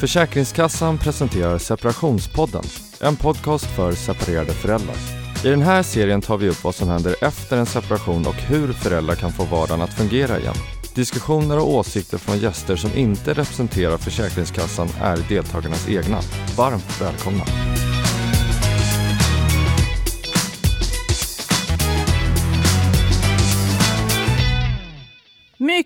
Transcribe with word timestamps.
Försäkringskassan 0.00 0.98
presenterar 0.98 1.58
Separationspodden, 1.58 2.62
en 3.00 3.16
podcast 3.16 3.64
för 3.64 3.92
separerade 3.92 4.52
föräldrar. 4.52 4.96
I 5.44 5.48
den 5.48 5.62
här 5.62 5.82
serien 5.82 6.20
tar 6.20 6.36
vi 6.36 6.48
upp 6.48 6.64
vad 6.64 6.74
som 6.74 6.88
händer 6.88 7.16
efter 7.20 7.56
en 7.56 7.66
separation 7.66 8.26
och 8.26 8.34
hur 8.34 8.72
föräldrar 8.72 9.14
kan 9.14 9.32
få 9.32 9.44
vardagen 9.44 9.82
att 9.82 9.94
fungera 9.94 10.38
igen. 10.38 10.54
Diskussioner 10.94 11.58
och 11.58 11.74
åsikter 11.74 12.18
från 12.18 12.38
gäster 12.38 12.76
som 12.76 12.90
inte 12.94 13.30
representerar 13.30 13.96
Försäkringskassan 13.96 14.88
är 15.00 15.16
deltagarnas 15.28 15.88
egna. 15.88 16.20
Varmt 16.56 17.00
välkomna! 17.00 17.44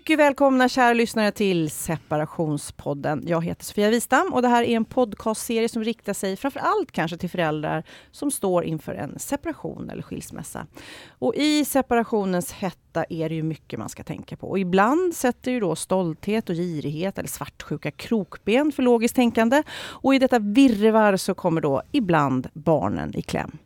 Mycket 0.05 0.19
välkomna 0.19 0.69
kära 0.69 0.93
lyssnare 0.93 1.31
till 1.31 1.69
Separationspodden. 1.69 3.23
Jag 3.27 3.45
heter 3.45 3.65
Sofia 3.65 3.89
Wistam 3.89 4.33
och 4.33 4.41
det 4.41 4.47
här 4.47 4.63
är 4.63 4.75
en 4.75 4.85
podcastserie 4.85 5.69
som 5.69 5.83
riktar 5.83 6.13
sig 6.13 6.35
framför 6.35 6.59
allt 6.59 6.91
kanske 6.91 7.17
till 7.17 7.29
föräldrar 7.29 7.83
som 8.11 8.31
står 8.31 8.63
inför 8.63 8.95
en 8.95 9.19
separation 9.19 9.89
eller 9.89 10.01
skilsmässa. 10.01 10.67
Och 11.09 11.35
i 11.35 11.65
separationens 11.65 12.51
hetta 12.51 13.05
är 13.09 13.29
det 13.29 13.35
ju 13.35 13.43
mycket 13.43 13.79
man 13.79 13.89
ska 13.89 14.03
tänka 14.03 14.37
på. 14.37 14.49
Och 14.49 14.59
ibland 14.59 15.15
sätter 15.15 15.51
ju 15.51 15.59
då 15.59 15.75
stolthet 15.75 16.49
och 16.49 16.55
girighet 16.55 17.17
eller 17.17 17.29
svartsjuka 17.29 17.91
krokben 17.91 18.71
för 18.71 18.83
logiskt 18.83 19.15
tänkande. 19.15 19.63
Och 19.77 20.15
i 20.15 20.19
detta 20.19 20.39
virrvarr 20.39 21.17
så 21.17 21.33
kommer 21.33 21.61
då 21.61 21.81
ibland 21.91 22.47
barnen 22.53 23.15
i 23.15 23.21
kläm. 23.21 23.57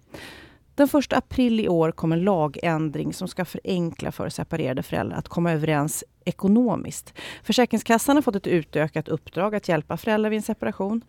Den 0.80 0.90
1 1.00 1.14
april 1.14 1.60
i 1.60 1.70
år 1.70 1.92
kom 1.92 2.12
en 2.12 2.24
lagändring 2.24 3.14
som 3.14 3.28
ska 3.28 3.46
förenkla 3.46 4.12
för 4.12 4.30
separerade 4.30 4.84
föräldrar 4.84 5.18
att 5.18 5.28
komma 5.28 5.52
överens 5.52 6.04
ekonomiskt. 6.26 7.14
Försäkringskassan 7.44 8.18
har 8.18 8.22
fått 8.22 8.36
ett 8.36 8.48
utökat 8.48 9.08
uppdrag 9.08 9.56
att 9.56 9.70
hjälpa 9.70 9.98
föräldrar 9.98 10.30
vid 10.30 10.38
en 10.38 10.44
separation. 10.44 11.02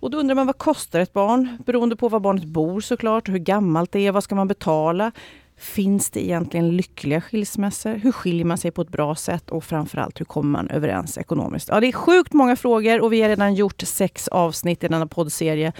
Och 0.00 0.10
då 0.10 0.18
undrar 0.18 0.34
man 0.34 0.46
vad 0.46 0.58
kostar 0.58 1.00
ett 1.00 1.12
barn? 1.12 1.58
Beroende 1.66 1.96
på 1.96 2.08
var 2.08 2.20
barnet 2.20 2.44
bor 2.44 2.80
såklart, 2.80 3.28
hur 3.28 3.38
gammalt 3.38 3.92
det 3.92 4.06
är, 4.06 4.12
vad 4.12 4.24
ska 4.24 4.34
man 4.34 4.48
betala? 4.48 5.12
Finns 5.58 6.10
det 6.10 6.24
egentligen 6.24 6.76
lyckliga 6.76 7.20
skilsmässor? 7.20 7.94
Hur 7.94 8.12
skiljer 8.12 8.44
man 8.44 8.58
sig 8.58 8.70
på 8.70 8.82
ett 8.82 8.88
bra 8.88 9.14
sätt? 9.14 9.50
Och 9.50 9.64
framförallt, 9.64 10.20
hur 10.20 10.24
kommer 10.24 10.50
man 10.50 10.70
överens 10.70 11.18
ekonomiskt? 11.18 11.68
Ja, 11.68 11.80
det 11.80 11.86
är 11.86 11.92
sjukt 11.92 12.32
många 12.32 12.56
frågor 12.56 13.00
och 13.00 13.12
vi 13.12 13.22
har 13.22 13.28
redan 13.28 13.54
gjort 13.54 13.82
sex 13.82 14.28
avsnitt 14.28 14.84
i 14.84 14.88
denna 14.88 15.06
poddserie. 15.06 15.72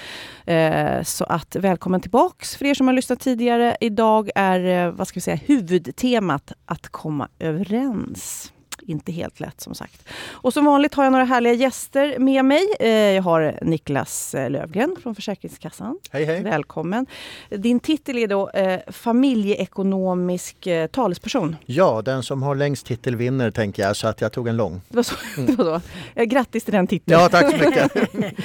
Eh, 0.47 1.03
så 1.03 1.25
att 1.25 1.57
välkommen 1.57 2.01
tillbaks 2.01 2.57
för 2.57 2.65
er 2.65 2.75
som 2.75 2.87
har 2.87 2.95
lyssnat 2.95 3.21
tidigare. 3.21 3.77
Idag 3.81 4.31
är, 4.35 4.87
eh, 4.87 4.93
vad 4.93 5.09
ska 5.09 5.17
vi 5.17 5.21
säga, 5.23 5.41
huvudtemat 5.47 6.53
att 6.65 6.89
komma 6.89 7.29
överens 7.39 8.53
inte 8.87 9.12
helt 9.12 9.41
lätt 9.41 9.61
som 9.61 9.75
sagt. 9.75 10.09
Och 10.29 10.53
som 10.53 10.65
vanligt 10.65 10.95
har 10.95 11.05
jag 11.05 11.12
några 11.12 11.25
härliga 11.25 11.53
gäster 11.53 12.19
med 12.19 12.45
mig. 12.45 12.67
Eh, 12.81 12.89
jag 12.91 13.23
har 13.23 13.59
Niklas 13.62 14.34
eh, 14.34 14.51
Lövgren 14.51 14.97
från 15.03 15.15
Försäkringskassan. 15.15 15.98
Hej 16.11 16.25
hej! 16.25 16.43
Välkommen! 16.43 17.06
Din 17.51 17.81
titel 17.81 18.19
är 18.19 18.27
då 18.27 18.51
eh, 18.51 18.81
familjeekonomisk 18.89 20.69
talesperson. 20.93 21.56
Ja, 21.67 22.03
den 22.03 22.23
som 22.23 22.43
har 22.43 22.55
längst 22.55 22.87
titel 22.87 23.17
vinner 23.17 23.51
tänker 23.51 23.83
jag, 23.83 23.97
så 23.97 24.09
att 24.09 24.20
jag 24.20 24.33
tog 24.33 24.48
en 24.48 24.56
lång. 24.56 24.81
Det 24.89 24.97
var 24.97 25.03
så, 25.03 25.15
det 25.37 25.53
var 25.53 25.81
så. 26.15 26.25
Grattis 26.25 26.65
till 26.65 26.75
den 26.75 26.87
titeln! 26.87 27.21
Ja, 27.21 27.28
tack 27.28 27.50
så 27.50 27.69
mycket! 27.69 27.93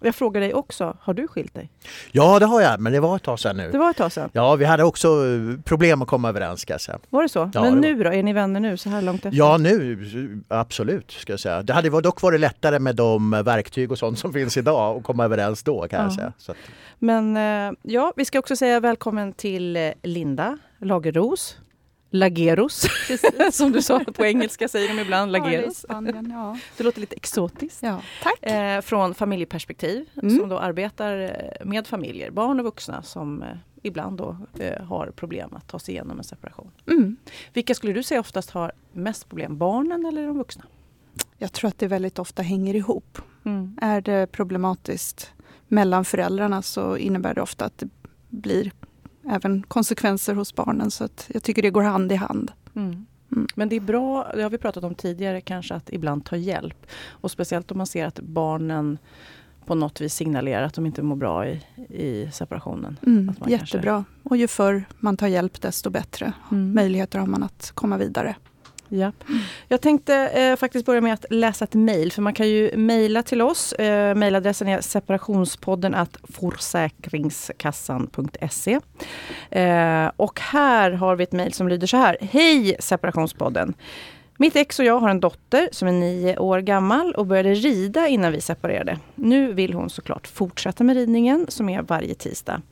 Jag 0.00 0.14
frågar 0.14 0.40
dig 0.40 0.54
också, 0.54 0.96
har 1.00 1.14
du 1.14 1.28
skilt 1.28 1.54
dig? 1.54 1.70
Ja 2.12 2.38
det 2.38 2.46
har 2.46 2.60
jag, 2.60 2.80
men 2.80 2.92
det 2.92 3.00
var 3.00 3.16
ett 3.16 3.22
tag 3.22 3.40
sedan 3.40 3.56
nu. 3.56 3.70
Det 3.70 3.78
var 3.78 3.90
ett 3.90 3.96
tag 3.96 4.12
sedan? 4.12 4.30
Ja, 4.32 4.56
vi 4.56 4.64
hade 4.64 4.84
också 4.84 5.08
problem 5.64 6.02
att 6.02 6.08
komma 6.08 6.28
överens 6.28 6.60
ska 6.60 6.74
jag 6.74 6.80
säga. 6.80 6.98
Var 7.10 7.22
det 7.22 7.28
så? 7.28 7.50
Ja, 7.54 7.60
men 7.62 7.74
det 7.74 7.80
nu 7.80 8.04
då? 8.04 8.12
Är 8.12 8.22
ni 8.22 8.32
vänner 8.32 8.60
nu 8.60 8.76
så 8.76 8.88
här 8.88 9.02
långt 9.02 9.26
efter? 9.26 9.38
Ja 9.38 9.56
nu, 9.56 10.42
absolut 10.48 11.10
ska 11.10 11.32
jag 11.32 11.40
säga. 11.40 11.62
Det 11.62 11.72
hade 11.72 12.00
dock 12.00 12.22
varit 12.22 12.40
lättare 12.40 12.78
med 12.78 12.96
de 12.96 13.30
verktyg 13.30 13.92
och 13.92 13.98
sånt 13.98 14.18
som 14.18 14.32
finns 14.32 14.56
idag 14.56 14.96
att 14.96 15.04
komma 15.04 15.24
överens 15.24 15.62
då 15.62 15.88
kan 15.88 15.98
Ja. 16.00 16.04
jag 16.04 16.12
säga. 16.14 16.32
Att, 16.48 16.56
Men 16.98 17.36
eh, 17.36 17.72
ja, 17.82 18.12
vi 18.16 18.24
ska 18.24 18.38
också 18.38 18.56
säga 18.56 18.80
välkommen 18.80 19.32
till 19.32 19.76
eh, 19.76 19.90
Linda 20.02 20.58
Lagerros. 20.78 21.56
Lageros, 22.10 22.86
som 23.52 23.72
du 23.72 23.82
sa 23.82 24.00
på 24.04 24.24
engelska 24.26 24.68
säger 24.68 24.88
de 24.94 25.00
ibland. 25.00 25.30
Ja, 25.36 25.38
det 25.38 25.44
Lageros. 25.50 25.76
Spanien, 25.78 26.30
ja. 26.30 26.58
Det 26.76 26.84
låter 26.84 27.00
lite 27.00 27.16
exotiskt. 27.16 27.82
ja. 27.82 28.00
Tack! 28.22 28.42
Eh, 28.52 28.80
från 28.80 29.14
familjeperspektiv, 29.14 30.06
Mm. 30.22 30.38
som 30.38 30.48
då 30.48 30.58
arbetar 30.58 31.18
eh, 31.60 31.66
med 31.66 31.86
familjer, 31.86 32.30
barn 32.30 32.58
och 32.58 32.64
vuxna 32.64 33.02
som 33.02 33.42
eh, 33.42 33.48
ibland 33.82 34.18
då 34.18 34.36
eh, 34.58 34.82
har 34.84 35.10
problem 35.16 35.54
att 35.54 35.68
ta 35.68 35.78
sig 35.78 35.94
igenom 35.94 36.18
en 36.18 36.24
separation. 36.24 36.70
Mm. 36.86 37.16
Vilka 37.52 37.74
skulle 37.74 37.92
du 37.92 38.02
säga 38.02 38.20
oftast 38.20 38.50
har 38.50 38.72
mest 38.92 39.28
problem? 39.28 39.58
Barnen 39.58 40.06
eller 40.06 40.26
de 40.26 40.38
vuxna? 40.38 40.64
Jag 41.38 41.52
tror 41.52 41.68
att 41.68 41.78
det 41.78 41.86
väldigt 41.86 42.18
ofta 42.18 42.42
hänger 42.42 42.74
ihop. 42.76 43.18
Är 43.80 44.00
det 44.00 44.26
problematiskt 44.32 45.32
mellan 45.68 46.04
föräldrarna 46.04 46.62
så 46.62 46.96
innebär 46.96 47.34
det 47.34 47.42
ofta 47.42 47.64
att 47.64 47.78
det 47.78 47.88
blir 48.28 48.72
även 49.30 49.62
konsekvenser 49.62 50.34
hos 50.34 50.54
barnen. 50.54 50.90
Så 50.90 51.04
att 51.04 51.30
jag 51.34 51.42
tycker 51.42 51.62
det 51.62 51.70
går 51.70 51.82
hand 51.82 52.12
i 52.12 52.14
hand. 52.14 52.52
Mm. 52.76 53.06
Mm. 53.32 53.46
Men 53.54 53.68
det 53.68 53.76
är 53.76 53.80
bra, 53.80 54.32
det 54.34 54.42
har 54.42 54.50
vi 54.50 54.58
pratat 54.58 54.84
om 54.84 54.94
tidigare, 54.94 55.40
kanske 55.40 55.74
att 55.74 55.90
ibland 55.92 56.24
ta 56.24 56.36
hjälp. 56.36 56.86
Och 57.08 57.30
speciellt 57.30 57.70
om 57.70 57.78
man 57.78 57.86
ser 57.86 58.06
att 58.06 58.20
barnen 58.20 58.98
på 59.66 59.74
något 59.74 60.00
vis 60.00 60.14
signalerar 60.14 60.62
att 60.62 60.74
de 60.74 60.86
inte 60.86 61.02
mår 61.02 61.16
bra 61.16 61.46
i, 61.48 61.60
i 61.88 62.30
separationen. 62.32 62.96
Mm. 63.06 63.34
Jättebra. 63.46 64.04
Och 64.22 64.36
ju 64.36 64.48
förr 64.48 64.84
man 64.98 65.16
tar 65.16 65.26
hjälp 65.26 65.60
desto 65.60 65.90
bättre 65.90 66.32
Mm. 66.50 66.74
möjligheter 66.74 67.18
har 67.18 67.26
man 67.26 67.42
att 67.42 67.70
komma 67.74 67.96
vidare. 67.96 68.36
Ja. 68.88 69.12
Jag 69.68 69.80
tänkte 69.80 70.14
eh, 70.14 70.56
faktiskt 70.56 70.86
börja 70.86 71.00
med 71.00 71.14
att 71.14 71.24
läsa 71.30 71.64
ett 71.64 71.74
mejl, 71.74 72.12
för 72.12 72.22
man 72.22 72.34
kan 72.34 72.48
ju 72.48 72.76
mejla 72.76 73.22
till 73.22 73.42
oss. 73.42 73.72
Eh, 73.72 74.14
Mejladressen 74.14 74.68
är 74.68 74.80
separationspodden 74.80 75.94
att 75.94 76.16
forsäkringskassan.se 76.34 78.80
Eh, 79.50 80.10
och 80.16 80.40
här 80.40 80.90
har 80.90 81.16
vi 81.16 81.24
ett 81.24 81.32
mejl 81.32 81.52
som 81.52 81.68
lyder 81.68 81.86
så 81.86 81.96
här. 81.96 82.16
Hej 82.20 82.76
separationspodden! 82.80 83.74
Mitt 84.40 84.56
ex 84.56 84.78
och 84.78 84.84
jag 84.84 84.98
har 84.98 85.08
en 85.08 85.20
dotter 85.20 85.68
som 85.72 85.88
är 85.88 85.92
nio 85.92 86.38
år 86.38 86.60
gammal 86.60 87.14
och 87.14 87.26
började 87.26 87.54
rida 87.54 88.08
innan 88.08 88.32
vi 88.32 88.40
separerade. 88.40 88.98
Nu 89.14 89.52
vill 89.52 89.72
hon 89.72 89.90
såklart 89.90 90.26
fortsätta 90.26 90.84
med 90.84 90.96
ridningen 90.96 91.46
som 91.48 91.68
är 91.68 91.82
varje 91.82 92.14
tisdag. 92.14 92.62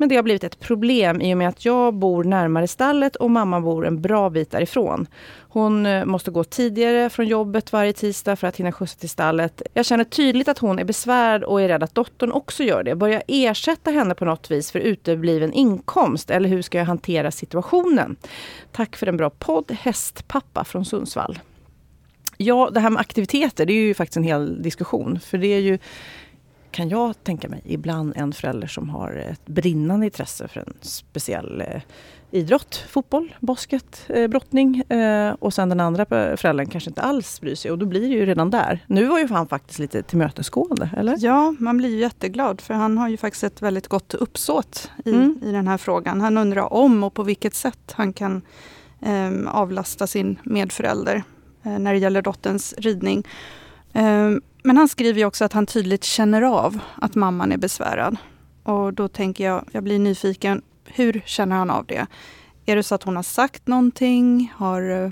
Men 0.00 0.08
det 0.08 0.16
har 0.16 0.22
blivit 0.22 0.44
ett 0.44 0.60
problem 0.60 1.20
i 1.20 1.34
och 1.34 1.38
med 1.38 1.48
att 1.48 1.64
jag 1.64 1.94
bor 1.94 2.24
närmare 2.24 2.68
stallet 2.68 3.16
och 3.16 3.30
mamma 3.30 3.60
bor 3.60 3.86
en 3.86 4.02
bra 4.02 4.30
bit 4.30 4.50
därifrån. 4.50 5.06
Hon 5.38 5.86
eh, 5.86 6.04
måste 6.04 6.30
gå 6.30 6.44
tidigare 6.44 7.10
från 7.10 7.26
jobbet 7.26 7.72
varje 7.72 7.92
tisdag 7.92 8.36
för 8.36 8.46
att 8.46 8.56
hinna 8.56 8.72
skjutsa 8.72 8.98
till 8.98 9.08
stallet. 9.08 9.62
Jag 9.74 9.86
känner 9.86 10.04
tydligt 10.04 10.48
att 10.48 10.58
hon 10.58 10.78
är 10.78 10.84
besvärd 10.84 11.42
och 11.42 11.62
är 11.62 11.68
rädd 11.68 11.82
att 11.82 11.94
dottern 11.94 12.32
också 12.32 12.62
gör 12.62 12.82
det. 12.82 12.94
Bör 12.94 13.08
jag 13.08 13.22
ersätta 13.28 13.90
henne 13.90 14.14
på 14.14 14.24
något 14.24 14.50
vis 14.50 14.70
för 14.70 14.78
utebliven 14.80 15.52
inkomst 15.52 16.30
eller 16.30 16.48
hur 16.48 16.62
ska 16.62 16.78
jag 16.78 16.84
hantera 16.84 17.30
situationen? 17.30 18.16
Tack 18.72 18.96
för 18.96 19.06
en 19.06 19.16
bra 19.16 19.30
podd, 19.30 19.72
Hästpappa 19.80 20.64
från 20.64 20.84
Sundsvall. 20.84 21.38
Ja, 22.40 22.70
det 22.74 22.80
här 22.80 22.90
med 22.90 23.00
aktiviteter, 23.00 23.66
det 23.66 23.72
är 23.72 23.82
ju 23.82 23.94
faktiskt 23.94 24.16
en 24.16 24.22
hel 24.22 24.62
diskussion. 24.62 25.20
För 25.20 25.38
det 25.38 25.46
är 25.46 25.60
ju, 25.60 25.78
kan 26.70 26.88
jag 26.88 27.24
tänka 27.24 27.48
mig, 27.48 27.62
ibland 27.64 28.12
en 28.16 28.32
förälder 28.32 28.66
som 28.66 28.88
har 28.88 29.12
ett 29.12 29.46
brinnande 29.46 30.06
intresse 30.06 30.48
för 30.48 30.60
en 30.60 30.74
speciell 30.80 31.60
eh, 31.60 31.80
idrott. 32.30 32.84
Fotboll, 32.88 33.34
basket, 33.40 34.04
eh, 34.08 34.28
brottning. 34.28 34.80
Eh, 34.80 35.32
och 35.38 35.54
sen 35.54 35.68
den 35.68 35.80
andra 35.80 36.06
föräldern 36.36 36.66
kanske 36.66 36.90
inte 36.90 37.02
alls 37.02 37.40
bryr 37.40 37.54
sig. 37.54 37.70
Och 37.70 37.78
då 37.78 37.86
blir 37.86 38.00
det 38.00 38.06
ju 38.06 38.26
redan 38.26 38.50
där. 38.50 38.84
Nu 38.86 39.06
var 39.06 39.18
ju 39.18 39.28
han 39.28 39.48
faktiskt 39.48 39.78
lite 39.78 40.02
tillmötesgående, 40.02 40.90
eller? 40.96 41.16
Ja, 41.18 41.54
man 41.58 41.76
blir 41.76 41.88
ju 41.88 41.98
jätteglad 42.00 42.60
för 42.60 42.74
han 42.74 42.98
har 42.98 43.08
ju 43.08 43.16
faktiskt 43.16 43.44
ett 43.44 43.62
väldigt 43.62 43.88
gott 43.88 44.14
uppsåt 44.14 44.90
i, 45.04 45.10
Mm. 45.10 45.38
i 45.42 45.52
den 45.52 45.68
här 45.68 45.78
frågan. 45.78 46.20
Han 46.20 46.38
undrar 46.38 46.72
om 46.72 47.04
och 47.04 47.14
på 47.14 47.22
vilket 47.22 47.54
sätt 47.54 47.92
han 47.96 48.12
kan 48.12 48.42
eh, 49.00 49.30
avlasta 49.48 50.06
sin 50.06 50.38
medförälder 50.42 51.22
när 51.62 51.92
det 51.92 51.98
gäller 51.98 52.22
dotterns 52.22 52.74
ridning. 52.78 53.26
Eh, 53.92 54.30
men 54.62 54.76
han 54.76 54.88
skriver 54.88 55.24
också 55.24 55.44
att 55.44 55.52
han 55.52 55.66
tydligt 55.66 56.04
känner 56.04 56.42
av 56.42 56.78
att 56.94 57.14
mamman 57.14 57.52
är 57.52 57.56
besvärad. 57.56 58.16
Och 58.62 58.94
då 58.94 59.08
tänker 59.08 59.44
jag, 59.44 59.64
jag 59.72 59.84
blir 59.84 59.98
nyfiken, 59.98 60.62
hur 60.84 61.22
känner 61.26 61.56
han 61.56 61.70
av 61.70 61.86
det? 61.86 62.06
Är 62.66 62.76
det 62.76 62.82
så 62.82 62.94
att 62.94 63.02
hon 63.02 63.16
har 63.16 63.22
sagt 63.22 63.66
någonting? 63.66 64.52
Har 64.56 65.04
eh, 65.04 65.10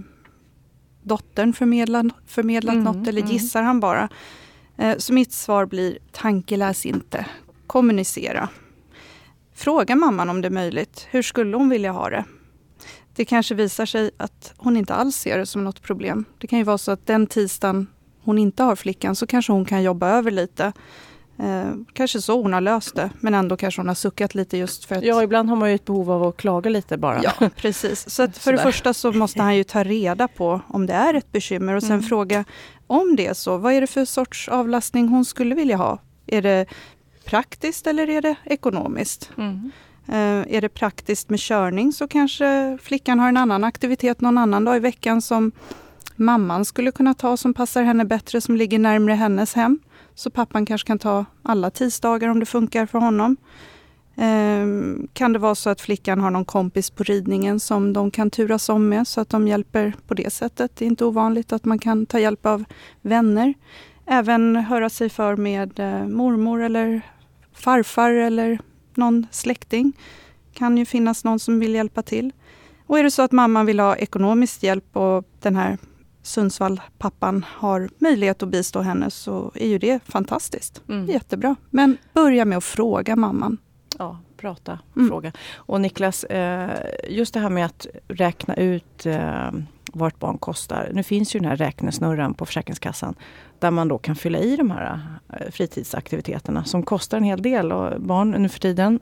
dottern 1.02 1.52
förmedlat, 1.52 2.06
förmedlat 2.26 2.74
Mm, 2.74 2.84
något 2.84 3.08
eller 3.08 3.20
mm. 3.20 3.32
gissar 3.32 3.62
han 3.62 3.80
bara? 3.80 4.08
Eh, 4.76 4.96
Så 4.98 5.12
mitt 5.12 5.32
svar 5.32 5.66
blir 5.66 5.98
tankeläs 6.12 6.86
inte. 6.86 7.26
Kommunicera. 7.66 8.48
Fråga 9.54 9.96
mamman 9.96 10.30
om 10.30 10.40
det 10.40 10.48
är 10.48 10.50
möjligt. 10.50 11.06
Hur 11.10 11.22
skulle 11.22 11.56
hon 11.56 11.68
vilja 11.68 11.92
ha 11.92 12.10
det? 12.10 12.24
Det 13.14 13.24
kanske 13.24 13.54
visar 13.54 13.86
sig 13.86 14.10
att 14.16 14.54
hon 14.56 14.76
inte 14.76 14.94
alls 14.94 15.16
ser 15.16 15.38
det 15.38 15.46
som 15.46 15.64
något 15.64 15.82
problem. 15.82 16.24
Det 16.38 16.46
kan 16.46 16.58
ju 16.58 16.64
vara 16.64 16.78
så 16.78 16.92
att 16.92 17.06
den 17.06 17.26
tisdagen 17.26 17.86
hon 18.26 18.38
inte 18.38 18.62
har 18.62 18.76
flickan 18.76 19.16
så 19.16 19.26
kanske 19.26 19.52
hon 19.52 19.64
kan 19.64 19.82
jobba 19.82 20.08
över 20.08 20.30
lite. 20.30 20.72
Eh, 21.38 21.72
kanske 21.92 22.20
så 22.20 22.42
hon 22.42 22.52
har 22.52 22.60
löst 22.60 22.94
det, 22.96 23.10
men 23.20 23.34
ändå 23.34 23.56
kanske 23.56 23.80
hon 23.80 23.88
har 23.88 23.94
suckat 23.94 24.34
lite 24.34 24.56
just 24.56 24.84
för 24.84 24.96
att... 24.96 25.04
Ja, 25.04 25.22
ibland 25.22 25.48
har 25.48 25.56
man 25.56 25.68
ju 25.68 25.74
ett 25.74 25.84
behov 25.84 26.10
av 26.10 26.22
att 26.22 26.36
klaga 26.36 26.70
lite 26.70 26.96
bara. 26.98 27.20
Ja, 27.22 27.32
precis. 27.56 28.10
Så 28.10 28.28
för 28.30 28.52
det 28.52 28.58
första 28.58 28.94
så 28.94 29.12
måste 29.12 29.42
han 29.42 29.56
ju 29.56 29.64
ta 29.64 29.84
reda 29.84 30.28
på 30.28 30.60
om 30.68 30.86
det 30.86 30.92
är 30.92 31.14
ett 31.14 31.32
bekymmer 31.32 31.74
och 31.74 31.82
sen 31.82 31.90
Mm. 31.90 32.02
fråga 32.02 32.44
om 32.86 33.16
det 33.16 33.26
är 33.26 33.34
så, 33.34 33.56
vad 33.56 33.72
är 33.72 33.80
det 33.80 33.86
för 33.86 34.04
sorts 34.04 34.48
avlastning 34.48 35.08
hon 35.08 35.24
skulle 35.24 35.54
vilja 35.54 35.76
ha? 35.76 35.98
Är 36.26 36.42
det 36.42 36.66
praktiskt 37.24 37.86
eller 37.86 38.08
är 38.10 38.22
det 38.22 38.34
ekonomiskt? 38.44 39.30
Mm. 39.38 39.70
Eh, 40.08 40.54
är 40.56 40.60
det 40.60 40.68
praktiskt 40.68 41.30
med 41.30 41.40
körning 41.40 41.92
så 41.92 42.08
kanske 42.08 42.78
flickan 42.82 43.18
har 43.20 43.28
en 43.28 43.36
annan 43.36 43.64
aktivitet 43.64 44.20
någon 44.20 44.38
annan 44.38 44.64
dag 44.64 44.76
i 44.76 44.80
veckan 44.80 45.22
som 45.22 45.52
mamman 46.18 46.64
skulle 46.64 46.92
kunna 46.92 47.14
ta 47.14 47.36
som 47.36 47.54
passar 47.54 47.82
henne 47.82 48.04
bättre, 48.04 48.40
som 48.40 48.56
ligger 48.56 48.78
närmre 48.78 49.14
hennes 49.14 49.54
hem. 49.54 49.78
Så 50.14 50.30
pappan 50.30 50.66
kanske 50.66 50.86
kan 50.86 50.98
ta 50.98 51.24
alla 51.42 51.70
tisdagar 51.70 52.28
om 52.28 52.40
det 52.40 52.46
funkar 52.46 52.86
för 52.86 52.98
honom. 52.98 53.36
Ehm, 54.16 55.08
kan 55.12 55.32
det 55.32 55.38
vara 55.38 55.54
så 55.54 55.70
att 55.70 55.80
flickan 55.80 56.20
har 56.20 56.30
någon 56.30 56.44
kompis 56.44 56.90
på 56.90 57.02
ridningen 57.02 57.60
som 57.60 57.92
de 57.92 58.10
kan 58.10 58.30
turas 58.30 58.68
om 58.68 58.88
med 58.88 59.08
så 59.08 59.20
att 59.20 59.28
de 59.28 59.48
hjälper 59.48 59.92
på 60.06 60.14
det 60.14 60.32
sättet. 60.32 60.76
Det 60.76 60.84
är 60.84 60.86
inte 60.86 61.04
ovanligt 61.04 61.52
att 61.52 61.64
man 61.64 61.78
kan 61.78 62.06
ta 62.06 62.18
hjälp 62.18 62.46
av 62.46 62.64
vänner. 63.02 63.54
Även 64.06 64.56
höra 64.56 64.90
sig 64.90 65.08
för 65.08 65.36
med 65.36 65.80
eh, 65.80 66.06
mormor 66.08 66.62
eller 66.62 67.00
farfar 67.52 68.10
eller 68.10 68.58
någon 68.94 69.26
släkting. 69.30 69.92
Kan 70.52 70.78
ju 70.78 70.84
finnas 70.84 71.24
någon 71.24 71.38
som 71.38 71.60
vill 71.60 71.74
hjälpa 71.74 72.02
till. 72.02 72.32
Och 72.86 72.98
är 72.98 73.02
det 73.02 73.10
så 73.10 73.22
att 73.22 73.32
mamman 73.32 73.66
vill 73.66 73.80
ha 73.80 73.96
ekonomisk 73.96 74.62
hjälp 74.62 74.96
och 74.96 75.24
den 75.40 75.56
här 75.56 75.78
Sundsvall-pappan 76.26 77.44
har 77.48 77.88
möjlighet 77.98 78.42
att 78.42 78.48
bistå 78.48 78.80
henne 78.80 79.10
så 79.10 79.52
är 79.54 79.68
ju 79.68 79.78
det 79.78 80.00
fantastiskt. 80.04 80.82
Mm. 80.88 81.06
Jättebra. 81.06 81.56
Men 81.70 81.96
börja 82.12 82.44
med 82.44 82.58
att 82.58 82.64
fråga 82.64 83.16
mamman. 83.16 83.58
Ja, 83.98 84.18
prata, 84.36 84.78
Mm. 84.96 85.08
fråga. 85.08 85.32
Och 85.54 85.80
Niklas, 85.80 86.24
eh, 86.24 86.70
just 87.08 87.34
det 87.34 87.40
här 87.40 87.50
med 87.50 87.66
att 87.66 87.86
räkna 88.08 88.54
ut 88.54 89.06
eh, 89.06 89.50
vad 89.92 90.08
ett 90.08 90.18
barn 90.18 90.38
kostar. 90.38 90.90
Nu 90.92 91.02
finns 91.02 91.34
ju 91.36 91.40
den 91.40 91.48
här 91.48 91.56
räknesnurran 91.56 92.34
på 92.34 92.46
Försäkringskassan 92.46 93.14
där 93.58 93.70
man 93.70 93.88
då 93.88 93.98
kan 93.98 94.16
fylla 94.16 94.38
i 94.38 94.56
de 94.56 94.70
här 94.70 95.00
eh, 95.32 95.50
fritidsaktiviteterna 95.50 96.64
som 96.64 96.82
kostar 96.82 97.16
en 97.18 97.24
hel 97.24 97.42
del. 97.42 97.72
Och 97.72 98.00
barn 98.00 98.30
nu 98.30 98.48
för 98.48 98.60
tiden, 98.60 99.00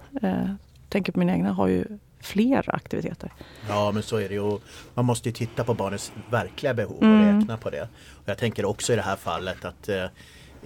tänker 0.88 1.12
på 1.12 1.18
mina 1.18 1.32
egna, 1.32 1.52
har 1.52 1.68
ju 1.68 1.84
fler 2.24 2.74
aktiviteter. 2.74 3.32
Ja 3.68 3.90
men 3.92 4.02
så 4.02 4.16
är 4.16 4.28
det 4.28 4.34
ju. 4.34 4.58
Man 4.94 5.04
måste 5.04 5.28
ju 5.28 5.32
titta 5.32 5.64
på 5.64 5.74
barnets 5.74 6.12
verkliga 6.30 6.74
behov 6.74 6.96
och 6.96 7.02
Mm. 7.02 7.38
räkna 7.40 7.56
på 7.56 7.70
det. 7.70 7.82
Och 8.12 8.22
jag 8.28 8.38
tänker 8.38 8.64
också 8.64 8.92
i 8.92 8.96
det 8.96 9.02
här 9.02 9.16
fallet 9.16 9.64
att 9.64 9.88
eh, 9.88 10.04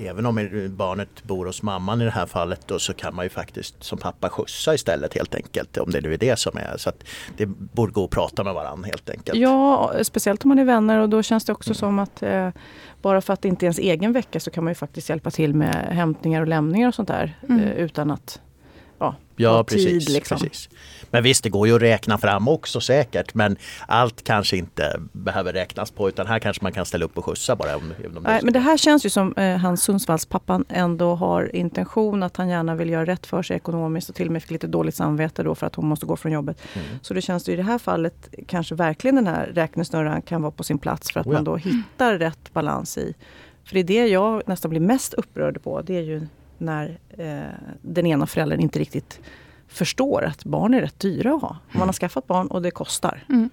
Även 0.00 0.26
om 0.26 0.49
barnet 0.70 1.22
bor 1.25 1.46
hos 1.46 1.62
mamman 1.62 2.00
i 2.00 2.05
det 2.05 2.10
här 2.10 2.26
fallet 2.26 2.60
då, 2.66 2.78
så 2.78 2.94
kan 2.94 3.14
man 3.14 3.25
ju 3.25 3.28
faktiskt 3.28 3.84
som 3.84 3.99
pappa 3.99 4.28
skjutsa 4.28 4.75
istället 4.75 5.14
helt 5.14 5.34
enkelt. 5.34 5.76
Om 5.76 5.90
det 5.90 6.00
nu 6.00 6.14
är 6.14 6.19
det 6.19 6.38
som 6.38 6.56
är. 6.58 6.75
Så 6.76 6.90
det 7.37 7.46
borde 7.46 7.93
gå 7.93 8.04
att 8.04 8.11
prata 8.11 8.44
med 8.44 8.54
varandra 8.54 8.87
helt 8.87 9.11
enkelt. 9.11 9.38
Ja, 9.38 9.93
speciellt 10.02 10.44
om 10.44 10.49
man 10.49 10.58
är 10.58 10.64
vänner 10.64 10.99
och 10.99 11.08
då 11.08 11.22
känns 11.22 11.44
det 11.44 11.52
också 11.52 11.75
som 11.75 11.99
att 11.99 12.22
eh, 12.22 12.49
bara 13.02 13.20
för 13.20 13.32
att 13.32 13.43
det 13.43 13.49
inte 13.49 13.64
är 13.64 13.66
ens 13.66 13.78
egen 13.78 14.12
vecka 14.12 14.40
så 14.40 14.50
kan 14.50 14.64
man 14.64 14.70
ju 14.70 14.75
faktiskt 14.75 15.08
hjälpa 15.08 15.31
till 15.31 15.54
med 15.54 15.75
hämtningar 15.90 16.40
och 16.40 16.49
lämningar 16.49 16.88
och 16.88 16.94
sånt 16.94 17.08
där. 17.08 17.38
Mm. 17.49 17.61
Eh, 17.64 17.70
utan 17.72 18.11
att 18.11 18.40
ja, 18.99 19.15
Ja 19.39 19.65
precis, 19.65 20.06
tid 20.06 20.15
liksom. 20.15 20.39
precis. 20.39 20.69
Men 21.11 21.23
visst 21.23 21.45
det 21.45 21.50
går 21.50 21.69
ju 21.69 21.75
att 21.75 21.83
räkna 21.83 22.19
fram 22.19 22.49
också 22.49 22.81
säkert 22.81 23.35
men 23.35 23.56
allt 23.87 24.25
kanske 24.25 24.56
inte 24.56 25.00
behöver 25.12 25.53
räknas 25.53 25.91
på 25.91 26.09
utan 26.09 26.27
här 26.27 26.39
kanske 26.39 26.62
man 26.62 26.73
kan 26.73 26.87
ställa 26.87 27.05
upp 27.05 27.19
och 27.19 27.25
skjutsa 27.25 27.56
bara. 27.56 27.77
Om, 27.77 27.93
om 28.17 28.23
Nej, 28.23 28.41
men 28.43 28.53
det 28.53 28.59
här 28.59 28.77
känns 28.77 29.06
ju 29.06 29.11
som 29.11 29.35
eh, 29.37 29.56
han 29.56 29.77
Sundsvallspappan 29.77 30.65
ändå 30.69 31.15
har 31.15 31.56
intention 31.56 32.23
att 32.23 32.37
han 32.37 32.49
gärna 32.49 32.75
vill 32.75 32.91
göra 32.91 33.05
rätt 33.05 33.27
för 33.27 33.43
sig 33.43 33.56
ekonomiskt 33.56 34.09
och 34.09 34.15
till 34.15 34.27
och 34.27 34.33
med 34.33 34.43
fick 34.43 34.50
lite 34.50 34.67
dåligt 34.67 34.95
samvete 34.95 35.43
då 35.43 35.55
för 35.55 35.67
att 35.67 35.75
hon 35.75 35.89
måste 35.89 36.06
gå 36.06 36.17
från 36.17 36.33
jobbet. 36.33 36.61
Mm. 36.75 36.87
Så 37.03 37.15
det 37.15 37.23
känns 37.23 37.49
ju 37.49 37.53
i 37.53 37.56
det 37.56 37.62
här 37.62 37.79
fallet 37.79 38.35
kanske 38.47 38.75
verkligen 38.75 39.17
den 39.17 39.27
här 39.27 39.47
räknesnurran 39.47 40.23
kan 40.23 40.43
vara 40.43 40.53
på 40.53 40.65
sin 40.65 40.79
plats 40.79 41.12
för 41.12 41.21
att 41.21 41.27
Oh 41.27 41.33
ja. 41.33 41.37
man 41.39 41.45
då 41.45 41.56
hittar 41.56 42.19
rätt 42.19 42.53
balans 42.53 42.99
i. 42.99 43.15
För 43.65 43.75
det 43.75 43.81
är 43.81 43.85
det 43.85 44.06
jag 44.06 44.43
nästan 44.47 44.71
blir 44.71 44.81
mest 44.81 45.15
upprörd 45.15 45.62
på. 45.62 45.83
Det 45.83 45.97
är 45.97 46.03
ju 46.03 46.27
när 46.60 46.99
eh, 47.08 47.75
den 47.82 48.06
ena 48.06 48.26
föräldern 48.26 48.60
inte 48.60 48.78
riktigt 48.78 49.20
förstår 49.69 50.25
att 50.25 50.44
barn 50.44 50.75
är 50.75 50.81
rätt 50.81 50.99
dyra 50.99 51.34
att 51.34 51.43
ha. 51.43 51.56
Man 51.72 51.88
har 51.88 51.93
skaffat 51.93 52.26
barn 52.26 52.46
och 52.46 52.62
det 52.62 52.70
kostar. 52.70 53.25
Mm. 53.28 53.50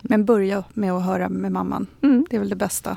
Men 0.00 0.24
börja 0.24 0.64
med 0.74 0.92
att 0.92 1.04
höra 1.04 1.28
med 1.28 1.52
mamman. 1.52 1.86
Mm. 2.02 2.26
Det 2.30 2.36
är 2.36 2.40
väl 2.40 2.48
det 2.48 2.56
bästa. 2.56 2.96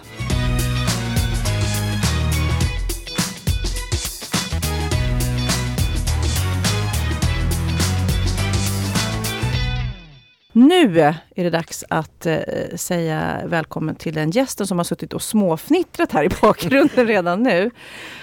Nu 10.53 10.99
är 11.35 11.43
det 11.43 11.49
dags 11.49 11.83
att 11.89 12.25
eh, 12.25 12.37
säga 12.75 13.41
välkommen 13.45 13.95
till 13.95 14.13
den 14.13 14.31
gästen 14.31 14.67
som 14.67 14.77
har 14.79 14.83
suttit 14.83 15.13
och 15.13 15.21
småfnittrat 15.21 16.11
här 16.11 16.23
i 16.23 16.29
bakgrunden 16.41 17.07
redan 17.07 17.43
nu. 17.43 17.71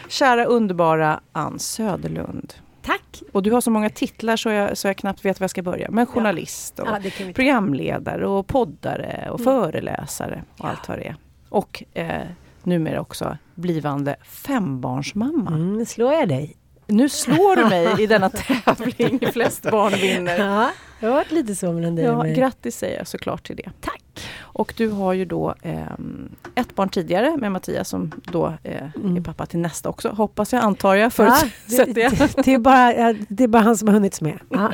Kära 0.09 0.45
underbara 0.45 1.21
Ann 1.33 1.59
Söderlund. 1.59 2.55
Tack! 2.83 3.23
Och 3.33 3.43
du 3.43 3.53
har 3.53 3.61
så 3.61 3.71
många 3.71 3.91
titlar 3.91 4.37
så 4.37 4.49
jag, 4.51 4.79
så 4.79 4.89
jag 4.89 4.97
knappt 4.97 5.25
vet 5.25 5.41
var 5.41 5.45
jag 5.45 5.51
ska 5.51 5.63
börja. 5.63 5.91
Men 5.91 6.07
journalist 6.07 6.79
och 6.79 6.89
Ja, 6.89 7.11
programledare 7.35 8.27
och 8.27 8.47
poddare 8.47 9.29
och 9.31 9.41
Mm. 9.41 9.53
föreläsare 9.63 10.43
och 10.59 10.69
allt 10.69 10.89
vad 10.89 10.99
det 10.99 11.07
är. 11.07 11.17
Och 11.49 11.83
eh, 11.95 12.23
numera 12.63 13.01
också 13.01 13.37
blivande 13.55 14.17
fembarnsmamma. 14.25 15.51
Mm, 15.51 15.87
slår 15.87 16.13
jag 16.15 16.29
dig? 16.29 16.57
Nu 16.87 17.09
slår 17.09 17.57
du 17.57 17.65
mig 17.65 18.03
i 18.03 18.07
denna 18.07 18.31
tävling. 18.31 19.21
Flest 19.33 19.71
barn 19.71 19.93
vinner. 19.93 20.39
Ja, 20.39 20.71
det 21.01 21.07
har 21.07 21.13
varit 21.15 21.33
lite 21.33 21.55
så 21.55 21.73
mellan 21.73 21.95
dig 21.95 22.05
Ja, 22.05 22.23
mig. 22.23 22.35
grattis 22.35 22.77
säger 22.79 22.99
jag 22.99 23.07
såklart 23.07 23.47
till 23.47 23.57
det. 23.57 23.71
Tack! 23.81 24.03
Och 24.39 24.75
du 24.77 24.89
har 24.89 25.13
ju 25.13 25.25
då 25.25 25.55
ehm, 25.63 26.29
ett 26.55 26.75
barn 26.75 26.89
tidigare 26.89 27.37
med 27.37 27.53
Mattias 27.53 27.89
som 27.89 28.13
då 28.33 28.53
eh, 28.63 28.89
Mm. 28.97 29.17
är 29.17 29.21
pappa 29.21 29.47
till 29.47 29.59
nästa 29.61 29.89
också. 29.89 30.09
Hoppas 30.09 30.53
jag, 30.53 30.63
antar 30.65 30.95
jag, 30.95 31.07
Ja, 31.07 31.11
förutsätter 31.11 31.95
det, 31.95 32.43
det, 32.45 32.55
är 32.55 32.59
bara, 32.59 33.13
det 33.29 33.45
är 33.45 33.49
bara 33.49 33.63
han 33.63 33.77
som 33.77 33.89
har 33.89 33.93
hunnits 33.95 34.21
med. 34.21 34.39
Ja. 34.49 34.73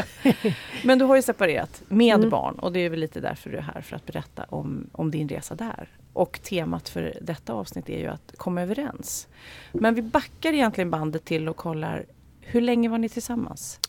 Men 0.84 0.98
du 0.98 1.04
har 1.04 1.16
ju 1.16 1.22
separerat 1.22 1.82
med 1.88 2.14
Mm. 2.16 2.30
barn 2.30 2.54
och 2.58 2.72
det 2.72 2.80
är 2.80 2.90
väl 2.90 3.00
lite 3.00 3.20
därför 3.20 3.50
du 3.50 3.56
är 3.56 3.62
här 3.74 3.80
för 3.80 3.96
att 3.96 4.06
berätta 4.06 4.44
om, 4.48 4.86
om 4.92 5.10
din 5.10 5.28
resa 5.28 5.54
där. 5.54 5.88
Och 6.12 6.40
temat 6.42 6.88
för 6.88 7.14
detta 7.22 7.52
avsnitt 7.52 7.88
är 7.88 7.98
ju 7.98 8.06
att 8.06 8.32
komma 8.36 8.62
överens. 8.62 9.28
Men 9.72 9.94
vi 9.94 10.02
backar 10.02 10.52
egentligen 10.52 10.90
bandet 10.90 11.24
till 11.24 11.48
och 11.48 11.56
kollar 11.56 12.04
hur 12.40 12.60
länge 12.60 12.88
var 12.88 12.98
ni 12.98 13.08
tillsammans? 13.08 13.80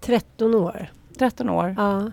13 0.00 0.54
år. 0.54 0.90
13 1.18 1.48
år 1.50 1.74
Ja, 1.78 2.10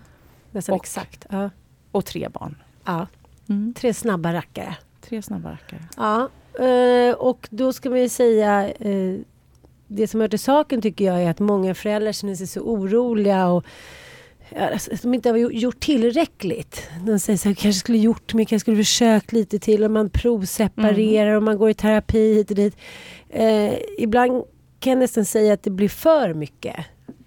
nästan 0.52 0.74
Och- 0.74 0.84
exakt. 0.84 1.26
Ja. 1.30 1.50
och 1.92 2.04
tre 2.04 2.28
barn. 2.28 2.56
Ja. 2.84 3.06
Mm. 3.48 3.74
Tre 3.76 3.94
snabba 3.94 4.32
rackare. 4.32 4.76
Tre 5.00 5.22
snabba 5.22 5.50
rackare. 5.50 5.82
Ja, 5.96 6.28
eh, 6.64 7.14
och 7.14 7.48
då 7.50 7.72
ska 7.72 7.90
man 7.90 8.00
ju 8.00 8.08
säga 8.08 8.68
eh, 8.70 9.14
det 9.86 10.06
som 10.08 10.20
hör 10.20 10.28
till 10.28 10.38
saken 10.38 10.82
tycker 10.82 11.04
jag 11.04 11.22
är 11.22 11.30
att 11.30 11.38
många 11.40 11.74
föräldrar 11.74 12.12
känner 12.12 12.34
sig 12.34 12.46
så 12.46 12.60
oroliga 12.60 13.48
och 13.48 13.64
alltså, 14.56 14.90
de 15.02 15.14
inte 15.14 15.30
har 15.30 15.36
gjort- 15.36 15.80
tillräckligt. 15.80 16.88
De 17.06 17.18
säger 17.18 17.36
så 17.36 17.48
här, 17.48 17.54
kanske 17.54 17.80
skulle 17.80 17.98
gjort 17.98 18.34
mer, 18.34 18.44
kanske 18.44 18.60
skulle 18.64 18.76
försökt 18.76 19.32
lite 19.32 19.58
till 19.58 19.84
och 19.84 19.90
man 19.90 20.10
provseparerar 20.10 21.34
och 21.36 21.42
man 21.42 21.58
går 21.58 21.70
i 21.70 21.74
terapi 21.74 22.34
hit 22.34 22.50
och 22.50 22.56
dit. 22.56 22.76
Eh, 23.28 23.74
ibland 23.98 24.44
kan 24.80 24.90
jag 24.90 24.98
nästan 24.98 25.24
säga 25.24 25.52
att 25.54 25.62
det 25.62 25.70
blir 25.70 25.88
för 25.88 26.34
mycket. 26.34 26.76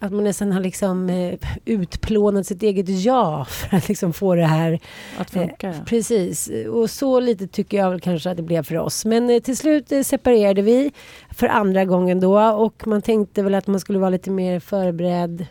Att 0.03 0.11
man 0.11 0.23
nästan 0.23 0.51
har 0.51 0.59
liksom 0.61 1.09
eh, 1.09 1.39
utplånat 1.65 2.47
sitt 2.47 2.63
eget 2.63 2.89
jag 2.89 3.47
för 3.47 3.77
att 3.77 3.87
liksom 3.87 4.13
få 4.13 4.35
det 4.35 4.45
här 4.45 4.79
Att 5.17 5.31
funka. 5.31 5.67
ja. 5.67 5.73
Precis, 5.85 6.49
och 6.71 6.89
så 6.89 7.19
lite 7.19 7.47
tycker 7.47 7.77
jag 7.77 7.89
väl 7.91 7.99
kanske 8.01 8.29
att 8.31 8.37
det 8.37 8.43
blev 8.43 8.63
för 8.63 8.77
oss. 8.77 9.05
Men 9.05 9.29
eh, 9.29 9.39
till 9.39 9.57
slut 9.57 9.91
eh, 9.91 10.01
separerade 10.01 10.61
vi 10.61 10.91
för 11.31 11.47
andra 11.47 11.85
gången 11.85 12.19
då 12.19 12.39
och 12.41 12.87
man 12.87 13.01
tänkte 13.01 13.43
väl 13.43 13.55
att 13.55 13.67
man 13.67 13.79
skulle 13.79 13.99
vara 13.99 14.09
lite 14.09 14.31
mer 14.31 14.59
förberedd. 14.59 15.45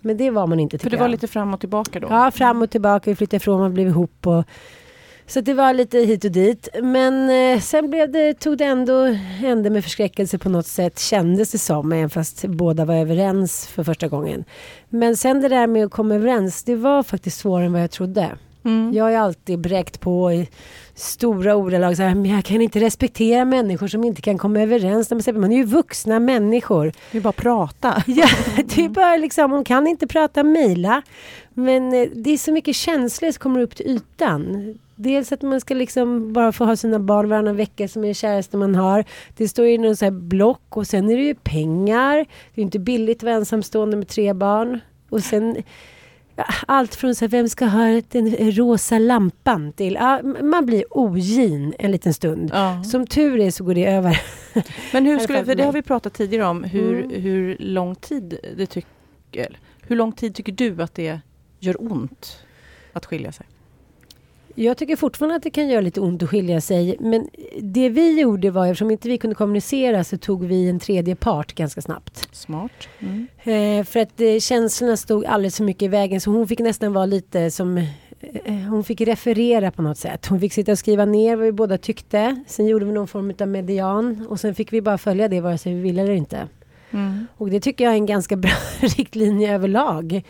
Men 0.00 0.16
det 0.16 0.30
var 0.30 0.46
man 0.46 0.60
inte 0.60 0.78
För 0.78 0.90
det 0.90 0.96
var 0.96 1.04
jag. 1.04 1.10
lite 1.10 1.26
fram 1.28 1.54
och 1.54 1.60
tillbaka 1.60 2.00
då? 2.00 2.06
Ja, 2.10 2.30
fram 2.30 2.62
och 2.62 2.70
tillbaka, 2.70 3.10
vi 3.10 3.16
flyttade 3.16 3.36
ifrån, 3.36 3.60
man 3.60 3.74
blev 3.74 3.86
ihop 3.88 4.26
och 4.26 4.44
så 5.28 5.40
det 5.40 5.54
var 5.54 5.74
lite 5.74 5.98
hit 5.98 6.24
och 6.24 6.30
dit. 6.30 6.68
Men 6.82 7.30
eh, 7.30 7.60
sen 7.60 7.90
blev 7.90 8.12
det, 8.12 8.34
tog 8.34 8.58
det 8.58 8.64
ändå 8.64 9.16
ände 9.44 9.70
med 9.70 9.84
förskräckelse 9.84 10.38
på 10.38 10.48
något 10.48 10.66
sätt, 10.66 10.98
kändes 10.98 11.50
det 11.50 11.58
som, 11.58 11.92
även 11.92 12.10
fast 12.10 12.44
båda 12.44 12.84
var 12.84 12.94
överens 12.94 13.66
för 13.66 13.84
första 13.84 14.08
gången. 14.08 14.44
Men 14.88 15.16
sen 15.16 15.40
det 15.40 15.48
där 15.48 15.66
med 15.66 15.84
att 15.84 15.92
komma 15.92 16.14
överens, 16.14 16.64
det 16.64 16.76
var 16.76 17.02
faktiskt 17.02 17.38
svårare 17.38 17.66
än 17.66 17.72
vad 17.72 17.82
jag 17.82 17.90
trodde. 17.90 18.38
Mm. 18.64 18.92
Jag 18.94 19.04
har 19.04 19.12
alltid 19.12 19.58
bräckt 19.58 20.00
på 20.00 20.32
i 20.32 20.48
stora 20.94 21.56
ordalag 21.56 21.96
så 21.96 22.02
här, 22.02 22.14
men 22.14 22.30
jag 22.30 22.44
kan 22.44 22.62
inte 22.62 22.80
respektera 22.80 23.44
människor 23.44 23.88
som 23.88 24.04
inte 24.04 24.22
kan 24.22 24.38
komma 24.38 24.60
överens. 24.60 25.10
Man 25.10 25.52
är 25.52 25.56
ju 25.56 25.64
vuxna 25.64 26.20
människor. 26.20 26.92
Det 27.12 27.18
är 27.18 27.22
bara 27.22 27.28
att 27.28 27.36
prata. 27.36 28.02
Ja, 28.06 28.28
det 28.64 28.84
är 28.84 28.88
bara 28.88 29.16
liksom, 29.16 29.50
hon 29.50 29.64
kan 29.64 29.86
inte 29.86 30.06
prata 30.06 30.42
mejla. 30.42 31.02
Men 31.54 31.94
eh, 31.94 32.08
det 32.14 32.30
är 32.30 32.38
så 32.38 32.52
mycket 32.52 32.76
känslor 32.76 33.30
som 33.30 33.40
kommer 33.40 33.60
upp 33.60 33.76
till 33.76 33.86
ytan. 33.86 34.74
Dels 34.98 35.32
att 35.32 35.42
man 35.42 35.60
ska 35.60 35.74
liksom 35.74 36.32
bara 36.32 36.52
få 36.52 36.64
ha 36.64 36.76
sina 36.76 36.98
barn 36.98 37.28
varannan 37.28 37.56
vecka 37.56 37.88
som 37.88 38.04
är 38.04 38.08
det 38.08 38.14
käraste 38.14 38.56
man 38.56 38.74
har. 38.74 39.04
Det 39.36 39.48
står 39.48 39.66
i 39.66 39.78
någon 39.78 39.96
så 39.96 40.04
här 40.04 40.12
block 40.12 40.76
och 40.76 40.86
sen 40.86 41.10
är 41.10 41.16
det 41.16 41.22
ju 41.22 41.34
pengar. 41.34 42.26
Det 42.54 42.60
är 42.60 42.62
inte 42.62 42.78
billigt 42.78 43.18
att 43.18 43.22
vara 43.22 43.34
ensamstående 43.34 43.96
med 43.96 44.08
tre 44.08 44.32
barn. 44.32 44.80
Och 45.10 45.24
sen 45.24 45.56
allt 46.66 46.94
från 46.94 47.14
så 47.14 47.24
här, 47.24 47.28
vem 47.28 47.48
ska 47.48 47.66
ha 47.66 48.02
den 48.08 48.52
rosa 48.52 48.98
lampan 48.98 49.72
till, 49.72 49.94
ja, 49.94 50.20
man 50.42 50.66
blir 50.66 50.84
ogin 50.90 51.74
en 51.78 51.90
liten 51.90 52.14
stund. 52.14 52.50
Ja. 52.54 52.84
Som 52.84 53.06
tur 53.06 53.40
är 53.40 53.50
så 53.50 53.64
går 53.64 53.74
det 53.74 53.86
över. 53.86 54.20
Men 54.92 55.06
hur 55.06 55.18
skulle, 55.18 55.44
för 55.44 55.54
det 55.54 55.62
har 55.64 55.72
vi 55.72 55.82
pratat 55.82 56.14
tidigare 56.14 56.46
om, 56.46 56.64
hur, 56.64 57.04
Mm. 57.04 57.22
hur 57.22 57.56
lång 57.60 57.94
tid 57.94 58.38
det 58.56 58.66
tycker, 58.66 59.58
hur 59.82 59.96
lång 59.96 60.12
tid 60.12 60.34
tycker 60.34 60.52
du 60.52 60.82
att 60.82 60.94
det 60.94 61.20
gör 61.60 61.92
ont 61.92 62.38
att 62.92 63.06
skilja 63.06 63.32
sig? 63.32 63.46
Jag 64.60 64.76
tycker 64.76 64.96
fortfarande 64.96 65.36
att 65.36 65.42
det 65.42 65.50
kan 65.50 65.68
göra 65.68 65.80
lite 65.80 66.00
ont 66.00 66.22
att 66.22 66.30
skilja 66.30 66.60
sig. 66.60 66.96
Men 67.00 67.28
det 67.60 67.88
vi 67.88 68.20
gjorde 68.20 68.50
var, 68.50 68.66
eftersom 68.66 68.90
inte 68.90 69.08
vi 69.08 69.18
kunde 69.18 69.34
kommunicera, 69.34 70.04
så 70.04 70.18
tog 70.18 70.44
vi 70.44 70.68
en 70.68 70.78
tredje 70.78 71.16
part 71.16 71.54
ganska 71.54 71.80
snabbt. 71.80 72.28
Smart. 72.32 72.88
Mm. 72.98 73.26
Eh, 73.42 73.84
för 73.84 74.00
att 74.00 74.20
eh, 74.20 74.38
känslorna 74.38 74.96
stod 74.96 75.24
alldeles 75.24 75.56
för 75.56 75.64
mycket 75.64 75.82
i 75.82 75.88
vägen. 75.88 76.20
Så 76.20 76.30
hon 76.30 76.48
fick 76.48 76.58
nästan 76.58 76.92
vara 76.92 77.06
lite 77.06 77.50
som... 77.50 77.78
Eh, 78.44 78.54
hon 78.54 78.84
fick 78.84 79.00
referera 79.00 79.70
på 79.70 79.82
något 79.82 79.98
sätt. 79.98 80.26
Hon 80.26 80.40
fick 80.40 80.52
sitta 80.52 80.72
och 80.72 80.78
skriva 80.78 81.04
ner 81.04 81.36
vad 81.36 81.44
vi 81.44 81.52
båda 81.52 81.78
tyckte. 81.78 82.44
Sen 82.46 82.66
gjorde 82.66 82.84
vi 82.84 82.92
någon 82.92 83.08
form 83.08 83.32
av 83.40 83.48
median. 83.48 84.26
Och 84.28 84.40
sen 84.40 84.54
fick 84.54 84.72
vi 84.72 84.82
bara 84.82 84.98
följa 84.98 85.28
det 85.28 85.40
vare 85.40 85.58
sig 85.58 85.74
vi 85.74 85.80
ville 85.80 86.02
eller 86.02 86.14
inte. 86.14 86.48
Mm. 86.90 87.26
Och 87.36 87.50
det 87.50 87.60
tycker 87.60 87.84
jag 87.84 87.92
är 87.92 87.96
en 87.96 88.06
ganska 88.06 88.36
bra 88.36 88.52
riktlinje 88.80 89.54
överlag. 89.54 90.22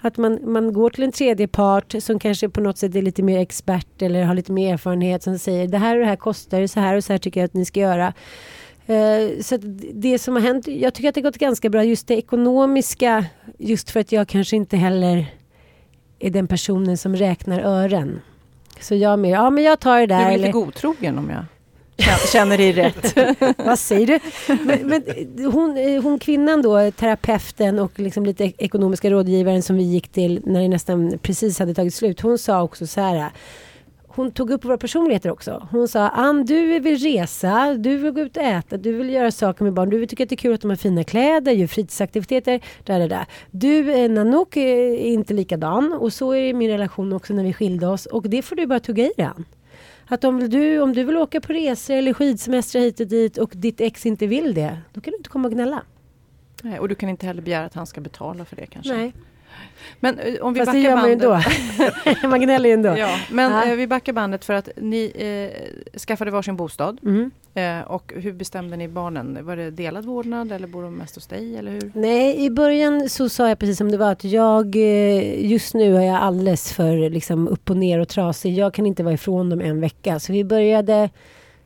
Att 0.00 0.16
man, 0.16 0.38
man 0.52 0.72
går 0.72 0.90
till 0.90 1.04
en 1.04 1.12
tredje 1.12 1.48
part 1.48 1.94
som 2.00 2.18
kanske 2.18 2.48
på 2.48 2.60
något 2.60 2.78
sätt 2.78 2.94
är 2.94 3.02
lite 3.02 3.22
mer 3.22 3.38
expert 3.38 4.02
eller 4.02 4.24
har 4.24 4.34
lite 4.34 4.52
mer 4.52 4.72
erfarenhet 4.74 5.22
som 5.22 5.38
säger 5.38 5.68
det 5.68 5.78
här 5.78 5.94
och 5.96 6.00
det 6.00 6.06
här 6.06 6.16
kostar, 6.16 6.66
så 6.66 6.80
här 6.80 6.96
och 6.96 7.04
så 7.04 7.12
här 7.12 7.18
tycker 7.18 7.40
jag 7.40 7.44
att 7.44 7.54
ni 7.54 7.64
ska 7.64 7.80
göra. 7.80 8.12
Eh, 8.86 9.40
så 9.42 9.56
det 9.94 10.18
som 10.18 10.34
har 10.34 10.42
hänt, 10.42 10.66
jag 10.68 10.94
tycker 10.94 11.08
att 11.08 11.14
det 11.14 11.20
har 11.20 11.30
gått 11.30 11.38
ganska 11.38 11.70
bra, 11.70 11.84
just 11.84 12.06
det 12.08 12.14
ekonomiska, 12.16 13.24
just 13.58 13.90
för 13.90 14.00
att 14.00 14.12
jag 14.12 14.28
kanske 14.28 14.56
inte 14.56 14.76
heller 14.76 15.26
är 16.18 16.30
den 16.30 16.46
personen 16.46 16.96
som 16.98 17.16
räknar 17.16 17.60
ören. 17.60 18.20
Så 18.80 18.94
jag 18.94 19.18
mer, 19.18 19.30
ja 19.30 19.50
men 19.50 19.64
jag 19.64 19.80
tar 19.80 19.98
det 20.00 20.06
Du 20.06 20.06
där. 20.06 20.20
är 20.26 20.30
lite 20.32 20.42
eller- 20.42 20.52
godtrogen 20.52 21.18
om 21.18 21.30
jag 21.30 21.44
känner- 22.32 22.56
dig 22.58 22.72
rätt. 22.72 23.18
Vad 23.66 23.78
säger 23.78 24.06
du? 24.06 24.18
Men, 24.64 24.78
men 24.88 25.02
hon, 25.52 25.76
eh, 25.76 26.02
hon 26.02 26.18
kvinnan 26.18 26.62
då, 26.62 26.90
terapeuten 26.90 27.78
och 27.78 27.98
liksom 27.98 28.26
lite 28.26 28.44
ek- 28.44 28.54
ekonomiska 28.58 29.10
rådgivaren 29.10 29.62
som 29.62 29.76
vi 29.76 29.82
gick 29.82 30.08
till 30.08 30.40
när 30.44 30.60
det 30.62 30.68
nästan 30.68 31.18
precis 31.22 31.58
hade 31.58 31.74
tagit 31.74 31.94
slut. 31.94 32.20
Hon 32.20 32.38
sa 32.38 32.62
också 32.62 32.86
så 32.86 33.00
här. 33.00 33.30
Hon 34.12 34.30
tog 34.30 34.50
upp 34.50 34.64
våra 34.64 34.78
personligheter 34.78 35.30
också. 35.30 35.68
Hon 35.70 35.88
sa 35.88 36.08
Ann, 36.08 36.44
du 36.44 36.78
vill 36.80 36.98
resa, 36.98 37.74
du 37.74 37.96
vill 37.96 38.10
gå 38.12 38.20
ut 38.20 38.36
och 38.36 38.42
äta, 38.42 38.76
du 38.76 38.92
vill 38.92 39.10
göra 39.10 39.30
saker 39.30 39.64
med 39.64 39.72
barn, 39.72 39.90
du 39.90 39.98
vill 39.98 40.08
tycka 40.08 40.22
att 40.22 40.28
det 40.28 40.34
är 40.34 40.36
kul 40.36 40.54
att 40.54 40.60
de 40.60 40.70
har 40.70 40.76
fina 40.76 41.04
kläder, 41.04 41.52
gör 41.52 41.66
fritidsaktiviteter. 41.66 42.60
Där, 42.84 42.98
där, 42.98 43.08
där. 43.08 43.26
Du, 43.50 43.92
eh, 43.92 44.10
Nanook, 44.10 44.56
är 44.56 44.94
inte 44.96 45.34
likadan 45.34 45.92
och 45.92 46.12
så 46.12 46.32
är 46.32 46.40
det 46.40 46.48
i 46.48 46.54
min 46.54 46.70
relation 46.70 47.12
också 47.12 47.32
när 47.34 47.44
vi 47.44 47.52
skilde 47.52 47.86
oss 47.86 48.06
och 48.06 48.28
det 48.30 48.42
får 48.42 48.56
du 48.56 48.66
bara 48.66 48.80
tugga 48.80 49.04
i 49.04 49.12
dig 49.16 49.24
Ann. 49.26 49.44
Att 50.12 50.24
om 50.24 50.48
du, 50.48 50.80
om 50.80 50.92
du 50.92 51.04
vill 51.04 51.16
åka 51.16 51.40
på 51.40 51.52
resor 51.52 51.94
eller 51.94 52.12
skidsemestrar 52.12 52.82
hit 52.82 53.00
och 53.00 53.06
dit 53.06 53.38
och 53.38 53.52
ditt 53.54 53.80
ex 53.80 54.06
inte 54.06 54.26
vill 54.26 54.54
det, 54.54 54.78
då 54.92 55.00
kan 55.00 55.10
du 55.10 55.16
inte 55.16 55.30
komma 55.30 55.48
och 55.48 55.54
gnälla. 55.54 55.82
Nej, 56.62 56.78
och 56.78 56.88
du 56.88 56.94
kan 56.94 57.08
inte 57.08 57.26
heller 57.26 57.42
begära 57.42 57.64
att 57.64 57.74
han 57.74 57.86
ska 57.86 58.00
betala 58.00 58.44
för 58.44 58.56
det 58.56 58.66
kanske. 58.66 58.96
Nej, 58.96 59.12
Men 60.00 60.18
eh, 60.18 60.34
om 60.40 60.52
vi 60.52 60.60
fast 60.60 60.72
det 60.72 60.78
backar 60.78 60.90
gör 60.90 60.96
man 60.96 61.06
ju 61.06 61.12
ändå. 61.12 61.40
man 62.28 62.40
gnäller 62.40 62.68
ju 62.68 62.72
ändå. 62.72 62.88
Ja, 62.98 63.18
men 63.30 63.52
Ja. 63.52 63.64
eh, 63.66 63.76
vi 63.76 63.86
backar 63.86 64.12
bandet 64.12 64.44
för 64.44 64.54
att 64.54 64.68
ni 64.76 65.12
eh, 65.14 65.98
skaffade 65.98 66.30
varsin 66.30 66.56
bostad. 66.56 67.00
Mm. 67.02 67.30
Eh, 67.54 67.80
och 67.80 68.12
hur 68.16 68.32
bestämde 68.32 68.76
ni 68.76 68.88
barnen? 68.88 69.38
Var 69.42 69.56
det 69.56 69.70
delad 69.70 70.04
vårdnad 70.04 70.52
eller 70.52 70.66
bor 70.68 70.82
de 70.82 70.94
mest 70.96 71.14
hos 71.14 71.26
dig? 71.26 71.56
Eller 71.56 71.72
hur? 71.72 71.92
Nej, 71.94 72.44
i 72.44 72.50
början 72.50 73.08
så 73.08 73.28
sa 73.28 73.48
jag 73.48 73.58
precis 73.58 73.78
som 73.78 73.90
det 73.90 73.96
var 73.98 74.12
att 74.12 74.24
jag 74.24 74.76
eh, 74.76 75.46
just 75.50 75.74
nu 75.74 75.96
är 75.96 76.00
jag 76.02 76.16
alldeles 76.16 76.72
för 76.72 77.10
liksom, 77.10 77.48
upp 77.48 77.70
och 77.70 77.76
ner 77.76 77.98
och 77.98 78.08
trasig. 78.08 78.54
Jag 78.58 78.74
kan 78.74 78.86
inte 78.86 79.02
vara 79.02 79.14
ifrån 79.14 79.50
dem 79.50 79.60
en 79.60 79.80
vecka. 79.80 80.20
Så 80.20 80.32
vi 80.32 80.44
började 80.44 81.10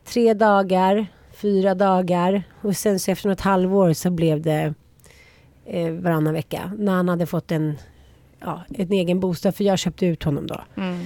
tre 0.04 0.34
dagar, 0.34 1.06
fyra 1.36 1.74
dagar 1.74 2.42
och 2.62 2.76
sen 2.76 2.98
så 3.00 3.10
efter 3.10 3.28
något 3.28 3.40
halvår 3.40 3.92
så 3.92 4.10
blev 4.10 4.42
det 4.42 4.74
eh, 5.66 5.90
varannan 5.90 6.34
vecka. 6.34 6.72
När 6.78 6.92
han 6.92 7.08
hade 7.08 7.26
fått 7.26 7.52
en, 7.52 7.74
ja, 8.44 8.64
en 8.68 8.92
egen 8.92 9.20
bostad 9.20 9.54
för 9.54 9.64
jag 9.64 9.78
köpte 9.78 10.06
ut 10.06 10.22
honom 10.22 10.46
då. 10.46 10.60
Mm. 10.76 10.98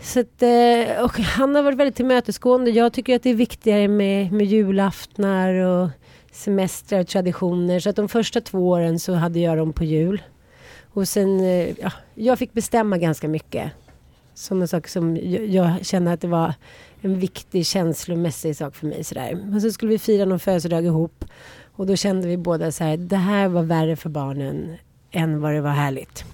Så 0.00 0.20
att, 0.20 0.42
eh, 0.42 1.04
och 1.04 1.18
han 1.18 1.54
har 1.54 1.62
varit 1.62 1.78
väldigt 1.78 1.96
tillmötesgående. 1.96 2.70
Jag 2.70 2.92
tycker 2.92 3.16
att 3.16 3.22
det 3.22 3.30
är 3.30 3.34
viktigare 3.34 3.88
med, 3.88 4.32
med 4.32 4.46
julaftnar 4.46 5.54
och 5.54 5.90
semestrar 6.32 7.00
och 7.00 7.06
traditioner. 7.06 7.80
Så 7.80 7.90
att 7.90 7.96
de 7.96 8.08
första 8.08 8.40
två 8.40 8.68
åren 8.68 8.98
så 8.98 9.14
hade 9.14 9.38
jag 9.40 9.58
dem 9.58 9.72
på 9.72 9.84
jul. 9.84 10.22
Och 10.92 11.08
sen, 11.08 11.40
eh, 11.40 11.68
ja, 11.80 11.92
jag 12.14 12.38
fick 12.38 12.52
bestämma 12.52 12.98
ganska 12.98 13.28
mycket. 13.28 13.72
Sådana 14.34 14.66
saker 14.66 14.90
som 14.90 15.16
jag, 15.16 15.46
jag 15.46 15.86
kände 15.86 16.12
att 16.12 16.20
det 16.20 16.28
var 16.28 16.54
en 17.00 17.18
viktig 17.18 17.66
känslomässig 17.66 18.56
sak 18.56 18.74
för 18.74 18.86
mig. 18.86 19.04
Sådär. 19.04 19.34
Men 19.44 19.60
så 19.60 19.70
skulle 19.70 19.92
vi 19.92 19.98
fira 19.98 20.24
någon 20.24 20.38
födelsedag 20.38 20.84
ihop. 20.84 21.24
Och 21.76 21.86
då 21.86 21.96
kände 21.96 22.28
vi 22.28 22.36
båda 22.36 22.72
så 22.72 22.84
här, 22.84 22.96
det 22.96 23.16
här 23.16 23.48
var 23.48 23.62
värre 23.62 23.96
för 23.96 24.10
barnen 24.10 24.76
än 25.10 25.40
vad 25.40 25.52
det 25.52 25.60
var 25.60 25.70
härligt. 25.70 26.24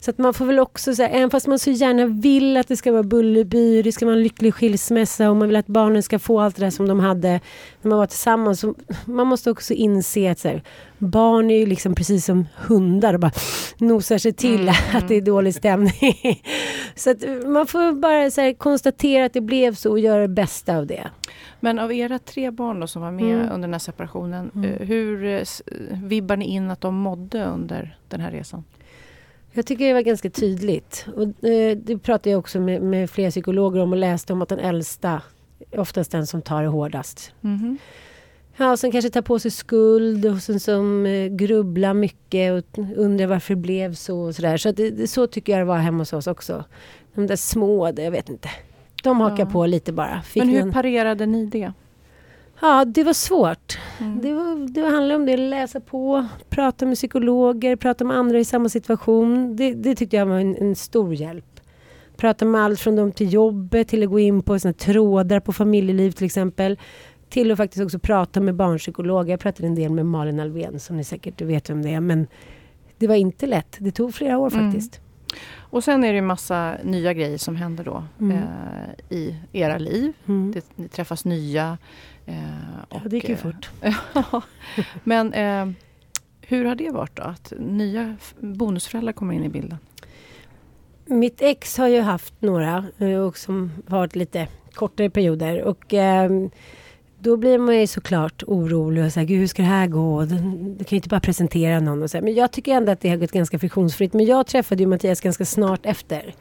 Så 0.00 0.10
att 0.10 0.18
man 0.18 0.34
får 0.34 0.44
väl 0.46 0.58
också 0.58 0.94
säga, 0.94 1.08
även 1.08 1.30
fast 1.30 1.46
man 1.46 1.58
så 1.58 1.70
gärna 1.70 2.06
vill 2.06 2.56
att 2.56 2.68
det 2.68 2.76
ska 2.76 2.92
vara 2.92 3.02
Bullerby, 3.02 3.82
det 3.82 3.92
ska 3.92 4.06
vara 4.06 4.16
en 4.16 4.22
lycklig 4.22 4.54
skilsmässa 4.54 5.30
och 5.30 5.36
man 5.36 5.48
vill 5.48 5.56
att 5.56 5.66
barnen 5.66 6.02
ska 6.02 6.18
få 6.18 6.40
allt 6.40 6.56
det 6.56 6.64
där 6.64 6.70
som 6.70 6.88
de 6.88 7.00
hade 7.00 7.40
när 7.82 7.88
man 7.88 7.98
var 7.98 8.06
tillsammans. 8.06 8.60
Så 8.60 8.74
man 9.04 9.26
måste 9.26 9.50
också 9.50 9.74
inse 9.74 10.30
att 10.30 10.38
så 10.38 10.48
här, 10.48 10.62
barn 10.98 11.50
är 11.50 11.58
ju 11.58 11.66
liksom 11.66 11.94
precis 11.94 12.24
som 12.24 12.46
hundar 12.56 13.14
och 13.14 13.20
bara 13.20 13.32
nosar 13.78 14.18
sig 14.18 14.32
till 14.32 14.68
att 14.94 15.08
det 15.08 15.14
är 15.14 15.20
dålig 15.20 15.54
stämning. 15.54 16.42
så 16.94 17.10
att 17.10 17.24
man 17.46 17.66
får 17.66 17.92
bara 17.92 18.30
så 18.30 18.40
här, 18.40 18.52
konstatera 18.52 19.24
att 19.24 19.32
det 19.32 19.40
blev 19.40 19.74
så 19.74 19.90
och 19.90 19.98
göra 19.98 20.22
det 20.22 20.28
bästa 20.28 20.76
av 20.76 20.86
det. 20.86 21.08
Men 21.60 21.78
av 21.78 21.92
era 21.92 22.18
tre 22.18 22.50
barn 22.50 22.80
då, 22.80 22.86
som 22.86 23.02
var 23.02 23.10
med 23.10 23.34
Mm. 23.34 23.46
under 23.52 23.68
den 23.68 23.72
här 23.74 23.78
separationen, 23.78 24.50
Mm. 24.54 24.70
eh, 24.72 24.86
hur 24.86 25.24
eh, 25.24 25.42
vibbar 26.04 26.36
ni 26.36 26.44
in 26.44 26.70
att 26.70 26.80
de 26.80 26.94
mådde 26.94 27.44
under 27.44 27.96
den 28.08 28.20
här 28.20 28.30
resan? 28.30 28.64
Jag 29.52 29.66
tycker 29.66 29.86
det 29.86 29.92
var 29.94 30.00
ganska 30.00 30.30
tydligt. 30.30 31.06
Och, 31.16 31.48
eh, 31.48 31.76
det 31.76 31.98
pratade 31.98 32.30
jag 32.30 32.38
också 32.38 32.60
med, 32.60 32.82
med 32.82 33.10
flera 33.10 33.30
psykologer 33.30 33.80
om 33.80 33.92
och 33.92 33.98
läste 33.98 34.32
om 34.32 34.42
att 34.42 34.48
den 34.48 34.58
äldsta 34.58 35.22
är 35.70 35.80
oftast 35.80 36.10
den 36.10 36.26
som 36.26 36.42
tar 36.42 36.62
det 36.62 36.68
hårdast. 36.68 37.32
Mhm. 37.40 37.78
Ja, 38.56 38.72
och 38.72 38.78
sen 38.78 38.92
kanske 38.92 39.10
tar 39.10 39.22
på 39.22 39.38
sig 39.38 39.50
skuld 39.50 40.26
och 40.26 40.38
sen 40.42 40.60
som 40.60 41.06
eh, 41.06 41.26
grubblar 41.26 41.94
mycket 41.94 42.52
och 42.52 42.78
undrar 42.96 43.26
varför 43.26 43.54
det 43.54 43.60
blev 43.60 43.94
så 43.94 44.18
och 44.20 44.34
sådär. 44.34 44.56
Så 44.56 44.72
det, 44.72 44.90
det, 44.90 45.06
så 45.08 45.26
tycker 45.26 45.52
jag 45.52 45.60
det 45.60 45.64
var 45.64 45.78
hemma 45.78 45.98
hos 45.98 46.12
oss 46.12 46.26
också. 46.26 46.64
De 47.14 47.26
där 47.26 47.36
små, 47.36 47.92
jag 47.96 48.10
vet 48.10 48.28
inte. 48.28 48.48
De 49.02 49.20
hakar 49.20 49.44
Ja. 49.44 49.50
på 49.50 49.66
lite 49.66 49.92
bara. 49.92 50.22
Fick 50.22 50.42
Men 50.42 50.52
hur 50.52 50.60
någon- 50.60 50.72
parerade 50.72 51.26
ni 51.26 51.46
det? 51.46 51.72
Ja, 52.60 52.84
det 52.84 53.04
var 53.04 53.12
svårt. 53.12 53.78
Mm. 54.00 54.20
Det, 54.20 54.32
var, 54.32 54.68
det 54.72 54.80
handlade 54.80 55.14
om 55.14 55.26
det, 55.26 55.36
läsa 55.36 55.80
på, 55.80 56.26
prata 56.48 56.86
med 56.86 56.94
psykologer, 56.94 57.76
prata 57.76 58.04
med 58.04 58.16
andra 58.16 58.38
i 58.38 58.44
samma 58.44 58.68
situation. 58.68 59.56
Det, 59.56 59.74
det 59.74 59.94
tyckte 59.94 60.16
jag 60.16 60.26
var 60.26 60.38
en, 60.38 60.56
en 60.56 60.74
stor 60.76 61.14
hjälp. 61.14 61.44
Prata 62.16 62.44
med 62.44 62.60
allt 62.60 62.80
från 62.80 62.96
dem 62.96 63.12
till 63.12 63.32
jobbet, 63.32 63.88
till 63.88 64.02
att 64.02 64.08
gå 64.10 64.18
in 64.18 64.42
på 64.42 64.58
såna 64.58 64.72
trådar 64.72 65.40
på 65.40 65.52
familjeliv 65.52 66.10
till 66.10 66.26
exempel. 66.26 66.78
Till 67.28 67.50
att 67.50 67.56
faktiskt 67.56 67.84
också 67.84 67.98
prata 67.98 68.40
med 68.40 68.54
barnpsykologer. 68.54 69.30
Jag 69.30 69.40
pratade 69.40 69.66
en 69.68 69.74
del 69.74 69.90
med 69.92 70.06
Malin 70.06 70.40
Alvén 70.40 70.80
som 70.80 70.96
ni 70.96 71.04
säkert 71.04 71.40
vet 71.40 71.70
vem 71.70 71.82
det 71.82 71.90
är. 71.94 72.00
Men 72.00 72.26
det 72.98 73.06
var 73.06 73.14
inte 73.14 73.46
lätt. 73.46 73.76
Det 73.80 73.90
tog 73.90 74.14
flera 74.14 74.38
år 74.38 74.52
Mm. 74.54 74.72
faktiskt. 74.72 75.00
Och 75.56 75.84
sen 75.84 76.04
är 76.04 76.08
det 76.08 76.14
ju 76.16 76.22
massa 76.22 76.74
nya 76.84 77.12
grejer 77.12 77.38
som 77.38 77.56
händer 77.56 77.84
då 77.84 78.04
Mm. 78.20 78.36
eh, 78.36 79.16
i 79.16 79.36
era 79.52 79.78
liv. 79.78 80.12
Mm. 80.26 80.52
Det, 80.52 80.64
ni 80.76 80.88
träffas 80.88 81.24
nya. 81.24 81.78
Eh, 82.28 82.34
Ja, 82.90 83.00
det 83.06 83.16
gick 83.16 83.28
ju 83.28 83.34
eh, 83.34 83.40
fort. 83.40 83.70
Men 85.04 85.32
eh, 85.32 85.74
hur 86.40 86.64
har 86.64 86.74
det 86.74 86.90
varit 86.90 87.16
då? 87.16 87.22
Att 87.22 87.52
nya 87.58 88.16
bonusföräldrar 88.40 89.12
kommer 89.12 89.34
in 89.34 89.44
i 89.44 89.48
bilden? 89.48 89.78
Mitt 91.06 91.42
ex 91.42 91.78
har 91.78 91.88
ju 91.88 92.00
haft 92.00 92.34
några 92.38 92.84
och 93.26 93.38
som 93.38 93.72
varit 93.86 94.16
lite 94.16 94.48
kortare 94.74 95.10
perioder. 95.10 95.62
Och 95.62 95.94
ehm, 95.94 96.50
då 97.18 97.36
blir 97.36 97.58
man 97.58 97.80
ju 97.80 97.86
såklart 97.86 98.42
orolig 98.46 99.04
och 99.04 99.12
Gud, 99.12 99.40
hur 99.40 99.46
ska 99.46 99.62
det 99.62 99.68
här 99.68 99.86
gå? 99.86 100.24
Du 100.24 100.36
du 100.78 100.84
kan 100.84 100.90
ju 100.90 100.96
inte 100.96 101.08
bara 101.08 101.20
presentera 101.20 101.80
någon 101.80 102.02
och 102.02 102.10
så. 102.10 102.20
Men 102.20 102.34
jag 102.34 102.52
tycker 102.52 102.72
ändå 102.72 102.92
att 102.92 103.00
det 103.00 103.08
har 103.08 103.16
gått 103.16 103.32
ganska 103.32 103.58
friktionsfritt. 103.58 104.12
Men 104.12 104.26
jag 104.26 104.46
träffade 104.46 104.82
ju 104.82 104.86
Mattias 104.86 105.20
ganska 105.20 105.44
snart 105.44 105.86
efter. 105.86 106.34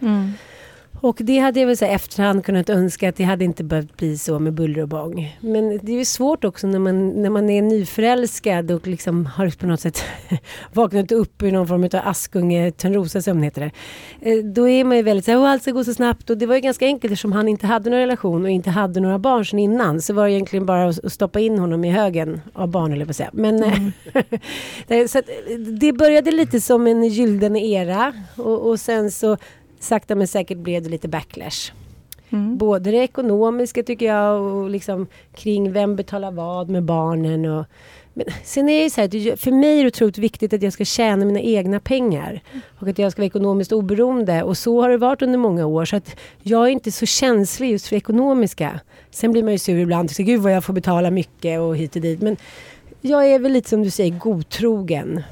Och 1.01 1.17
det 1.19 1.37
hade 1.39 1.59
jag 1.59 1.67
väl 1.67 1.77
så 1.77 1.85
här 1.85 1.95
efterhand 1.95 2.45
kunnat 2.45 2.69
önska 2.69 3.09
att 3.09 3.15
det 3.15 3.23
hade 3.23 3.45
inte 3.45 3.63
behövt 3.63 3.97
bli 3.97 4.17
så 4.17 4.39
med 4.39 4.53
buller 4.53 4.81
och 4.81 4.87
bång. 4.87 5.37
Men 5.41 5.79
det 5.83 5.91
är 5.91 5.97
ju 5.97 6.05
svårt 6.05 6.43
också 6.45 6.67
när 6.67 6.79
man, 6.79 7.09
när 7.09 7.29
man 7.29 7.49
är 7.49 7.61
nyförälskad 7.61 8.71
och 8.71 8.87
liksom 8.87 9.25
har 9.25 9.49
på 9.59 9.67
något 9.67 9.79
sätt 9.79 10.03
vaknat 10.73 11.11
upp 11.11 11.43
i 11.43 11.51
någon 11.51 11.67
form 11.67 11.83
av 11.83 11.89
askunge 12.09 12.71
Törnrosasömn 12.71 13.43
heter 13.43 13.61
det. 13.61 13.71
Eh, 14.31 14.43
Då 14.43 14.69
är 14.69 14.83
man 14.83 14.97
ju 14.97 15.03
väldigt 15.03 15.25
såhär, 15.25 15.47
allt 15.47 15.61
ska 15.61 15.71
gå 15.71 15.83
så 15.83 15.93
snabbt 15.93 16.29
och 16.29 16.37
det 16.37 16.45
var 16.45 16.55
ju 16.55 16.61
ganska 16.61 16.85
enkelt 16.85 17.11
eftersom 17.13 17.31
han 17.31 17.47
inte 17.47 17.67
hade 17.67 17.89
någon 17.89 17.99
relation 17.99 18.43
och 18.43 18.49
inte 18.49 18.69
hade 18.69 18.99
några 18.99 19.19
barn 19.19 19.45
sedan 19.45 19.59
innan. 19.59 20.01
Så 20.01 20.13
var 20.13 20.25
det 20.25 20.31
egentligen 20.31 20.65
bara 20.65 20.89
att 20.89 21.11
stoppa 21.13 21.39
in 21.39 21.59
honom 21.59 21.85
i 21.85 21.89
högen 21.91 22.41
av 22.53 22.67
barn 22.67 22.93
eller 22.93 23.05
på 23.05 23.13
säga. 23.13 23.29
Men 23.33 23.57
det- 24.87 25.07
så 25.07 25.17
eh, 25.17 25.23
det 25.79 25.93
började 25.93 26.31
lite 26.31 26.61
som 26.61 26.87
en 26.87 27.03
gyllene 27.03 27.59
era 27.67 28.13
och, 28.35 28.69
och 28.69 28.79
sen 28.79 29.11
så 29.11 29.37
sakta 29.79 30.15
men 30.15 30.27
säkert 30.27 30.57
blev 30.57 30.83
det 30.83 30.89
lite 30.89 31.07
backlash. 31.07 31.71
Mm. 32.29 32.57
Både 32.57 32.91
det 32.91 32.97
ekonomiska 32.97 33.83
tycker 33.83 34.05
jag 34.05 34.41
och 34.41 34.69
liksom 34.69 35.07
kring 35.35 35.71
vem 35.71 35.95
betalar 35.95 36.31
vad 36.31 36.69
med 36.69 36.83
barnen. 36.83 37.45
Och, 37.45 37.65
men 38.13 38.25
sen 38.43 38.69
är 38.69 38.83
det 38.83 38.89
så 38.89 39.01
här, 39.01 39.35
för 39.35 39.51
mig 39.51 39.79
är 39.79 39.83
det 39.83 39.87
otroligt 39.87 40.17
viktigt 40.17 40.53
att 40.53 40.61
jag 40.61 40.73
ska 40.73 40.85
tjäna 40.85 41.25
mina 41.25 41.39
egna 41.39 41.79
pengar. 41.79 42.41
Och 42.79 42.87
att 42.87 42.99
jag 42.99 43.11
ska 43.11 43.21
vara 43.21 43.27
ekonomiskt 43.27 43.71
oberoende. 43.71 44.43
Och 44.43 44.57
så 44.57 44.81
har 44.81 44.89
det 44.89 44.97
varit 44.97 45.21
under 45.21 45.39
många 45.39 45.65
år. 45.65 45.85
Så 45.85 45.95
att 45.95 46.15
jag 46.43 46.67
är 46.67 46.71
inte 46.71 46.91
så 46.91 47.05
känslig 47.05 47.71
just 47.71 47.87
för 47.87 47.95
det 47.95 47.97
ekonomiska. 47.97 48.79
Sen 49.11 49.31
blir 49.31 49.43
man 49.43 49.51
ju 49.51 49.59
sur 49.59 49.79
ibland. 49.79 50.11
Så, 50.11 50.23
Gud 50.23 50.41
vad 50.41 50.51
jag 50.51 50.63
får 50.63 50.73
betala 50.73 51.11
mycket 51.11 51.59
och 51.59 51.77
hit 51.77 51.95
och 51.95 52.01
dit. 52.01 52.21
Men 52.21 52.37
jag 53.01 53.27
är 53.27 53.39
väl 53.39 53.51
lite 53.51 53.69
som 53.69 53.83
du 53.83 53.89
säger 53.89 54.19
godtrogen. 54.19 55.23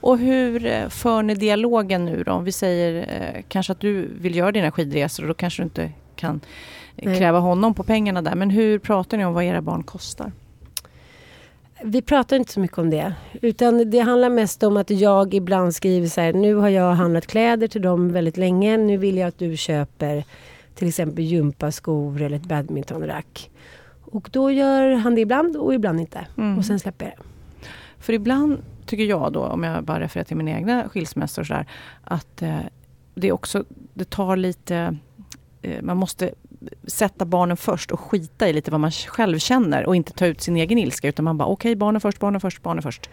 Och 0.00 0.18
hur 0.18 0.66
eh, 0.66 0.88
för 0.88 1.22
ni 1.22 1.34
dialogen 1.34 2.04
nu 2.04 2.22
då? 2.22 2.32
Om 2.32 2.44
vi 2.44 2.52
säger 2.52 3.06
eh, 3.08 3.42
kanske 3.48 3.72
att 3.72 3.80
du 3.80 4.08
vill 4.20 4.34
göra 4.34 4.52
dina 4.52 4.70
skidresor 4.70 5.22
och 5.22 5.28
då 5.28 5.34
kanske 5.34 5.62
du 5.62 5.64
inte 5.64 5.90
kan 6.16 6.40
eh, 6.96 7.08
Nej. 7.08 7.18
kräva 7.18 7.38
honom 7.38 7.74
på 7.74 7.82
pengarna 7.82 8.22
där. 8.22 8.34
Men 8.34 8.50
hur 8.50 8.78
pratar 8.78 9.16
ni 9.16 9.24
om 9.24 9.34
vad 9.34 9.44
era 9.44 9.60
barn 9.60 9.82
kostar? 9.82 10.32
Vi 11.82 12.02
pratar 12.02 12.36
inte 12.36 12.52
så 12.52 12.60
mycket 12.60 12.78
om 12.78 12.90
det. 12.90 13.14
Utan 13.42 13.90
det 13.90 13.98
handlar 13.98 14.30
mest 14.30 14.62
om 14.62 14.76
att 14.76 14.90
jag 14.90 15.34
ibland 15.34 15.74
skriver 15.74 16.08
så 16.08 16.20
här. 16.20 16.32
Nu 16.32 16.54
har 16.54 16.68
jag 16.68 16.94
handlat 16.94 17.26
kläder 17.26 17.68
till 17.68 17.82
dem 17.82 18.12
väldigt 18.12 18.36
länge. 18.36 18.76
Nu 18.76 18.96
vill 18.96 19.16
jag 19.16 19.28
att 19.28 19.38
du 19.38 19.56
köper 19.56 20.24
till 20.74 20.88
exempel 20.88 21.24
gympaskor 21.24 22.22
eller 22.22 22.36
ett 22.36 22.46
badmintonrack. 22.46 23.50
Och 24.00 24.28
då 24.32 24.50
gör 24.50 24.92
han 24.92 25.14
det 25.14 25.20
ibland 25.20 25.56
och 25.56 25.74
ibland 25.74 26.00
inte. 26.00 26.26
Mm. 26.38 26.58
Och 26.58 26.64
sen 26.64 26.80
släpper 26.80 27.04
jag 27.04 27.14
det. 27.14 27.22
För 27.98 28.12
ibland 28.12 28.58
tycker 28.86 29.04
jag 29.04 29.32
då, 29.32 29.44
om 29.44 29.62
jag 29.62 29.84
bara 29.84 30.00
refererar 30.00 30.24
till 30.24 30.36
mina 30.36 30.50
egna 30.50 30.88
skilsmässor 30.88 31.42
och 31.42 31.46
sådär, 31.46 31.66
att 32.04 32.42
eh, 32.42 32.58
det 33.14 33.32
också, 33.32 33.64
det 33.94 34.10
tar 34.10 34.36
lite, 34.36 34.96
eh, 35.62 35.82
man 35.82 35.96
måste 35.96 36.30
sätta 36.86 37.24
barnen 37.24 37.56
först 37.56 37.90
och 37.90 38.00
skita 38.00 38.48
i 38.48 38.52
lite 38.52 38.70
vad 38.70 38.80
man 38.80 38.90
själv 38.90 39.38
känner 39.38 39.86
och 39.86 39.96
inte 39.96 40.12
ta 40.12 40.26
ut 40.26 40.40
sin 40.40 40.56
egen 40.56 40.78
ilska 40.78 41.08
utan 41.08 41.24
man 41.24 41.38
bara 41.38 41.48
okej 41.48 41.76
barnen 41.76 42.00
först, 42.00 42.20
barnen 42.20 42.40
först, 42.40 42.62
barnen 42.62 42.82
först. 42.82 43.10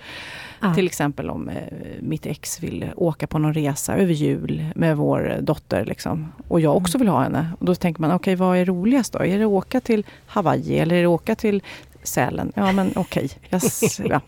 Ja. 0.59 0.73
Till 0.73 0.85
exempel 0.85 1.29
om 1.29 1.49
eh, 1.49 1.55
mitt 1.99 2.25
ex 2.25 2.63
vill 2.63 2.91
åka 2.95 3.27
på 3.27 3.39
någon 3.39 3.53
resa 3.53 3.95
över 3.95 4.13
jul 4.13 4.65
med 4.75 4.97
vår 4.97 5.37
dotter 5.41 5.85
liksom, 5.85 6.31
och 6.47 6.59
jag 6.59 6.77
också 6.77 6.97
vill 6.97 7.07
ha 7.07 7.23
henne. 7.23 7.49
Och 7.59 7.65
då 7.65 7.75
tänker 7.75 8.01
man 8.01 8.11
okej 8.11 8.35
vad 8.35 8.57
är 8.57 8.65
roligast 8.65 9.13
då? 9.13 9.19
Är 9.19 9.37
det 9.37 9.45
att 9.45 9.51
åka 9.51 9.81
till 9.81 10.05
Hawaii 10.25 10.79
eller 10.79 10.95
är 10.95 10.99
det 10.99 11.07
att 11.07 11.21
åka 11.21 11.35
till 11.35 11.63
Sälen? 12.03 12.51
Ja 12.55 12.71
men 12.71 12.91
okej. 12.95 13.29
Yes, 13.53 13.99
ja. 14.05 14.21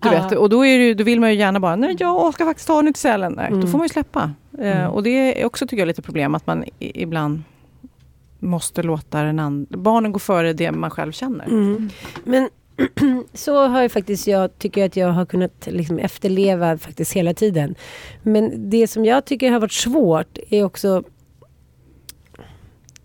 Du 0.00 0.08
vet, 0.08 0.32
och 0.32 0.48
då, 0.48 0.66
är 0.66 0.78
det, 0.78 0.94
då 0.94 1.04
vill 1.04 1.20
man 1.20 1.30
ju 1.32 1.38
gärna 1.38 1.60
bara, 1.60 1.76
nej 1.76 1.96
jag 1.98 2.34
ska 2.34 2.44
faktiskt 2.44 2.66
ta 2.66 2.76
henne 2.76 2.92
till 2.92 3.00
Sälen. 3.00 3.32
Nej, 3.32 3.46
Då 3.50 3.56
Mm. 3.56 3.70
får 3.70 3.78
man 3.78 3.84
ju 3.84 3.88
släppa. 3.88 4.30
Eh, 4.58 4.78
Mm. 4.80 4.90
och 4.90 5.02
det 5.02 5.40
är 5.42 5.46
också 5.46 5.66
tycker 5.66 5.78
jag 5.78 5.86
lite 5.86 6.02
problem 6.02 6.34
att 6.34 6.46
man 6.46 6.64
i, 6.64 7.02
ibland 7.02 7.42
måste 8.38 8.82
låta 8.82 9.22
den 9.22 9.38
and- 9.38 9.66
barnen 9.78 10.12
gå 10.12 10.18
före 10.18 10.52
det 10.52 10.72
man 10.72 10.90
själv 10.90 11.12
känner. 11.12 11.44
Mm. 11.44 11.90
Men 12.24 12.48
så 13.34 13.66
har 13.66 13.82
ju 13.82 13.88
faktiskt 13.88 14.26
jag, 14.26 14.58
tycker 14.58 14.80
jag 14.80 14.88
att 14.88 14.96
jag 14.96 15.08
har 15.08 15.26
kunnat 15.26 15.66
liksom 15.70 15.98
efterleva 15.98 16.78
faktiskt 16.78 17.12
hela 17.12 17.34
tiden. 17.34 17.74
Men 18.22 18.70
det 18.70 18.86
som 18.88 19.04
jag 19.04 19.24
tycker 19.24 19.50
har 19.52 19.60
varit 19.60 19.72
svårt 19.72 20.38
är 20.50 20.64
också 20.64 21.02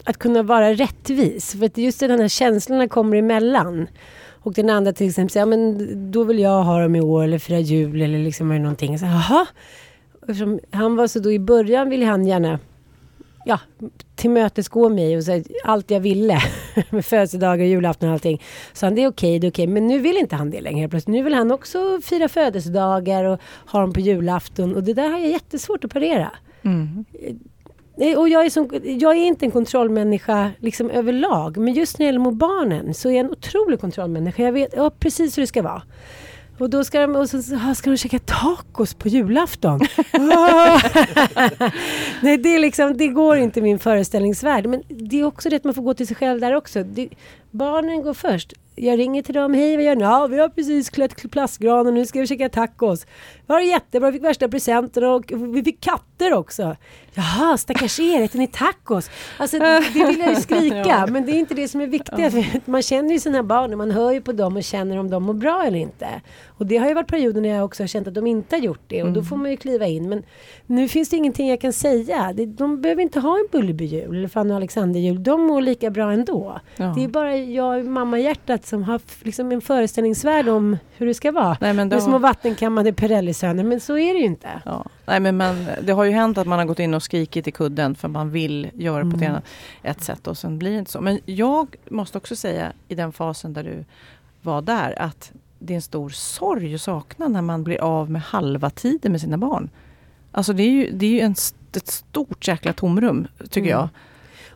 att 0.10 0.18
kunna 0.18 0.44
vara 0.44 0.74
rättvis. 0.74 1.56
För 1.56 1.66
att 1.66 1.78
just 1.78 2.00
den 2.00 2.20
här 2.20 2.28
känslorna 2.28 2.88
kommer 2.88 3.18
emellan. 3.18 3.88
Och 4.42 4.54
den 4.54 4.70
andra 4.70 4.94
till 4.94 5.08
exempel 5.08 5.30
säger, 5.30 5.42
ja, 5.42 5.50
men 5.50 6.12
då 6.12 6.24
vill 6.24 6.40
jag 6.40 6.64
ha 6.64 6.82
dem 6.82 6.96
i 6.96 7.02
år 7.02 7.24
eller 7.24 7.40
fira 7.40 7.60
jul 7.60 8.02
eller 8.02 8.20
liksom 8.20 8.52
eller 8.52 8.60
det 8.60 8.64
någonting. 8.64 9.00
Så, 9.00 9.06
Jaha. 9.06 9.46
Eftersom 10.22 10.60
han 10.72 10.96
var 10.96 11.08
så 11.08 11.20
då 11.20 11.32
i 11.32 11.40
början 11.40 11.90
ville 11.90 12.06
han 12.06 12.26
gärna 12.26 12.60
ja, 13.46 13.60
tillmötesgå 14.16 14.90
mig 14.90 15.18
och 15.18 15.24
säga 15.24 15.44
allt 15.64 15.92
jag 15.92 16.00
ville. 16.00 16.42
med 16.90 17.06
födelsedagar, 17.06 17.66
julafton 17.66 18.10
och 18.10 18.14
allting. 18.14 18.42
Så 18.74 18.86
han, 18.86 18.96
det 18.96 19.04
är 19.04 19.08
okej, 19.08 19.40
det 19.40 19.48
är 19.48 19.52
okej. 19.52 19.68
Men 19.68 19.88
nu 19.88 20.00
vill 20.00 20.18
inte 20.18 20.36
han 20.36 20.50
det 20.50 20.62
längre 20.62 20.90
plötsligt. 20.90 21.14
Nu 21.14 21.24
vill 21.24 21.34
han 21.34 21.52
också 21.52 22.00
fira 22.04 22.28
födelsedagar 22.28 23.24
och 23.24 23.40
ha 23.66 23.82
dem 23.82 23.94
på 23.94 24.00
julafton. 24.00 24.76
Och 24.76 24.84
det 24.84 24.94
där 24.94 25.10
har 25.10 25.20
jag 25.20 25.30
jättesvårt 25.30 25.84
att 25.84 25.94
parera. 25.94 26.32
Mm. 26.64 27.06
Eh, 28.00 28.20
och 28.20 28.30
jag, 28.30 28.46
är 28.46 28.50
som, 28.50 28.70
jag 28.84 29.12
är 29.18 29.26
inte 29.26 29.46
en 29.46 29.52
kontrollmänniska 29.52 30.52
liksom 30.60 30.90
överlag. 30.90 31.58
Men 31.58 31.74
just 31.74 32.00
när 32.00 32.06
det 32.06 32.08
gäller 32.08 32.20
mot 32.20 32.34
barnen 32.34 32.94
så 32.94 33.10
är 33.10 33.14
jag 33.14 33.26
en 33.26 33.32
otrolig 33.32 33.80
kontrollmänniska. 33.80 34.44
Jag 34.44 34.52
vet 34.52 34.74
ja, 34.76 34.90
precis 34.90 35.38
hur 35.38 35.44
det 35.44 35.48
ska 35.48 35.62
vara. 35.62 35.82
Och 36.60 36.70
då 36.70 36.84
ska 36.84 37.00
de, 37.00 37.16
och 37.16 37.30
så, 37.30 37.38
ah, 37.38 37.76
ska 37.76 37.90
de 37.90 37.98
käka 37.98 38.20
tacos 38.20 38.94
på 38.94 39.08
julafton. 39.08 39.80
Nej, 42.22 42.38
det, 42.38 42.56
är 42.56 42.60
liksom, 42.60 42.98
det 42.98 43.08
går 43.08 43.38
inte 43.38 43.60
i 43.60 43.64
min 43.64 43.80
föreställningsvärld. 43.80 44.66
Men 44.66 44.84
det 44.88 45.20
är 45.20 45.24
också 45.24 45.50
det 45.50 45.56
att 45.56 45.64
man 45.64 45.74
får 45.74 45.82
gå 45.82 45.94
till 45.94 46.08
sig 46.08 46.16
själv 46.16 46.42
där 46.42 46.56
också. 46.56 46.84
Det, 46.84 47.10
barnen 47.52 48.02
går 48.02 48.14
först. 48.14 48.54
Jag 48.76 49.00
ringer 49.00 49.22
till 49.24 49.36
dem. 49.36 49.54
Hej, 49.54 49.76
vad 49.76 49.86
gör 49.86 49.96
ni? 49.96 50.04
Ja, 50.04 50.28
vi 50.28 50.40
har 50.40 50.50
precis 50.50 50.90
klätt 50.90 51.32
plastgranen. 51.32 51.94
Nu 51.94 52.06
ska 52.06 52.20
vi 52.20 52.28
käka 52.28 52.50
tacos. 52.50 53.06
Det 53.50 53.54
var 53.54 53.62
jättebra. 53.62 54.12
Vi 54.12 54.18
fick 54.20 54.26
värsta 54.28 54.48
presenten 54.50 55.04
och 55.04 55.32
vi 55.32 55.64
fick 55.64 55.82
katter 55.82 56.34
också. 56.34 56.76
Jaha, 57.14 57.58
stackars 57.58 58.00
er. 58.00 58.22
Äter 58.22 58.40
ni 58.40 58.48
tacos? 58.48 59.10
Alltså, 59.38 59.60
det 59.60 59.84
det 59.94 60.06
vill 60.06 60.20
jag 60.20 60.30
ju 60.30 60.36
skrika. 60.42 60.76
Ja. 60.76 61.08
Men 61.08 61.26
det 61.26 61.32
är 61.32 61.40
inte 61.40 61.54
det 61.54 61.68
som 61.68 61.82
är 61.82 61.88
viktigt. 61.88 62.32
För 62.32 62.72
Man 62.72 62.82
känner 62.82 63.12
ju 63.14 63.20
sina 63.20 63.44
barn 63.44 63.72
och 63.72 63.78
man 63.78 63.92
hör 63.92 64.12
ju 64.12 64.22
på 64.22 64.32
dem 64.32 64.58
och 64.58 64.64
känner 64.64 64.98
om 64.98 65.10
de 65.10 65.24
mår 65.24 65.34
bra 65.34 65.64
eller 65.66 65.80
inte. 65.80 66.08
Och 66.48 66.66
det 66.66 66.78
har 66.78 66.88
ju 66.88 66.94
varit 66.94 67.08
perioder 67.08 67.42
när 67.42 67.50
jag 67.50 67.66
också 67.66 67.84
har 67.84 67.88
känt 67.88 68.08
att 68.08 68.14
de 68.14 68.28
inte 68.28 68.56
har 68.56 68.62
gjort 68.62 68.84
det. 68.88 69.04
Och 69.04 69.12
då 69.12 69.24
får 69.24 69.36
man 69.38 69.52
ju 69.52 69.58
kliva 69.58 69.88
in. 69.88 70.10
Men 70.10 70.24
nu 70.66 70.88
finns 70.88 71.10
det 71.10 71.18
ingenting 71.18 71.50
jag 71.50 71.62
kan 71.62 71.74
säga. 71.74 72.34
Det- 72.36 72.46
De 72.46 72.82
behöver 72.82 73.02
inte 73.02 73.20
ha 73.20 73.38
en 73.38 73.48
Bullerbyn-jul 73.52 74.16
eller 74.18 74.28
Fanny 74.28 74.52
och 74.52 74.56
Alexander-jul. 74.56 75.24
De 75.24 75.42
mår 75.48 75.62
lika 75.62 75.90
bra 75.90 76.12
ändå. 76.12 76.60
Ja. 76.76 76.94
Det 76.98 77.04
är 77.04 77.08
bara 77.08 77.38
jag, 77.38 77.86
mamma-hjärtat, 77.86 78.66
som 78.66 78.84
har 78.84 79.00
liksom 79.24 79.52
en 79.52 79.62
föreställningsvärld 79.62 80.48
om 80.50 80.78
hur 80.98 81.06
det 81.06 81.14
ska 81.14 81.32
vara. 81.32 81.58
Nej, 81.62 81.74
men 81.74 81.88
Med 81.88 81.98
då, 81.98 82.02
små 82.02 82.18
vattenkammade 82.18 82.94
Pirelli-söner. 83.40 83.64
Men 83.64 83.80
så 83.80 83.98
är 83.98 84.14
det 84.14 84.20
ju 84.20 84.26
inte. 84.26 84.62
ja. 84.66 84.86
Nej, 85.06 85.20
men 85.20 85.38
man, 85.38 85.68
det 85.84 85.92
har 85.94 86.04
ju 86.04 86.12
hänt 86.12 86.38
att 86.38 86.48
man 86.48 86.60
har 86.60 86.66
gått 86.66 86.80
in 86.80 86.94
och 86.94 87.04
skrikit 87.04 87.48
i 87.48 87.52
kudden 87.52 87.96
för 87.96 88.08
man 88.08 88.32
vill 88.32 88.70
göra 88.74 89.02
på 89.04 89.16
ett, 89.18 89.22
Mm. 89.24 89.42
ett 89.84 90.02
sätt 90.02 90.28
och 90.28 90.38
sen 90.38 90.60
blir 90.60 90.72
det 90.72 90.78
inte 90.80 90.92
så. 90.92 91.02
Men 91.02 91.20
jag 91.26 91.76
måste 91.90 92.18
också 92.18 92.36
säga 92.36 92.72
i 92.88 92.96
den 92.96 93.12
fasen 93.12 93.54
där 93.54 93.64
du 93.64 93.86
var 94.42 94.62
där 94.62 95.00
att 95.02 95.32
det 95.60 95.74
är 95.74 95.76
en 95.76 95.82
stor 95.82 96.10
sorg 96.10 96.74
och 96.74 96.82
saknad 96.82 97.32
när 97.32 97.42
man 97.42 97.64
blir 97.64 97.82
av 97.82 98.10
med 98.12 98.22
halva 98.22 98.70
tiden 98.70 99.12
med 99.12 99.22
sina 99.22 99.38
barn. 99.38 99.70
Alltså 100.32 100.54
det 100.54 100.64
är 100.64 100.70
ju, 100.72 100.92
det 100.92 101.06
är 101.06 101.10
ju 101.12 101.20
en, 101.20 101.36
ett 101.76 101.88
stort 101.88 102.48
jäkla 102.48 102.74
tomrum 102.74 103.28
tycker 103.40 103.60
Mm. 103.60 103.70
jag. 103.72 103.90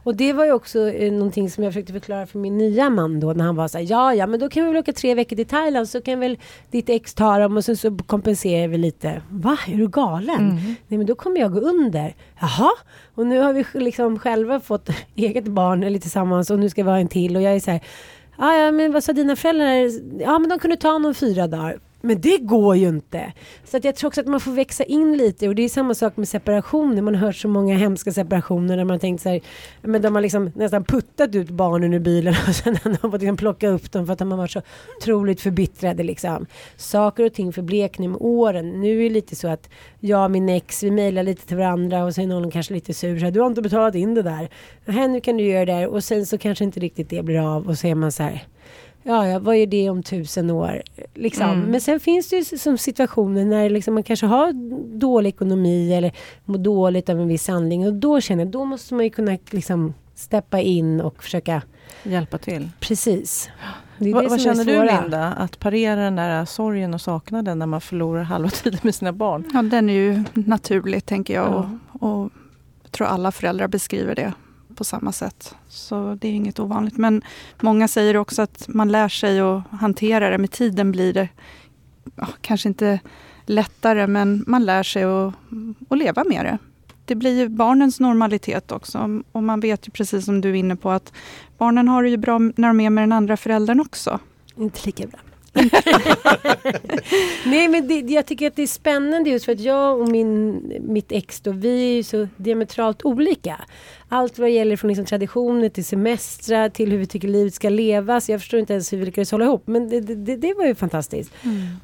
Och 0.04 0.16
det 0.16 0.34
var 0.34 0.46
ju 0.46 0.52
också 0.52 0.90
eh, 0.90 1.12
någonting 1.12 1.50
som 1.50 1.64
jag 1.64 1.74
försökte 1.74 1.94
förklara 1.94 2.26
för 2.26 2.40
min 2.40 2.58
nya 2.58 2.90
man 2.90 3.20
då 3.20 3.34
när 3.34 3.46
han 3.46 3.56
var 3.56 3.68
så 3.68 3.78
här, 3.78 3.86
ja 3.90 4.14
ja 4.14 4.28
men 4.28 4.40
då 4.40 4.50
kan 4.50 4.64
vi 4.64 4.72
väl 4.72 4.80
åka 4.80 4.94
tre 4.94 5.16
veckor 5.16 5.36
till 5.36 5.48
Thailand 5.48 5.90
så 5.90 6.02
kan 6.02 6.20
väl 6.20 6.38
ditt 6.72 6.90
ex 6.90 7.14
ta 7.14 7.38
dem 7.38 7.58
och 7.58 7.66
sen 7.66 7.78
så 7.78 7.98
kompenserar 7.98 8.68
vi 8.68 8.78
lite. 8.78 9.22
Va, 9.30 9.58
är 9.68 9.78
du 9.78 9.88
galen? 9.88 10.50
Mm. 10.50 10.76
Nej 10.88 10.98
men 10.98 11.06
då 11.06 11.16
kommer 11.16 11.40
jag 11.40 11.54
gå 11.54 11.60
under. 11.60 12.16
Jaha, 12.42 12.72
och 13.16 13.28
nu 13.28 13.40
har 13.40 13.54
vi 13.54 13.66
liksom 13.74 14.20
själva 14.20 14.60
fått 14.60 14.90
eget 15.16 15.48
barn 15.48 15.84
eller 15.84 16.00
tillsammans 16.00 16.50
och 16.50 16.60
nu 16.60 16.70
ska 16.70 16.84
vi 16.84 16.90
ha 16.90 17.00
en 17.00 17.08
till 17.08 17.36
och 17.36 17.42
jag 17.42 17.56
är 17.56 17.60
så 17.60 17.72
här, 17.72 17.82
ja 18.38 18.56
ja 18.58 18.72
men 18.72 18.92
vad 18.92 19.04
sa 19.04 19.14
dina 19.14 19.36
föräldrar? 19.36 20.02
Ja 20.22 20.40
men 20.40 20.50
de 20.50 20.60
kunde 20.60 20.78
ta 20.78 20.92
honom 20.92 21.14
fyra 21.14 21.48
dagar. 21.48 21.80
Men 22.06 22.22
det 22.22 22.38
går 22.38 22.76
ju 22.76 22.90
inte. 22.90 23.34
Så 23.64 23.78
att 23.78 23.84
jag 23.84 23.96
tror 23.96 24.08
också 24.08 24.22
att 24.22 24.28
man 24.28 24.40
får 24.40 24.52
växa 24.52 24.84
in 24.84 25.18
lite 25.18 25.48
och 25.48 25.56
det 25.56 25.64
är 25.64 25.70
samma 25.70 25.94
sak 25.94 26.18
med 26.18 26.28
separationer. 26.28 27.02
Man 27.02 27.16
har 27.16 27.28
hört 27.28 27.36
så 27.36 27.48
många 27.48 27.76
hemska 27.76 28.12
separationer 28.12 28.78
där 28.78 28.84
man 28.84 29.00
tänkt 29.00 29.22
så 29.22 29.30
här, 29.30 29.42
men 29.82 30.02
de 30.02 30.16
har 30.16 30.22
liksom 30.22 30.52
nästan 30.56 30.84
puttat 30.84 31.36
ut 31.36 31.50
barnen 31.50 31.94
ur 31.94 32.00
bilen 32.00 32.36
och 32.48 32.56
sen 32.56 32.78
har 32.84 32.92
man 32.92 33.12
fått 33.12 33.22
liksom 33.22 33.38
plocka 33.38 33.70
upp 33.70 33.92
dem 33.92 34.06
för 34.06 34.14
att 34.14 34.20
de 34.20 34.32
har 34.32 34.38
varit 34.38 34.52
så 34.52 34.62
otroligt 34.98 35.42
förbittrade 35.42 36.04
liksom. 36.04 36.46
Saker 36.78 37.26
och 37.26 37.34
ting 37.34 37.54
förbleknar 37.54 38.08
med 38.08 38.18
åren. 38.22 38.82
Nu 38.82 39.00
är 39.00 39.04
det 39.04 39.10
lite 39.10 39.36
så 39.36 39.48
att 39.48 39.70
jag 40.00 40.24
och 40.24 40.32
min 40.32 40.50
ex, 40.50 40.84
vi 40.84 40.92
mejlar 40.92 41.24
lite 41.24 41.48
till 41.48 41.58
varandra 41.58 42.04
och 42.04 42.16
sen 42.16 42.32
är 42.32 42.40
någon 42.40 42.52
kanske 42.52 42.74
lite 42.74 42.94
sur. 42.94 43.20
Så 43.20 43.26
här, 43.26 43.32
du 43.32 43.40
har 43.40 43.48
inte 43.48 43.62
betalat 43.62 43.96
in 43.96 44.14
det 44.14 44.22
där. 44.22 44.50
Här, 44.86 45.08
nu 45.08 45.22
kan 45.22 45.38
du 45.38 45.44
göra 45.44 45.66
det 45.66 45.72
där 45.72 45.88
och 45.88 46.04
sen 46.04 46.26
så 46.26 46.38
kanske 46.38 46.64
inte 46.64 46.80
riktigt 46.80 47.10
det 47.10 47.24
blir 47.24 47.56
av 47.56 47.68
och 47.68 47.78
så 47.78 47.88
är 47.88 47.96
man 47.96 48.12
så 48.12 48.24
här 48.24 48.48
Ja, 49.04 49.28
ja, 49.28 49.40
vad 49.40 49.56
är 49.56 49.68
det 49.68 49.90
om 49.90 50.04
tusen 50.04 50.50
år? 50.50 50.82
Liksom. 51.14 51.50
Mm. 51.50 51.60
Men 51.72 51.82
sen 51.82 52.00
finns 52.00 52.30
det 52.30 52.36
ju 52.36 52.58
som 52.58 52.78
situationer 52.78 53.46
när 53.46 53.70
liksom 53.70 53.94
man 53.94 54.04
kanske 54.04 54.26
har 54.26 54.54
dålig 55.00 55.30
ekonomi 55.30 55.94
eller 55.94 56.12
mår 56.46 56.58
dåligt 56.58 57.10
av 57.10 57.20
en 57.20 57.28
viss 57.28 57.48
handling. 57.48 57.88
Och 57.88 57.94
då 57.94 58.22
känner 58.22 58.44
jag, 58.44 58.52
då 58.52 58.66
måste 58.66 58.94
man 58.94 59.04
ju 59.04 59.10
kunna 59.10 59.38
liksom 59.52 59.94
steppa 60.16 60.60
in 60.62 61.02
och 61.02 61.24
försöka, 61.24 61.62
Hjälpa 62.04 62.38
till. 62.38 62.70
precis. 62.80 63.50
Va, 63.98 64.22
det 64.22 64.28
vad 64.28 64.42
känner 64.42 64.66
du. 64.66 64.84
Linda? 65.02 65.28
Att 65.34 65.60
parera 65.60 66.02
den 66.02 66.16
där 66.16 66.46
sorgen 66.46 66.94
och 66.94 67.02
saknaden 67.02 67.60
när 67.60 67.66
man 67.66 67.82
förlorar 67.82 68.24
halva 68.24 68.50
tiden 68.50 68.80
med 68.84 68.96
sina 68.96 69.14
barn? 69.14 69.50
Ja, 69.54 69.62
den 69.62 69.90
är 69.90 69.94
ju 69.94 70.24
naturlig 70.34 71.06
tänker 71.06 71.34
jag. 71.34 71.46
Ja. 71.52 71.70
Och, 72.00 72.10
och 72.10 72.30
jag 72.84 72.92
tror 72.92 73.08
alla 73.08 73.32
föräldrar 73.32 73.68
beskriver 73.68 74.16
det 74.16 74.34
på 74.84 74.88
samma 74.88 75.12
sätt. 75.12 75.56
Så 75.68 76.18
det 76.22 76.28
är 76.28 76.32
inget 76.32 76.60
ovanligt. 76.60 76.98
Men 76.98 77.22
många 77.62 77.88
säger 77.88 78.18
också 78.18 78.42
att 78.42 78.68
man 78.68 78.92
lär 78.92 79.10
sig 79.10 79.40
att 79.40 79.64
hantera 79.72 80.30
det. 80.30 80.38
Med 80.38 80.52
tiden 80.52 80.92
blir 80.92 81.14
det 81.14 81.30
ja, 82.16 82.28
kanske 82.42 82.70
inte 82.70 83.00
lättare, 83.46 84.08
men 84.08 84.44
man 84.48 84.66
lär 84.66 84.84
sig 84.84 85.04
att, 85.04 85.34
att 85.90 85.98
leva 85.98 86.24
med 86.24 86.46
det. 86.46 86.58
Det 87.06 87.16
blir 87.16 87.40
ju 87.40 87.50
barnens 87.50 88.00
normalitet 88.00 88.72
också. 88.72 89.22
Och 89.32 89.44
man 89.44 89.60
vet 89.60 89.88
ju 89.88 89.92
precis 89.92 90.26
som 90.26 90.42
du 90.42 90.50
är 90.50 90.54
inne 90.54 90.76
på 90.76 90.92
att 90.92 91.14
barnen 91.58 91.88
har 91.88 92.04
det 92.04 92.10
ju 92.10 92.18
bra 92.18 92.40
när 92.40 92.68
de 92.68 92.80
är 92.80 92.90
med 92.90 93.04
den 93.04 93.12
andra 93.12 93.38
föräldern 93.38 93.80
också. 93.80 94.20
Inte 94.56 94.80
lika 94.86 95.08
bra. 95.08 95.20
Nej 97.46 97.68
men 97.68 97.88
det, 97.88 98.00
jag 98.00 98.26
tycker 98.26 98.48
att 98.48 98.56
det 98.56 98.64
är 98.64 98.68
spännande 98.68 99.30
just 99.30 99.46
för 99.46 99.52
att 99.52 99.60
jag 99.60 100.02
och 100.02 100.10
min, 100.10 100.62
mitt 100.82 101.12
ex 101.12 101.42
då, 101.42 101.52
vi 101.52 101.92
är 101.92 101.96
ju 101.96 102.04
så 102.04 102.28
diametralt 102.38 103.06
olika. 103.06 103.62
Allt 104.10 104.40
vad 104.40 104.50
gäller 104.50 104.76
från 104.76 104.88
liksom 104.88 105.06
traditioner 105.06 105.70
till 105.70 105.86
semestrar 105.86 106.70
till 106.70 106.92
hur 106.92 106.98
vi 106.98 107.06
tycker 107.06 107.28
livet 107.28 107.54
ska 107.54 107.70
levas. 107.70 108.30
Jag 108.30 108.40
förstår 108.40 108.60
inte 108.60 108.74
ens 108.74 108.94
hur 108.94 108.98
vi 108.98 109.06
lyckades 109.06 109.32
hålla 109.32 109.46
ihop 109.46 109.68
men 109.68 109.90
det, 109.90 110.00
det, 110.00 110.36
det 110.36 110.54
var 110.54 110.66
ju 110.66 110.76
fantastiskt. 110.76 111.32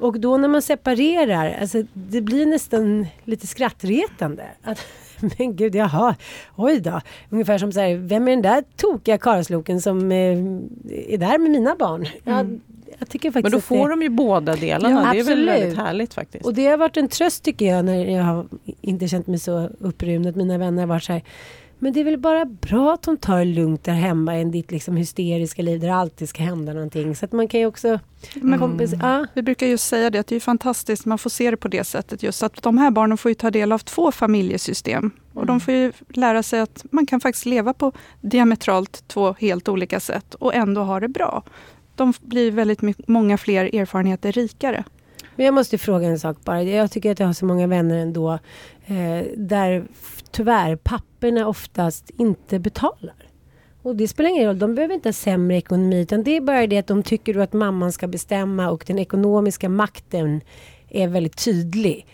Och 0.00 0.20
då 0.20 0.36
när 0.36 0.48
man 0.48 0.62
separerar, 0.62 1.56
alltså 1.60 1.82
det 1.92 2.20
blir 2.20 2.46
nästan 2.46 3.06
lite 3.24 3.46
skrattretande. 3.46 4.44
Att, 4.62 4.86
men 5.38 5.56
gud, 5.56 5.74
jaha, 5.74 6.16
oj 6.56 6.80
då. 6.80 7.00
Ungefär 7.30 7.58
som 7.58 7.72
så 7.72 7.80
här, 7.80 7.94
vem 7.94 8.28
är 8.28 8.30
den 8.30 8.42
där 8.42 8.64
tokiga 8.76 9.18
karlsloken 9.18 9.80
som 9.80 10.12
eh, 10.12 10.38
är 11.08 11.18
där 11.18 11.38
med 11.38 11.50
mina 11.50 11.76
barn? 11.76 12.06
Ja, 12.24 12.44
jag 12.98 13.08
tycker 13.08 13.30
faktiskt 13.30 13.42
Men 13.42 13.52
då 13.52 13.58
att 13.58 13.64
får 13.64 13.88
det, 13.88 13.92
de 13.92 14.02
ju 14.02 14.08
båda 14.08 14.56
delarna. 14.56 15.02
Ja, 15.06 15.12
det 15.12 15.20
är 15.20 15.24
väl 15.24 15.46
väldigt 15.46 15.78
härligt 15.78 16.14
faktiskt. 16.14 16.44
Och 16.44 16.54
det 16.54 16.66
har 16.66 16.76
varit 16.76 16.96
en 16.96 17.08
tröst 17.08 17.44
tycker 17.44 17.66
jag 17.66 17.84
när 17.84 18.04
jag 18.04 18.22
har 18.22 18.46
inte 18.80 19.08
känt 19.08 19.26
mig 19.26 19.38
så 19.38 19.70
upprymd. 19.78 20.26
Att 20.26 20.36
mina 20.36 20.58
vänner 20.58 20.82
har 20.82 20.86
varit 20.86 21.04
så 21.04 21.12
här. 21.12 21.22
Men 21.82 21.92
det 21.92 22.00
är 22.00 22.04
väl 22.04 22.18
bara 22.18 22.44
bra 22.44 22.94
att 22.94 23.06
hon 23.06 23.16
tar 23.16 23.38
det 23.38 23.44
lugnt 23.44 23.84
där 23.84 23.92
hemma 23.92 24.40
i 24.40 24.44
ditt 24.44 24.70
liksom 24.70 24.96
hysteriska 24.96 25.62
liv 25.62 25.80
där 25.80 25.88
det 25.88 25.94
alltid 25.94 26.28
ska 26.28 26.42
hända 26.42 26.72
någonting. 26.72 27.16
Så 27.16 27.24
att 27.24 27.32
man 27.32 27.48
kan 27.48 27.60
ju 27.60 27.66
också 27.66 27.98
Men 28.34 28.58
kompis... 28.58 28.94
Ja. 29.02 29.26
Vi 29.34 29.42
brukar 29.42 29.66
just 29.66 29.86
säga 29.86 30.10
det, 30.10 30.18
att 30.18 30.26
det 30.26 30.36
är 30.36 30.40
fantastiskt, 30.40 31.06
man 31.06 31.18
får 31.18 31.30
se 31.30 31.50
det 31.50 31.56
på 31.56 31.68
det 31.68 31.84
sättet. 31.84 32.22
Just 32.22 32.42
att 32.42 32.62
de 32.62 32.78
här 32.78 32.90
barnen 32.90 33.18
får 33.18 33.30
ju 33.30 33.34
ta 33.34 33.50
del 33.50 33.72
av 33.72 33.78
två 33.78 34.12
familjesystem. 34.12 35.10
Och 35.34 35.46
de 35.46 35.60
får 35.60 35.74
ju 35.74 35.92
lära 36.08 36.42
sig 36.42 36.60
att 36.60 36.84
man 36.90 37.06
kan 37.06 37.20
faktiskt 37.20 37.46
leva 37.46 37.72
på 37.72 37.92
diametralt 38.20 39.04
två 39.08 39.34
helt 39.38 39.68
olika 39.68 40.00
sätt 40.00 40.34
och 40.34 40.54
ändå 40.54 40.82
ha 40.82 41.00
det 41.00 41.08
bra. 41.08 41.42
De 42.00 42.12
blir 42.20 42.50
väldigt 42.50 43.08
många 43.08 43.38
fler 43.38 43.74
erfarenheter 43.74 44.32
rikare. 44.32 44.84
Men 45.36 45.46
jag 45.46 45.54
måste 45.54 45.78
fråga 45.78 46.08
en 46.08 46.18
sak 46.18 46.36
bara. 46.44 46.62
Jag 46.62 46.90
tycker 46.90 47.12
att 47.12 47.20
jag 47.20 47.26
har 47.26 47.32
så 47.32 47.46
många 47.46 47.66
vänner 47.66 47.96
ändå 47.96 48.32
eh, 48.86 49.26
där 49.36 49.84
tyvärr 50.30 50.76
papporna 50.76 51.46
oftast 51.46 52.10
inte 52.18 52.58
betalar. 52.58 53.14
Och 53.82 53.96
det 53.96 54.08
spelar 54.08 54.30
ingen 54.30 54.46
roll, 54.46 54.58
de 54.58 54.74
behöver 54.74 54.94
inte 54.94 55.08
ha 55.08 55.12
sämre 55.12 55.56
ekonomi 55.56 56.00
utan 56.00 56.22
det 56.22 56.36
är 56.36 56.40
bara 56.40 56.66
det 56.66 56.78
att 56.78 56.86
de 56.86 57.02
tycker 57.02 57.38
att 57.38 57.52
mamman 57.52 57.92
ska 57.92 58.06
bestämma 58.06 58.70
och 58.70 58.84
den 58.86 58.98
ekonomiska 58.98 59.68
makten 59.68 60.40
är 60.88 61.08
väldigt 61.08 61.44
tydlig. 61.44 62.06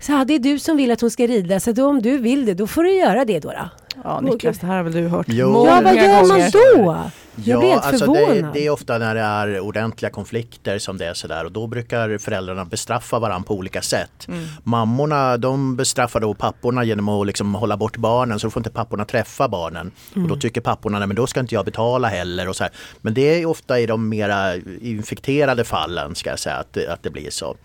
Så 0.00 0.12
ja, 0.12 0.24
det 0.24 0.34
är 0.34 0.38
du 0.38 0.58
som 0.58 0.76
vill 0.76 0.90
att 0.90 1.00
hon 1.00 1.10
ska 1.10 1.26
rida 1.26 1.60
så 1.60 1.72
då, 1.72 1.86
om 1.86 2.02
du 2.02 2.18
vill 2.18 2.46
det 2.46 2.54
då 2.54 2.66
får 2.66 2.82
du 2.82 2.94
göra 2.94 3.24
det 3.24 3.40
då. 3.40 3.48
då. 3.48 3.81
Ja, 4.04 4.20
Niklas, 4.20 4.58
det 4.58 4.66
här 4.66 4.76
har 4.76 4.82
väl 4.82 4.92
du 4.92 5.08
hört 5.08 5.26
Jo. 5.28 5.66
Ja, 5.66 5.80
vad 5.84 5.96
gör 5.96 6.28
man 6.28 6.50
då? 6.52 7.10
Jag 7.44 7.60
blir 7.60 7.70
helt 7.70 7.84
alltså 7.84 8.12
det, 8.12 8.50
det 8.54 8.66
är 8.66 8.70
ofta 8.70 8.98
när 8.98 9.14
det 9.14 9.20
är 9.20 9.60
ordentliga 9.60 10.10
konflikter 10.10 10.78
som 10.78 10.98
det 10.98 11.06
är 11.06 11.14
sådär 11.14 11.44
och 11.44 11.52
då 11.52 11.66
brukar 11.66 12.18
föräldrarna 12.18 12.64
bestraffa 12.64 13.18
varandra 13.18 13.46
på 13.46 13.54
olika 13.54 13.82
sätt. 13.82 14.28
Mm. 14.28 14.44
Mammorna 14.64 15.36
de 15.36 15.76
bestraffar 15.76 16.20
då 16.20 16.34
papporna 16.34 16.84
genom 16.84 17.08
att 17.08 17.26
liksom 17.26 17.54
hålla 17.54 17.76
bort 17.76 17.96
barnen 17.96 18.38
så 18.38 18.46
då 18.46 18.50
får 18.50 18.60
inte 18.60 18.70
papporna 18.70 19.04
träffa 19.04 19.48
barnen. 19.48 19.90
Och 20.10 20.16
Mm. 20.16 20.28
då 20.28 20.36
tycker 20.36 20.60
papporna 20.60 20.98
nej 20.98 21.08
men 21.08 21.16
då 21.16 21.26
ska 21.26 21.40
inte 21.40 21.54
jag 21.54 21.64
betala 21.64 22.08
heller. 22.08 22.48
Och 22.48 22.56
så 22.56 22.64
här. 22.64 22.72
Men 23.00 23.14
det 23.14 23.40
är 23.42 23.46
ofta 23.46 23.80
i 23.80 23.86
de 23.86 24.08
mera 24.08 24.54
infekterade 24.80 25.64
fallen 25.64 26.14
ska 26.14 26.30
jag 26.30 26.38
säga 26.38 26.56
att, 26.56 26.72
det- 26.72 26.92
att 26.92 27.02
det 27.02 27.10
blir 27.10 27.30
så. 27.30 27.56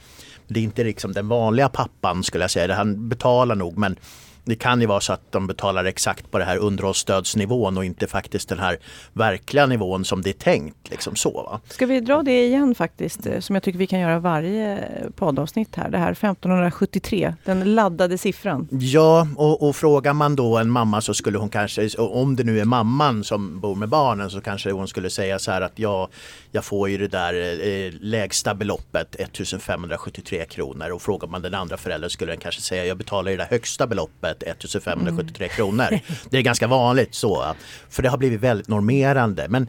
Det 0.48 0.60
är 0.60 0.64
inte 0.64 0.84
liksom 0.84 1.14
den 1.14 1.28
vanliga 1.28 1.70
pappan 1.70 2.24
skulle 2.24 2.44
jag 2.44 2.52
säga, 2.52 2.76
han 2.76 3.10
betalar 3.10 3.56
nog 3.56 3.78
men 3.78 3.96
det 4.48 4.56
kan 4.56 4.82
ju 4.82 4.88
vara 4.88 5.00
så 5.00 5.14
att 5.14 5.32
de 5.32 5.48
betalar 5.48 5.86
exakt 5.86 6.32
på 6.32 6.38
det 6.38 6.46
här 6.46 6.58
underhållsstödsnivån 6.58 7.78
och 7.78 7.86
inte 7.86 8.08
faktiskt 8.08 8.50
den 8.50 8.60
här 8.60 8.78
verkliga 9.14 9.66
nivån 9.66 10.06
som 10.06 10.22
det 10.22 10.30
är 10.30 10.34
tänkt. 10.34 10.90
Liksom 10.90 11.16
så, 11.16 11.32
va? 11.32 11.60
Ska 11.70 11.86
vi 11.86 12.00
dra 12.00 12.24
det 12.24 12.46
igen 12.46 12.76
faktiskt, 12.76 13.26
eh, 13.26 13.40
som 13.40 13.56
jag 13.56 13.64
tycker 13.64 13.80
vi 13.80 13.88
kan 13.88 14.00
göra 14.00 14.20
varje 14.20 14.88
poddavsnitt 15.16 15.76
här. 15.76 15.90
Det 15.90 15.98
här 15.98 16.12
1573, 16.12 17.36
den 17.46 17.76
laddade 17.76 18.18
siffran. 18.18 18.68
Ja, 18.72 19.28
och, 19.36 19.68
och 19.68 19.76
frågar 19.76 20.14
man 20.14 20.36
då 20.36 20.58
en 20.58 20.70
mamma 20.70 21.02
så 21.02 21.14
skulle 21.14 21.38
hon 21.38 21.50
kanske, 21.50 21.90
om 21.98 22.36
det 22.36 22.44
nu 22.44 22.60
är 22.60 22.66
mamman 22.66 23.24
som 23.24 23.60
bor 23.60 23.76
med 23.76 23.90
barnen 23.90 24.30
så 24.30 24.42
kanske 24.42 24.72
hon 24.72 24.88
skulle 24.88 25.10
säga 25.10 25.40
så 25.40 25.52
här 25.52 25.62
att 25.62 25.80
ja, 25.80 26.10
jag 26.52 26.66
får 26.66 26.90
ju 26.90 26.98
det 26.98 27.08
där 27.08 27.34
eh, 27.68 27.94
lägsta 28.02 28.56
beloppet 28.56 29.16
1573 29.16 30.46
kronor 30.46 30.92
och 30.92 31.02
frågar 31.02 31.28
man 31.28 31.42
den 31.42 31.54
andra 31.54 31.78
föräldern 31.78 32.10
skulle 32.10 32.32
den 32.32 32.40
kanske 32.40 32.62
säga 32.62 32.86
jag 32.86 32.98
betalar 32.98 33.32
ju 33.32 33.38
det 33.38 33.48
högsta 33.50 33.88
beloppet 33.88 34.37
1573 34.44 35.48
kronor. 35.48 36.00
Det 36.30 36.38
är 36.38 36.42
ganska 36.42 36.68
vanligt 36.68 37.16
så, 37.16 37.56
för 37.90 38.04
det 38.04 38.10
har 38.10 38.18
blivit 38.18 38.42
väldigt 38.42 38.68
normerande. 38.68 39.46
Men 39.50 39.68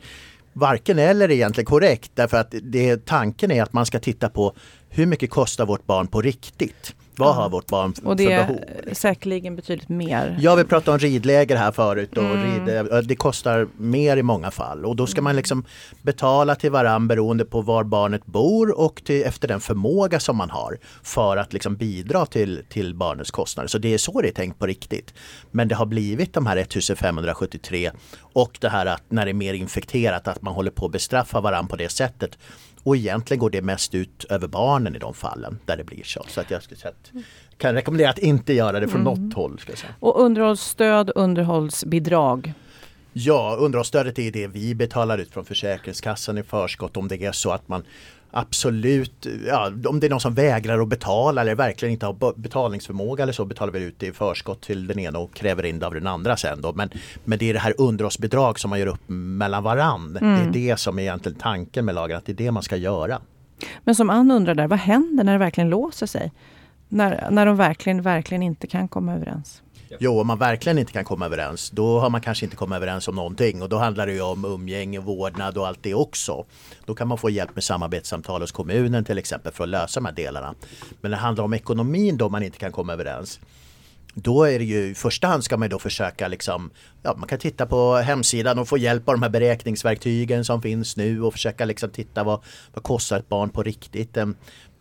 varken 0.53 0.99
eller 0.99 1.29
är 1.29 1.33
egentligen 1.33 1.67
korrekt 1.67 2.11
därför 2.15 2.37
att 2.37 2.55
det, 2.63 3.07
tanken 3.07 3.51
är 3.51 3.63
att 3.63 3.73
man 3.73 3.87
ska 3.87 3.99
titta 3.99 4.29
på 4.29 4.55
hur 4.89 5.07
mycket 5.07 5.31
kostar 5.31 5.67
vårt 5.67 5.87
barn 5.87 6.07
på 6.07 6.23
riktigt? 6.23 6.95
Vad 7.19 7.35
har 7.35 7.49
vårt 7.51 7.67
barn 7.67 7.95
för 7.95 8.07
Och 8.07 8.17
det 8.17 8.27
behov? 8.27 8.61
är 8.87 8.95
säkerligen 8.95 9.57
betydligt 9.57 9.89
mer. 9.89 10.37
Ja, 10.41 10.55
vi 10.55 10.65
pratade 10.65 10.91
om 10.95 10.99
ridläger 10.99 11.57
här 11.57 11.73
förut 11.73 12.17
och 12.17 12.25
Mm. 12.25 12.67
rid, 12.67 13.09
det 13.09 13.17
kostar 13.17 13.69
mer 13.77 14.17
i 14.17 14.23
många 14.23 14.51
fall 14.51 14.85
och 14.85 14.97
då 14.97 15.07
ska 15.07 15.23
man 15.23 15.37
liksom 15.37 15.65
betala 16.03 16.55
till 16.55 16.71
varann 16.71 17.09
beroende 17.09 17.45
på 17.45 17.61
var 17.63 17.85
barnet 17.85 18.27
bor 18.27 18.81
och 18.81 19.03
till, 19.05 19.23
efter 19.25 19.49
den 19.49 19.61
förmåga 19.61 20.21
som 20.21 20.37
man 20.37 20.51
har 20.51 20.79
för 21.03 21.37
att 21.37 21.53
liksom 21.53 21.77
bidra 21.77 22.27
till, 22.27 22.63
till 22.69 22.95
barnets 22.95 23.31
kostnader. 23.31 23.69
Så 23.69 23.79
det 23.79 23.95
är 23.95 23.99
så 23.99 24.21
det 24.21 24.29
är 24.29 24.33
tänkt 24.33 24.59
på 24.59 24.67
riktigt. 24.67 25.15
Men 25.51 25.69
det 25.69 25.75
har 25.75 25.87
blivit 25.87 26.35
de 26.35 26.47
här 26.47 26.57
1573 26.57 27.91
och 28.33 28.59
det 28.61 28.69
här 28.69 28.87
att 28.87 29.03
när 29.09 29.25
det 29.25 29.31
är 29.31 29.35
mer 29.35 29.55
infekterat 29.55 30.29
att 30.29 30.43
man 30.43 30.55
håller 30.55 30.71
på 30.71 30.87
att 30.87 30.93
bestraffa 30.93 31.41
varann 31.41 31.69
på 31.69 31.77
det 31.77 31.89
sättet. 31.89 32.39
Och 32.89 32.97
egentligen 32.97 33.39
går 33.39 33.51
det 33.51 33.63
mest 33.63 33.95
ut 33.95 34.25
över 34.25 34.49
barnen 34.49 34.97
i 34.97 34.99
de 34.99 35.15
fallen 35.15 35.59
där 35.65 35.77
det 35.77 35.85
blir 35.85 36.03
så. 36.05 36.25
Så 36.29 36.41
att 36.41 36.51
jag 36.51 36.63
skulle 36.63 36.81
säga 36.81 36.93
att, 37.03 37.23
kan 37.57 37.75
rekommendera 37.75 38.11
att 38.11 38.19
inte 38.19 38.53
göra 38.53 38.81
det 38.81 38.89
från 38.89 39.05
något 39.05 39.35
håll. 39.35 39.59
Ska 39.59 39.77
säga. 39.77 39.95
Och 40.01 40.21
underhållsstöd, 40.21 41.11
underhållsbidrag. 41.15 42.53
Ja, 43.13 43.57
underhållsstödet 43.61 44.19
är 44.19 44.33
det 44.33 44.47
vi 44.47 44.75
betalar 44.75 45.19
ut 45.19 45.33
från 45.33 45.45
Försäkringskassan 45.45 46.39
i 46.39 46.43
förskott 46.43 46.97
om 46.97 47.09
det 47.09 47.23
är 47.25 47.33
så 47.33 47.51
att 47.51 47.69
man 47.69 47.85
absolut, 48.31 49.27
ja, 49.47 49.73
om 49.89 50.01
det 50.01 50.07
är 50.07 50.11
någon 50.11 50.21
som 50.21 50.35
vägrar 50.35 50.79
att 50.81 50.89
betala 50.89 51.41
eller 51.41 51.55
verkligen 51.55 51.93
inte 51.93 52.07
har 52.07 52.13
be- 52.13 52.33
betalningsförmåga 52.37 53.23
eller 53.23 53.33
så 53.33 53.45
betalar 53.45 53.73
vi 53.73 53.79
ut 53.83 53.99
det 53.99 54.07
i 54.07 54.13
förskott 54.13 54.61
till 54.61 54.87
den 54.87 54.99
ena 54.99 55.19
och 55.19 55.35
kräver 55.35 55.65
in 55.67 55.79
det 55.79 55.87
av 55.87 55.95
den 55.95 56.07
andra 56.07 56.37
sen 56.37 56.61
då. 56.61 56.73
Men, 56.73 56.91
men 57.25 57.39
det 57.39 57.51
är 57.51 57.55
det 57.55 57.61
här 57.61 57.75
underhållsbidrag 57.79 58.59
som 58.59 58.71
man 58.71 58.81
gör 58.81 58.87
upp 58.87 59.01
mellan 59.09 59.63
varann. 59.63 60.13
Det 60.13 60.27
är 60.27 60.51
det 60.71 60.77
som 60.77 60.99
är 60.99 61.03
egentligen 61.03 61.39
tanken 61.39 61.85
med 61.85 61.95
lagen, 61.95 62.17
att 62.17 62.27
det 62.27 62.33
är 62.33 62.37
det 62.37 62.51
man 62.51 62.63
ska 62.63 62.77
göra. 62.77 63.21
Men 63.85 63.95
som 63.95 64.11
Ann 64.11 64.31
undrar 64.31 64.55
där, 64.55 64.67
vad 64.69 64.79
händer 64.79 65.25
när 65.25 65.33
det 65.33 65.39
verkligen 65.39 65.71
låser 65.71 66.07
sig? 66.07 66.33
När, 66.89 67.31
när 67.31 67.47
de 67.47 67.57
verkligen, 67.57 68.03
verkligen 68.03 68.43
inte 68.43 68.67
kan 68.67 68.89
komma 68.89 69.15
överens? 69.15 69.63
Jo, 69.99 70.21
om 70.21 70.27
man 70.27 70.39
verkligen 70.39 70.79
inte 70.79 70.93
kan 70.93 71.05
komma 71.05 71.27
överens 71.27 71.71
då 71.71 72.01
har 72.01 72.11
man 72.11 72.21
kanske 72.21 72.45
inte 72.45 72.57
kommit 72.57 72.77
överens 72.77 73.09
om 73.09 73.15
någonting 73.15 73.63
och 73.63 73.69
då 73.69 73.79
handlar 73.79 74.07
det 74.07 74.13
ju 74.13 74.21
om 74.21 74.45
umgänge, 74.45 74.99
vårdnad 74.99 75.59
och 75.59 75.67
allt 75.67 75.83
det 75.83 75.95
också. 75.95 76.45
Då 76.87 76.95
kan 76.95 77.09
man 77.09 77.19
få 77.19 77.31
hjälp 77.31 77.55
med 77.55 77.65
samarbetssamtal 77.65 78.41
hos 78.41 78.53
kommunen 78.53 79.05
till 79.05 79.19
exempel 79.19 79.53
för 79.53 79.65
att 79.65 79.71
lösa 79.71 80.01
de 80.01 80.07
här 80.07 80.13
delarna. 80.13 80.55
Men 81.01 81.11
när 81.11 81.19
det 81.19 81.23
handlar 81.23 81.45
om 81.45 81.55
ekonomin 81.55 82.17
då 82.17 82.29
man 82.29 82.43
inte 82.43 82.59
kan 82.59 82.73
komma 82.73 82.93
överens 82.93 83.41
då 84.23 84.45
är 84.45 84.59
det 84.59 84.65
ju 84.65 84.91
i 84.91 84.95
första 84.95 85.27
hand 85.27 85.45
ska 85.45 85.57
man 85.57 85.69
då 85.69 85.79
försöka 85.79 86.29
liksom, 86.29 86.71
ja 87.03 87.15
man 87.17 87.29
kan 87.29 87.39
titta 87.39 87.67
på 87.67 87.97
hemsidan 87.97 88.59
och 88.59 88.69
få 88.69 88.79
hjälp 88.79 89.09
av 89.09 89.15
de 89.15 89.23
här 89.23 89.31
beräkningsverktygen 89.31 90.45
som 90.45 90.63
finns 90.63 90.97
nu 90.97 91.23
och 91.23 91.33
försöka 91.33 91.65
liksom 91.65 91.91
titta 91.91 92.25
vad, 92.25 92.43
vad 92.75 92.85
kostar 92.85 93.19
ett 93.19 93.29
barn 93.29 93.51
på 93.51 93.63
riktigt. 93.63 94.17
En, 94.17 94.37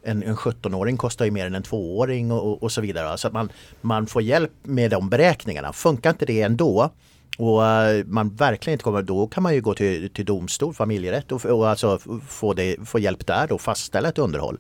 en, 0.08 0.24
en 0.24 0.36
17-åring 0.36 0.98
kostar 0.98 1.26
ju 1.26 1.32
mer 1.32 1.46
än 1.46 1.56
en 1.56 1.64
tvååring 1.64 2.32
och, 2.32 2.52
och, 2.52 2.64
och 2.64 2.72
så 2.72 2.82
vidare. 2.82 3.18
Så 3.18 3.28
att 3.28 3.34
man, 3.34 3.52
man 3.82 4.08
får 4.08 4.22
hjälp 4.22 4.52
med 4.64 4.92
de 4.92 5.10
beräkningarna. 5.10 5.74
Funkar 5.74 6.10
inte 6.10 6.26
det 6.26 6.42
ändå 6.42 6.92
och 7.38 7.66
eh, 7.66 8.06
man 8.06 8.36
verkligen 8.36 8.74
inte 8.74 8.84
kommer, 8.84 9.02
då 9.02 9.28
kan 9.28 9.44
man 9.44 9.54
ju 9.54 9.62
gå 9.62 9.74
till, 9.74 10.10
till 10.10 10.26
domstol, 10.26 10.74
familjerätt 10.74 11.32
och, 11.32 11.46
och 11.46 11.70
alltså 11.70 12.00
få, 12.28 12.54
det, 12.54 12.78
få 12.86 13.00
hjälp 13.00 13.28
där 13.28 13.52
och 13.52 13.62
fastställa 13.62 14.10
ett 14.10 14.18
underhåll. 14.18 14.58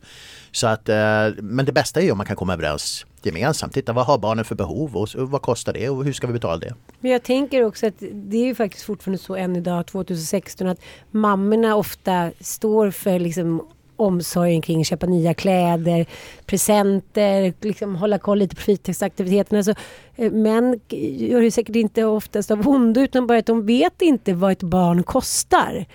Så 0.51 0.67
att, 0.67 0.89
eh, 0.89 0.95
men 1.37 1.65
det 1.65 1.71
bästa 1.71 1.99
är 1.99 2.03
ju 2.03 2.11
om 2.11 2.17
man 2.17 2.27
kan 2.27 2.35
komma 2.35 2.53
överens 2.53 3.05
gemensamt. 3.21 3.73
Titta 3.73 3.93
vad 3.93 4.05
har 4.05 4.17
barnen 4.17 4.45
för 4.45 4.55
behov 4.55 4.97
och, 4.97 5.15
och 5.15 5.31
vad 5.31 5.41
kostar 5.41 5.73
det 5.73 5.89
och 5.89 6.05
hur 6.05 6.13
ska 6.13 6.27
vi 6.27 6.33
betala 6.33 6.57
det? 6.57 6.73
Men 6.99 7.11
jag 7.11 7.23
tänker 7.23 7.63
också 7.63 7.87
att 7.87 7.99
det 8.13 8.37
är 8.37 8.45
ju 8.45 8.55
faktiskt 8.55 8.85
fortfarande 8.85 9.23
så 9.23 9.35
än 9.35 9.55
idag 9.55 9.87
2016 9.87 10.67
att 10.67 10.79
mammorna 11.11 11.75
ofta 11.75 12.31
står 12.39 12.91
för 12.91 13.19
liksom 13.19 13.67
omsorgen 13.97 14.61
kring 14.61 14.81
att 14.81 14.87
köpa 14.87 15.05
nya 15.05 15.33
kläder, 15.33 16.05
presenter, 16.45 17.53
liksom 17.61 17.95
hålla 17.95 18.19
koll 18.19 18.39
lite 18.39 18.55
på 18.55 18.61
fritidsaktiviteterna. 18.61 19.63
Så, 19.63 19.73
eh, 20.15 20.31
män 20.31 20.79
gör 20.89 21.41
det 21.41 21.51
säkert 21.51 21.75
inte 21.75 22.05
oftast 22.05 22.51
av 22.51 22.67
ondo 22.67 23.01
utan 23.01 23.27
bara 23.27 23.37
att 23.37 23.45
de 23.45 23.65
vet 23.65 24.01
inte 24.01 24.33
vad 24.33 24.51
ett 24.51 24.63
barn 24.63 25.03
kostar 25.03 25.85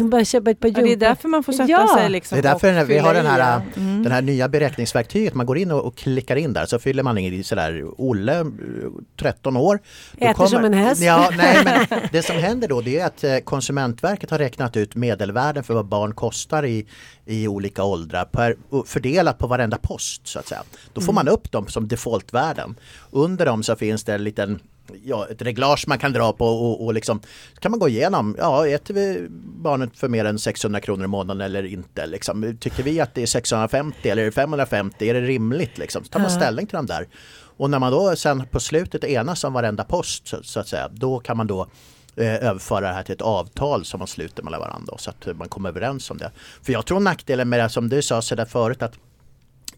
bara 0.00 0.24
köpa 0.24 0.50
ett 0.50 0.60
par 0.60 0.68
ja, 0.68 0.82
Det 0.82 0.92
är 0.92 0.96
därför 0.96 1.28
man 1.28 1.42
får 1.42 1.52
sätta 1.52 1.70
ja. 1.70 1.94
sig 1.98 2.10
liksom 2.10 2.36
Det 2.36 2.48
är 2.48 2.52
därför 2.52 2.84
vi 2.84 2.98
har 2.98 3.14
den 3.14 3.26
här, 3.26 3.60
mm. 3.76 4.02
den 4.02 4.12
här 4.12 4.22
nya 4.22 4.48
beräkningsverktyget. 4.48 5.34
Man 5.34 5.46
går 5.46 5.58
in 5.58 5.70
och, 5.70 5.84
och, 5.84 5.96
klickar 5.96 6.36
in 6.36 6.52
där 6.52 6.66
så 6.66 6.78
fyller 6.78 7.02
man 7.02 7.18
in 7.18 7.44
sådär 7.44 7.84
Olle, 7.98 8.46
13 9.20 9.56
år. 9.56 9.80
Äter 10.16 10.32
kommer, 10.32 10.48
som 10.48 10.64
en 10.64 10.74
häst. 10.74 11.02
Ja, 11.02 11.30
nej, 11.36 11.64
men 11.64 12.00
det 12.12 12.22
som 12.22 12.36
händer 12.36 12.68
då 12.68 12.80
det 12.80 12.98
är 12.98 13.06
att 13.06 13.24
eh, 13.24 13.38
Konsumentverket 13.38 14.30
har 14.30 14.38
räknat 14.38 14.76
ut 14.76 14.94
medelvärden 14.94 15.64
för 15.64 15.74
vad 15.74 15.86
barn 15.86 16.14
kostar 16.14 16.64
i, 16.64 16.86
i 17.26 17.48
olika 17.48 17.84
åldrar 17.84 18.24
per, 18.24 18.56
fördelat 18.86 19.38
på 19.38 19.46
varenda 19.46 19.78
post 19.78 20.26
så 20.26 20.38
att 20.38 20.46
säga. 20.46 20.62
Då 20.92 21.00
får 21.00 21.12
mm. 21.12 21.14
man 21.14 21.28
upp 21.28 21.52
dem 21.52 21.68
som 21.68 21.88
defaultvärden. 21.88 22.74
Under 23.10 23.46
dem 23.46 23.62
så 23.62 23.76
finns 23.76 24.04
det 24.04 24.14
en 24.14 24.24
liten 24.24 24.60
ja, 25.04 25.26
ett 25.30 25.42
reglage 25.42 25.84
man 25.88 25.98
kan 25.98 26.12
dra 26.12 26.32
på 26.32 26.46
och, 26.46 26.84
och 26.84 26.94
liksom 26.94 27.20
kan 27.58 27.70
man 27.70 27.80
gå 27.80 27.88
igenom, 27.88 28.36
ja 28.38 28.66
äter 28.66 28.94
vi 28.94 29.26
barnet 29.62 29.90
för 29.94 30.08
mer 30.08 30.24
än 30.24 30.38
600 30.38 30.80
kronor 30.80 31.04
i 31.04 31.08
månaden 31.08 31.40
eller 31.40 31.64
inte? 31.64 32.06
Liksom. 32.06 32.56
Tycker 32.60 32.82
vi 32.82 33.00
att 33.00 33.14
det 33.14 33.22
är 33.22 33.26
650 33.26 34.08
eller 34.08 34.30
550, 34.30 35.08
är 35.08 35.14
det 35.14 35.20
rimligt? 35.20 35.78
Liksom? 35.78 36.04
Så 36.04 36.10
tar 36.10 36.20
man 36.20 36.30
ställning 36.30 36.66
till 36.66 36.76
de 36.76 36.86
där. 36.86 37.08
Och 37.58 37.70
när 37.70 37.78
man 37.78 37.92
då 37.92 38.16
sen 38.16 38.46
på 38.46 38.60
slutet 38.60 39.04
enas 39.04 39.44
om 39.44 39.52
varenda 39.52 39.84
post 39.84 40.28
så, 40.28 40.42
så 40.42 40.60
att 40.60 40.68
säga, 40.68 40.88
då 40.92 41.18
kan 41.18 41.36
man 41.36 41.46
då 41.46 41.66
eh, 42.16 42.34
överföra 42.34 42.80
det 42.80 42.94
här 42.94 43.02
till 43.02 43.14
ett 43.14 43.22
avtal 43.22 43.84
som 43.84 43.98
man 43.98 44.08
sluter 44.08 44.42
mellan 44.42 44.60
varandra 44.60 44.94
så 44.98 45.10
att 45.10 45.36
man 45.36 45.48
kommer 45.48 45.68
överens 45.68 46.10
om 46.10 46.18
det. 46.18 46.30
För 46.62 46.72
jag 46.72 46.86
tror 46.86 47.00
nackdelen 47.00 47.48
med 47.48 47.60
det 47.60 47.68
som 47.68 47.88
du 47.88 48.02
sa 48.02 48.22
så 48.22 48.34
där 48.34 48.44
förut 48.44 48.82
att 48.82 48.94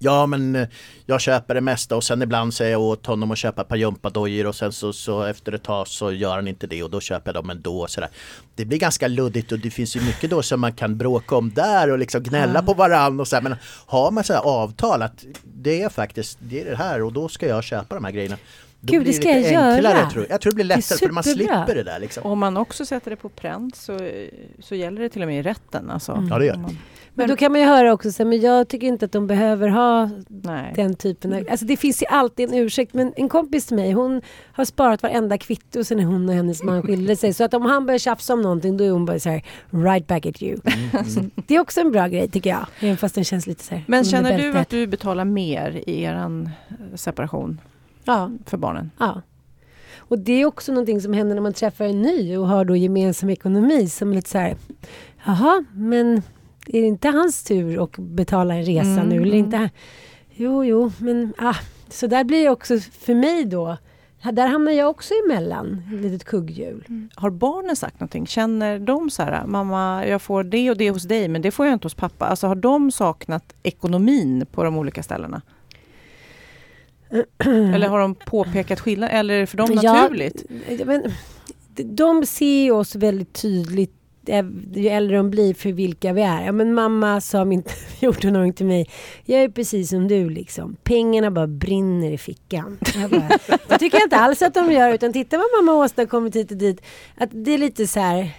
Ja 0.03 0.27
men 0.27 0.57
eh, 0.57 0.69
jag 1.07 1.21
köper 1.21 1.55
det 1.55 1.61
mesta 1.61 1.97
och 1.97 2.05
sen 2.05 2.23
ibland 2.23 2.55
säger 2.55 2.73
jag 2.73 2.81
åt 2.81 3.07
honom 3.07 3.31
att 3.31 3.39
köpa 3.39 3.63
ett 3.63 3.69
par 3.69 3.77
gympadojor 3.77 4.47
och 4.47 4.55
sen 4.55 4.73
så, 4.73 4.93
så 4.93 5.23
efter 5.23 5.53
ett 5.53 5.63
tag 5.63 5.89
så 5.89 6.13
gör 6.13 6.35
han 6.35 6.49
inte 6.49 6.67
det 6.67 6.83
och 6.83 6.91
då 6.91 7.01
köper 7.01 7.29
jag 7.29 7.35
dem 7.35 7.51
ändå. 7.51 7.81
Och 7.81 7.91
sådär. 7.91 8.09
Det 8.55 8.65
blir 8.65 8.79
ganska 8.79 9.09
luddigt 9.09 9.53
och 9.53 9.59
det 9.59 9.71
finns 9.71 9.97
ju 9.97 10.01
mycket 10.01 10.31
då 10.31 10.43
som 10.43 10.61
man 10.61 10.73
kan 10.73 10.99
bråka 10.99 11.37
om 11.37 11.51
där 11.55 11.91
och 11.91 11.99
liksom 11.99 12.23
gnälla 12.23 12.59
mm. 12.59 12.67
på 12.67 12.75
varandra 12.75 13.23
och 13.23 13.29
så 13.29 13.37
här. 13.37 13.43
Men 13.43 13.57
har 13.87 14.11
man 14.11 14.25
så 14.25 14.33
här 14.33 14.41
avtal 14.41 15.03
att 15.03 15.25
det 15.43 15.83
är 15.83 15.89
faktiskt 15.89 16.39
det, 16.41 16.61
är 16.61 16.65
det 16.65 16.77
här 16.77 17.03
och 17.03 17.13
då 17.13 17.29
ska 17.29 17.47
jag 17.47 17.65
köpa 17.65 17.95
de 17.95 18.05
här 18.05 18.13
grejerna. 18.13 18.37
Då 18.81 18.93
Gud, 18.93 19.07
det 19.07 19.13
ska 19.13 19.29
jag 19.29 19.37
enklare, 19.37 19.99
göra. 19.99 20.11
Tror 20.11 20.25
jag. 20.25 20.33
jag 20.33 20.41
tror 20.41 20.53
det 20.53 20.55
blir 20.55 20.65
lättare 20.65 20.99
det 21.01 21.07
för 21.07 21.13
man 21.13 21.25
slipper 21.25 21.75
det 21.75 21.83
där. 21.83 21.99
Liksom. 21.99 22.23
Om 22.23 22.39
man 22.39 22.57
också 22.57 22.87
sätter 22.87 23.11
det 23.11 23.17
på 23.17 23.29
pränt 23.29 23.77
så, 23.77 24.11
så 24.59 24.75
gäller 24.75 25.03
det 25.03 25.09
till 25.09 25.23
och 25.23 25.29
med 25.29 25.39
i 25.39 25.43
rätten. 25.43 25.91
Alltså. 25.91 26.13
Mm. 26.13 26.29
Ja, 26.29 26.39
det 26.39 26.47
gör 26.47 26.57
det. 26.57 26.77
Men 27.14 27.29
då 27.29 27.37
kan 27.37 27.53
man 27.53 27.61
ju 27.61 27.66
höra 27.66 27.92
också 27.92 28.12
så 28.12 28.25
men 28.25 28.40
jag 28.40 28.68
tycker 28.68 28.87
inte 28.87 29.05
att 29.05 29.12
de 29.12 29.27
behöver 29.27 29.68
ha 29.68 30.11
Nej. 30.29 30.73
den 30.77 30.94
typen 30.94 31.33
av... 31.33 31.44
Alltså 31.51 31.66
det 31.66 31.77
finns 31.77 32.03
ju 32.03 32.07
alltid 32.07 32.49
en 32.49 32.55
ursäkt. 32.55 32.94
Men 32.94 33.12
en 33.16 33.29
kompis 33.29 33.66
till 33.66 33.77
mig, 33.77 33.92
hon 33.92 34.20
har 34.53 34.64
sparat 34.64 35.03
varenda 35.03 35.38
kvitto 35.38 35.85
sen 35.85 36.01
hon 36.01 36.29
och 36.29 36.35
hennes 36.35 36.62
man 36.62 36.83
skilde 36.83 37.16
sig. 37.16 37.35
Så 37.35 37.44
att 37.44 37.55
om 37.55 37.62
han 37.62 37.87
börjar 37.87 37.99
tjafsa 37.99 38.35
om 38.35 38.42
någonting 38.42 38.77
då 38.77 38.85
är 38.85 38.90
hon 38.90 39.05
bara 39.05 39.18
så 39.18 39.31
här, 39.31 39.42
right 39.70 40.07
back 40.07 40.27
at 40.27 40.42
you. 40.42 40.61
Mm, 40.64 41.07
mm. 41.16 41.31
Det 41.46 41.55
är 41.55 41.61
också 41.61 41.81
en 41.81 41.92
bra 41.92 42.07
grej 42.07 42.29
tycker 42.29 42.51
jag. 42.51 42.66
Även 42.81 42.96
fast 42.96 43.14
den 43.14 43.25
känns 43.25 43.46
lite 43.46 43.64
så 43.64 43.75
här. 43.75 43.85
Men 43.87 44.05
känner 44.05 44.38
du 44.38 44.59
att 44.59 44.68
du 44.68 44.87
betalar 44.87 45.25
mer 45.25 45.83
i 45.87 46.03
eran 46.03 46.51
separation? 46.94 47.61
Ja. 48.05 48.31
För 48.46 48.57
barnen? 48.57 48.90
Ja. 48.99 49.23
Och 49.99 50.18
det 50.18 50.33
är 50.33 50.46
också 50.46 50.73
någonting 50.73 51.01
som 51.01 51.12
händer 51.12 51.35
när 51.35 51.42
man 51.42 51.53
träffar 51.53 51.85
en 51.85 52.03
ny 52.03 52.37
och 52.37 52.49
har 52.49 52.64
då 52.64 52.77
gemensam 52.77 53.31
ekonomi 53.31 53.88
som 53.88 54.12
lite 54.12 54.31
så 54.31 54.38
här, 54.38 54.57
jaha, 55.25 55.64
men 55.73 56.23
är 56.73 56.81
det 56.81 56.87
inte 56.87 57.09
hans 57.09 57.45
tur 57.45 57.85
att 57.85 57.99
betala 57.99 58.55
en 58.55 58.65
resa 58.65 58.89
mm. 58.89 59.09
nu? 59.09 59.17
Eller 59.17 59.27
mm. 59.27 59.39
inte? 59.39 59.71
Jo, 60.31 60.65
jo, 60.65 60.93
men 60.99 61.35
ah, 61.39 61.57
så 61.89 62.07
där 62.07 62.25
blir 62.25 62.45
det 62.45 62.51
också 62.51 62.79
för 62.79 63.15
mig 63.15 63.45
då. 63.45 63.77
Där 64.33 64.47
hamnar 64.47 64.73
jag 64.73 64.91
också 64.91 65.15
emellan, 65.25 65.83
ett 65.95 66.01
litet 66.01 66.25
kugghjul. 66.25 66.85
Mm. 66.89 67.09
Har 67.15 67.31
barnen 67.31 67.77
sagt 67.77 68.01
någonting? 68.01 68.27
Känner 68.27 68.79
de 68.79 69.11
så 69.11 69.23
här, 69.23 69.47
mamma 69.47 70.07
jag 70.07 70.23
får 70.23 70.45
det 70.45 70.71
och 70.71 70.77
det 70.77 70.91
hos 70.91 71.03
dig 71.03 71.29
men 71.29 71.43
det 71.43 71.51
får 71.51 71.67
jag 71.67 71.73
inte 71.73 71.85
hos 71.85 71.95
pappa. 71.95 72.27
Alltså 72.27 72.47
har 72.47 72.55
de 72.55 72.91
saknat 72.91 73.55
ekonomin 73.63 74.47
på 74.53 74.65
de 74.65 74.77
olika 74.77 75.03
ställena? 75.03 75.43
Eller 77.45 77.89
har 77.89 78.01
de 78.01 78.15
påpekat 78.15 78.81
skillnad? 78.81 79.11
Eller 79.13 79.35
är 79.35 79.41
det 79.41 79.47
för 79.47 79.57
dem 79.57 79.71
naturligt? 79.71 80.45
Ja, 80.79 80.85
men, 80.85 81.13
de 81.85 82.27
ser 82.27 82.73
oss 82.73 82.95
väldigt 82.95 83.33
tydligt 83.33 84.00
ju 84.75 84.89
äldre 84.89 85.17
de 85.17 85.31
blir 85.31 85.55
för 85.55 85.73
vilka 85.73 86.13
vi 86.13 86.23
är. 86.23 86.45
Ja, 86.45 86.53
men 86.53 86.75
mamma 86.75 87.21
sa 87.21 87.45
min 87.45 87.63
14-åring 88.01 88.53
till 88.55 88.67
mig, 88.67 88.91
jag 89.25 89.43
är 89.43 89.49
precis 89.49 89.91
som 89.91 90.09
du 90.09 90.31
liksom. 90.31 90.77
Pengarna 90.83 91.31
bara 91.31 91.47
brinner 91.47 92.11
i 92.11 92.19
fickan. 92.19 92.79
Jag 92.95 93.11
bara, 93.11 93.29
det 93.69 93.79
tycker 93.79 93.99
jag 93.99 94.07
inte 94.07 94.17
alls 94.17 94.43
att 94.43 94.55
de 94.55 94.73
gör, 94.73 94.95
utan 94.95 95.13
titta 95.13 95.39
vad 95.39 95.47
mamma 95.59 95.85
åstadkommit 95.85 96.37
hit 96.37 96.51
och 96.51 96.57
dit. 96.57 96.83
Att 97.17 97.31
det 97.33 97.51
är 97.51 97.59
lite 97.59 97.87
så 97.87 98.01
här, 98.01 98.31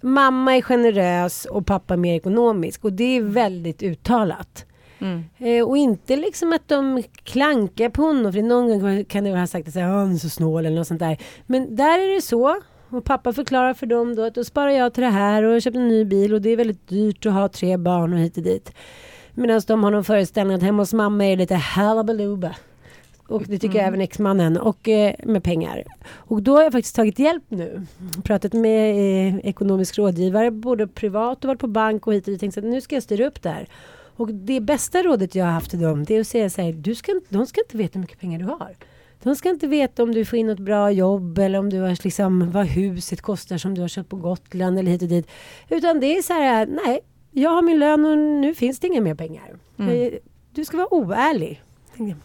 mamma 0.00 0.56
är 0.56 0.62
generös 0.62 1.44
och 1.44 1.66
pappa 1.66 1.96
mer 1.96 2.14
ekonomisk 2.14 2.84
och 2.84 2.92
det 2.92 3.16
är 3.16 3.22
väldigt 3.22 3.82
uttalat. 3.82 4.66
Mm. 4.98 5.24
Eh, 5.38 5.68
och 5.68 5.76
inte 5.76 6.16
liksom 6.16 6.52
att 6.52 6.68
de 6.68 7.02
klankar 7.22 7.88
på 7.88 8.02
honom, 8.02 8.32
för 8.32 8.42
någon 8.42 8.80
gång 8.80 9.04
kan 9.04 9.24
det 9.24 9.38
ha 9.38 9.46
sagt 9.46 9.68
att 9.68 9.74
han 9.74 10.12
är 10.12 10.16
så 10.16 10.28
snål 10.28 10.66
eller 10.66 10.76
något 10.76 10.86
sånt 10.86 11.00
där. 11.00 11.18
Men 11.46 11.76
där 11.76 11.98
är 11.98 12.14
det 12.14 12.22
så. 12.22 12.56
Och 12.92 13.04
pappa 13.04 13.32
förklarar 13.32 13.74
för 13.74 13.86
dem 13.86 14.16
då 14.16 14.22
att 14.22 14.34
då 14.34 14.44
sparar 14.44 14.70
jag 14.70 14.94
till 14.94 15.02
det 15.02 15.10
här 15.10 15.42
och 15.42 15.62
köpt 15.62 15.76
en 15.76 15.88
ny 15.88 16.04
bil 16.04 16.34
och 16.34 16.42
det 16.42 16.50
är 16.50 16.56
väldigt 16.56 16.88
dyrt 16.88 17.26
att 17.26 17.32
ha 17.32 17.48
tre 17.48 17.76
barn 17.76 18.12
och 18.12 18.18
hit 18.18 18.36
och 18.36 18.42
dit. 18.42 18.72
Medan 19.34 19.62
de 19.66 19.84
har 19.84 19.90
någon 19.90 20.04
föreställning 20.04 20.56
att 20.56 20.62
hemma 20.62 20.82
hos 20.82 20.92
mamma 20.92 21.24
är 21.24 21.30
det 21.30 21.36
lite 21.36 21.54
halabaluba. 21.54 22.54
Och 23.28 23.42
det 23.42 23.58
tycker 23.58 23.78
mm. 23.78 23.88
även 23.88 24.00
exmannen. 24.00 24.56
Och 24.56 24.88
eh, 24.88 25.14
med 25.24 25.44
pengar. 25.44 25.84
Och 26.04 26.42
då 26.42 26.56
har 26.56 26.62
jag 26.62 26.72
faktiskt 26.72 26.96
tagit 26.96 27.18
hjälp 27.18 27.44
nu. 27.48 27.86
Pratat 28.24 28.52
med 28.52 28.90
eh, 28.90 29.36
ekonomisk 29.38 29.98
rådgivare 29.98 30.50
både 30.50 30.86
privat 30.86 31.44
och 31.44 31.48
varit 31.48 31.60
på 31.60 31.66
bank 31.66 32.06
och 32.06 32.14
hit 32.14 32.26
och 32.26 32.30
dit. 32.30 32.40
Tänkt 32.40 32.58
att 32.58 32.64
nu 32.64 32.80
ska 32.80 32.96
jag 32.96 33.02
styra 33.02 33.26
upp 33.26 33.42
det 33.42 33.50
här. 33.50 33.68
Och 34.16 34.34
det 34.34 34.60
bästa 34.60 35.02
rådet 35.02 35.34
jag 35.34 35.44
har 35.44 35.52
haft 35.52 35.70
till 35.70 35.80
dem 35.80 36.04
det 36.04 36.16
är 36.16 36.20
att 36.20 36.26
säga 36.26 36.50
så 36.50 36.62
här. 36.62 36.72
Du 36.72 36.94
ska, 36.94 37.20
de 37.28 37.46
ska 37.46 37.60
inte 37.60 37.76
veta 37.76 37.92
hur 37.94 38.00
mycket 38.00 38.20
pengar 38.20 38.38
du 38.38 38.44
har. 38.44 38.76
De 39.22 39.36
ska 39.36 39.48
inte 39.48 39.66
veta 39.66 40.02
om 40.02 40.12
du 40.12 40.24
får 40.24 40.38
in 40.38 40.46
något 40.46 40.58
bra 40.58 40.90
jobb 40.90 41.38
eller 41.38 41.58
om 41.58 41.70
du 41.70 41.80
har 41.80 42.04
liksom 42.04 42.50
vad 42.50 42.66
huset 42.66 43.20
kostar 43.20 43.58
som 43.58 43.74
du 43.74 43.80
har 43.80 43.88
köpt 43.88 44.08
på 44.08 44.16
Gotland 44.16 44.78
eller 44.78 44.90
hit 44.90 45.02
och 45.02 45.08
dit. 45.08 45.30
Utan 45.68 46.00
det 46.00 46.16
är 46.16 46.22
så 46.22 46.32
här, 46.32 46.66
nej, 46.66 47.00
jag 47.30 47.50
har 47.50 47.62
min 47.62 47.78
lön 47.78 48.04
och 48.04 48.18
nu 48.18 48.54
finns 48.54 48.80
det 48.80 48.86
inga 48.86 49.00
mer 49.00 49.14
pengar. 49.14 49.56
Mm. 49.78 50.12
Du 50.52 50.64
ska 50.64 50.76
vara 50.76 50.94
oärlig. 50.94 51.62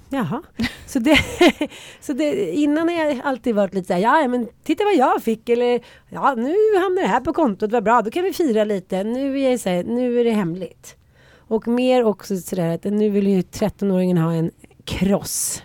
Jaha. 0.09 0.43
Så, 0.85 0.99
det, 0.99 1.17
så 2.01 2.13
det, 2.13 2.51
innan 2.51 2.89
har 2.89 2.95
jag 2.95 3.21
alltid 3.23 3.55
varit 3.55 3.73
lite 3.73 3.87
så 3.87 3.93
här, 3.93 3.99
ja 3.99 4.27
men 4.27 4.47
titta 4.63 4.83
vad 4.83 4.95
jag 4.95 5.23
fick 5.23 5.49
eller 5.49 5.81
ja 6.09 6.35
nu 6.35 6.55
hamnar 6.81 7.01
det 7.01 7.07
här 7.07 7.19
på 7.19 7.33
kontot, 7.33 7.71
vad 7.71 7.83
bra, 7.83 8.01
då 8.01 8.11
kan 8.11 8.23
vi 8.23 8.33
fira 8.33 8.63
lite. 8.63 9.03
Nu 9.03 9.39
är, 9.39 9.49
jag 9.49 9.59
så 9.59 9.69
här, 9.69 9.83
nu 9.83 10.19
är 10.19 10.23
det 10.23 10.31
hemligt. 10.31 10.95
Och 11.37 11.67
mer 11.67 12.03
också 12.03 12.37
sådär 12.37 12.75
att 12.75 12.83
nu 12.83 13.09
vill 13.09 13.27
ju 13.27 13.41
13-åringen 13.41 14.17
ha 14.17 14.33
en 14.33 14.51
kross. 14.85 15.63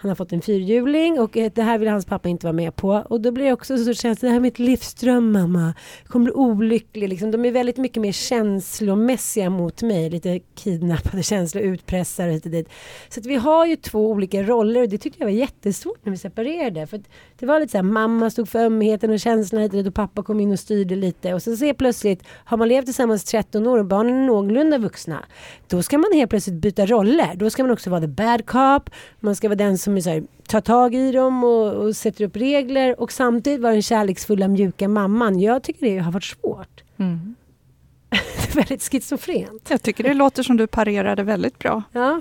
Han 0.00 0.08
har 0.08 0.16
fått 0.16 0.32
en 0.32 0.42
fyrhjuling 0.42 1.20
och 1.20 1.36
eh, 1.36 1.52
det 1.54 1.62
här 1.62 1.78
vill 1.78 1.88
hans 1.88 2.06
pappa 2.06 2.28
inte 2.28 2.46
vara 2.46 2.52
med 2.52 2.76
på. 2.76 3.04
Och 3.08 3.20
då 3.20 3.30
blir 3.30 3.44
det 3.44 3.52
också 3.52 3.78
så 3.78 3.94
känns 3.94 4.18
det 4.18 4.28
här 4.28 4.36
är 4.36 4.40
mitt 4.40 4.58
livsdröm 4.58 5.32
mamma. 5.32 5.74
Jag 6.02 6.12
kommer 6.12 6.24
bli 6.24 6.32
olycklig 6.32 7.08
liksom. 7.08 7.30
De 7.30 7.44
är 7.44 7.52
väldigt 7.52 7.76
mycket 7.76 8.00
mer 8.00 8.12
känslomässiga 8.12 9.50
mot 9.50 9.82
mig. 9.82 10.10
Lite 10.10 10.40
kidnappade 10.54 11.22
känslor, 11.22 11.64
utpressare 11.64 12.30
hit 12.30 12.44
och 12.44 12.50
dit. 12.50 12.68
Så 13.08 13.20
att 13.20 13.26
vi 13.26 13.34
har 13.34 13.66
ju 13.66 13.76
två 13.76 14.10
olika 14.10 14.42
roller 14.42 14.82
och 14.82 14.88
det 14.88 14.98
tyckte 14.98 15.20
jag 15.20 15.26
var 15.26 15.32
jättesvårt 15.32 16.04
när 16.04 16.10
vi 16.10 16.18
separerade. 16.18 16.86
För 16.86 17.00
det 17.38 17.46
var 17.46 17.60
lite 17.60 17.70
så 17.70 17.78
här, 17.78 17.82
mamma 17.82 18.30
stod 18.30 18.48
för 18.48 18.64
ömheten 18.64 19.10
och 19.10 19.20
känslorna 19.20 19.62
hit 19.62 19.72
och, 19.72 19.78
dit 19.78 19.86
och 19.86 19.94
pappa 19.94 20.22
kom 20.22 20.40
in 20.40 20.52
och 20.52 20.58
styrde 20.60 20.96
lite. 20.96 21.34
Och 21.34 21.42
så 21.42 21.56
ser 21.56 21.74
plötsligt, 21.74 22.22
har 22.44 22.56
man 22.56 22.68
levt 22.68 22.84
tillsammans 22.84 23.24
13 23.24 23.66
år 23.66 23.78
och 23.78 23.86
barnen 23.86 24.22
är 24.22 24.26
någorlunda 24.26 24.78
vuxna. 24.78 25.24
Då 25.70 25.82
ska 25.82 25.98
man 25.98 26.10
helt 26.14 26.30
plötsligt 26.30 26.56
byta 26.56 26.86
roller. 26.86 27.34
Då 27.34 27.50
ska 27.50 27.62
man 27.62 27.72
också 27.72 27.90
vara 27.90 28.00
the 28.00 28.06
bad 28.06 28.46
cop. 28.46 28.90
Man 29.20 29.36
ska 29.36 29.48
vara 29.48 29.56
den 29.56 29.78
som 29.78 29.96
är 29.96 30.00
så 30.00 30.10
här, 30.10 30.22
tar 30.48 30.60
tag 30.60 30.94
i 30.94 31.12
dem 31.12 31.44
och, 31.44 31.72
och, 31.72 31.96
sätter 31.96 32.24
upp 32.24 32.36
regler 32.36 33.00
och 33.00 33.12
samtidigt 33.12 33.60
vara 33.60 33.72
den 33.72 33.82
kärleksfulla 33.82 34.48
mjuka 34.48 34.88
mamman. 34.88 35.40
Jag 35.40 35.62
tycker 35.62 35.86
det 35.86 35.98
har 35.98 36.12
varit 36.12 36.24
svårt. 36.24 36.82
Mm. 36.96 37.34
det 38.10 38.50
är 38.50 38.54
väldigt 38.54 38.82
schizofrent. 38.82 39.70
Jag 39.70 39.82
tycker 39.82 40.04
det 40.04 40.14
låter 40.14 40.42
som 40.42 40.56
du 40.56 40.66
parerade 40.66 41.22
väldigt 41.22 41.58
bra. 41.58 41.82
Ja. 41.92 42.20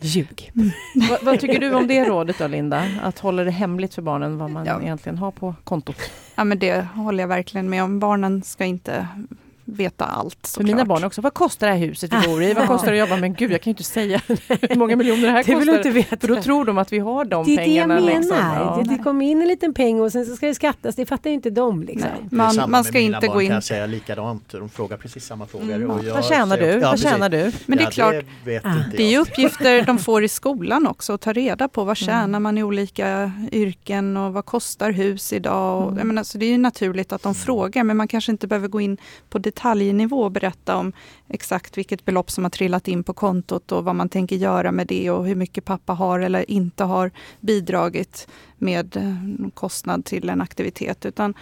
Ljug. 0.00 0.52
vad, 1.10 1.22
vad 1.22 1.40
tycker 1.40 1.60
du 1.60 1.74
om 1.74 1.86
det 1.86 2.04
rådet 2.04 2.38
då 2.38 2.46
Linda? 2.46 2.88
Att 3.02 3.18
hålla 3.18 3.44
det 3.44 3.50
hemligt 3.50 3.94
för 3.94 4.02
barnen 4.02 4.38
vad 4.38 4.50
man 4.50 4.66
Ja. 4.66 4.82
egentligen 4.82 5.18
har 5.18 5.30
på 5.30 5.54
kontot? 5.64 5.96
Ja 6.34 6.44
men 6.44 6.58
det 6.58 6.86
håller 6.94 7.22
jag 7.22 7.28
verkligen 7.28 7.70
med 7.70 7.84
om. 7.84 7.98
Barnen 7.98 8.42
ska 8.42 8.64
inte 8.64 9.06
veta 9.64 10.04
allt 10.04 10.52
För 10.56 10.64
mina 10.64 10.84
barn 10.84 11.04
också. 11.04 11.20
Vad 11.20 11.34
kostar 11.34 11.66
det 11.66 11.72
här 11.72 11.80
huset 11.80 12.12
vi 12.12 12.28
bor 12.28 12.42
i? 12.42 12.54
Vad 12.54 12.66
kostar 12.66 12.92
det 12.92 13.02
att 13.02 13.08
jobba? 13.08 13.20
Men 13.20 13.34
gud, 13.34 13.52
jag 13.52 13.60
kan 13.62 13.70
ju 13.70 13.72
inte 13.72 13.82
säga 13.84 14.20
hur 14.26 14.76
många 14.76 14.96
miljoner 14.96 15.22
det 15.22 15.30
här 15.30 15.44
Det 15.46 15.54
vill 15.54 15.66
du 15.66 15.72
kostar. 15.76 15.76
inte 15.76 15.90
veta. 15.90 16.16
För 16.26 16.34
då 16.34 16.42
tror 16.42 16.64
de 16.64 16.78
att 16.78 16.92
vi 16.92 16.98
har 16.98 17.24
de 17.24 17.44
det 17.46 17.52
är 17.52 17.56
det 17.56 17.62
jag 17.62 17.66
pengarna. 17.66 17.94
menar. 17.94 18.06
liksom. 18.20 18.36
Ja. 18.36 18.82
det, 18.84 18.96
det 18.96 19.02
kommer 19.02 19.24
in 19.26 19.42
en 19.42 19.48
liten 19.48 19.74
peng 19.74 20.00
och 20.00 20.12
sen 20.12 20.26
så 20.26 20.36
ska 20.36 20.46
det 20.46 20.54
skattas. 20.54 20.94
Det 20.96 21.06
fattar 21.06 21.30
ju 21.30 21.34
inte 21.34 21.50
de. 21.50 21.82
Liksom. 21.82 22.10
Det 22.30 22.36
man, 22.36 22.70
man 22.70 22.84
ska 22.84 22.98
inte 22.98 23.26
gå 23.28 23.42
in. 23.42 23.48
kan 23.48 23.54
jag 23.54 23.64
säga 23.64 23.86
likadant. 23.86 24.48
De 24.52 24.68
frågar 24.68 24.96
precis 24.96 25.24
samma 25.26 25.46
frågor. 25.46 25.74
Mm. 25.74 25.90
och 25.90 26.04
jag 26.04 26.14
Vad 26.14 26.24
tjänar 26.24 26.56
du? 26.58 26.66
Ja, 26.66 26.90
Vad 26.90 27.00
tjänar 27.00 27.28
du? 27.28 27.52
Men 27.66 27.78
det 27.78 27.84
är 27.84 27.90
klart, 27.90 28.14
vet 28.44 28.66
Ah. 28.66 28.74
det 28.96 29.02
är 29.02 29.10
ju 29.10 29.18
uppgifter 29.18 29.82
de 29.82 29.98
får 30.08 30.24
i 30.24 30.28
skolan 30.28 30.86
också, 30.86 31.12
att 31.12 31.20
ta 31.20 31.32
reda 31.32 31.68
på 31.68 31.84
vad 31.84 31.96
tjänar 31.96 32.22
Mm. 32.24 32.42
man 32.42 32.58
i 32.58 32.62
olika 32.62 33.32
yrken 33.52 34.16
och 34.16 34.32
vad 34.32 34.44
kostar 34.44 34.90
hus 34.92 35.32
idag. 35.32 35.76
Och, 35.82 35.86
Mm. 35.86 35.98
jag 35.98 36.06
menar, 36.06 36.22
så 36.22 36.38
det 36.38 36.46
är 36.46 36.50
ju 36.50 36.58
naturligt 36.58 37.12
att 37.12 37.22
de 37.22 37.34
frågar, 37.34 37.84
men 37.84 37.96
man 37.96 38.08
kanske 38.08 38.32
inte 38.32 38.46
behöver 38.46 38.68
gå 38.68 38.80
in 38.80 38.96
på 39.30 39.38
detaljnivå 39.54 40.28
berätta 40.30 40.76
om 40.76 40.92
exakt 41.28 41.78
vilket 41.78 42.04
belopp 42.04 42.30
som 42.30 42.44
har 42.44 42.50
trillat 42.50 42.88
in 42.88 43.04
på 43.04 43.12
kontot 43.12 43.72
och 43.72 43.84
vad 43.84 43.94
man 43.94 44.08
tänker 44.08 44.36
göra 44.36 44.72
med 44.72 44.86
det 44.86 45.10
och 45.10 45.26
hur 45.26 45.34
mycket 45.34 45.64
pappa 45.64 45.92
har 45.92 46.20
eller 46.20 46.50
inte 46.50 46.84
har 46.84 47.10
bidragit 47.40 48.28
med 48.58 48.96
eh, 48.96 49.48
kostnad 49.54 50.04
till 50.04 50.28
en 50.28 50.40
aktivitet. 50.40 51.06
Utan 51.06 51.34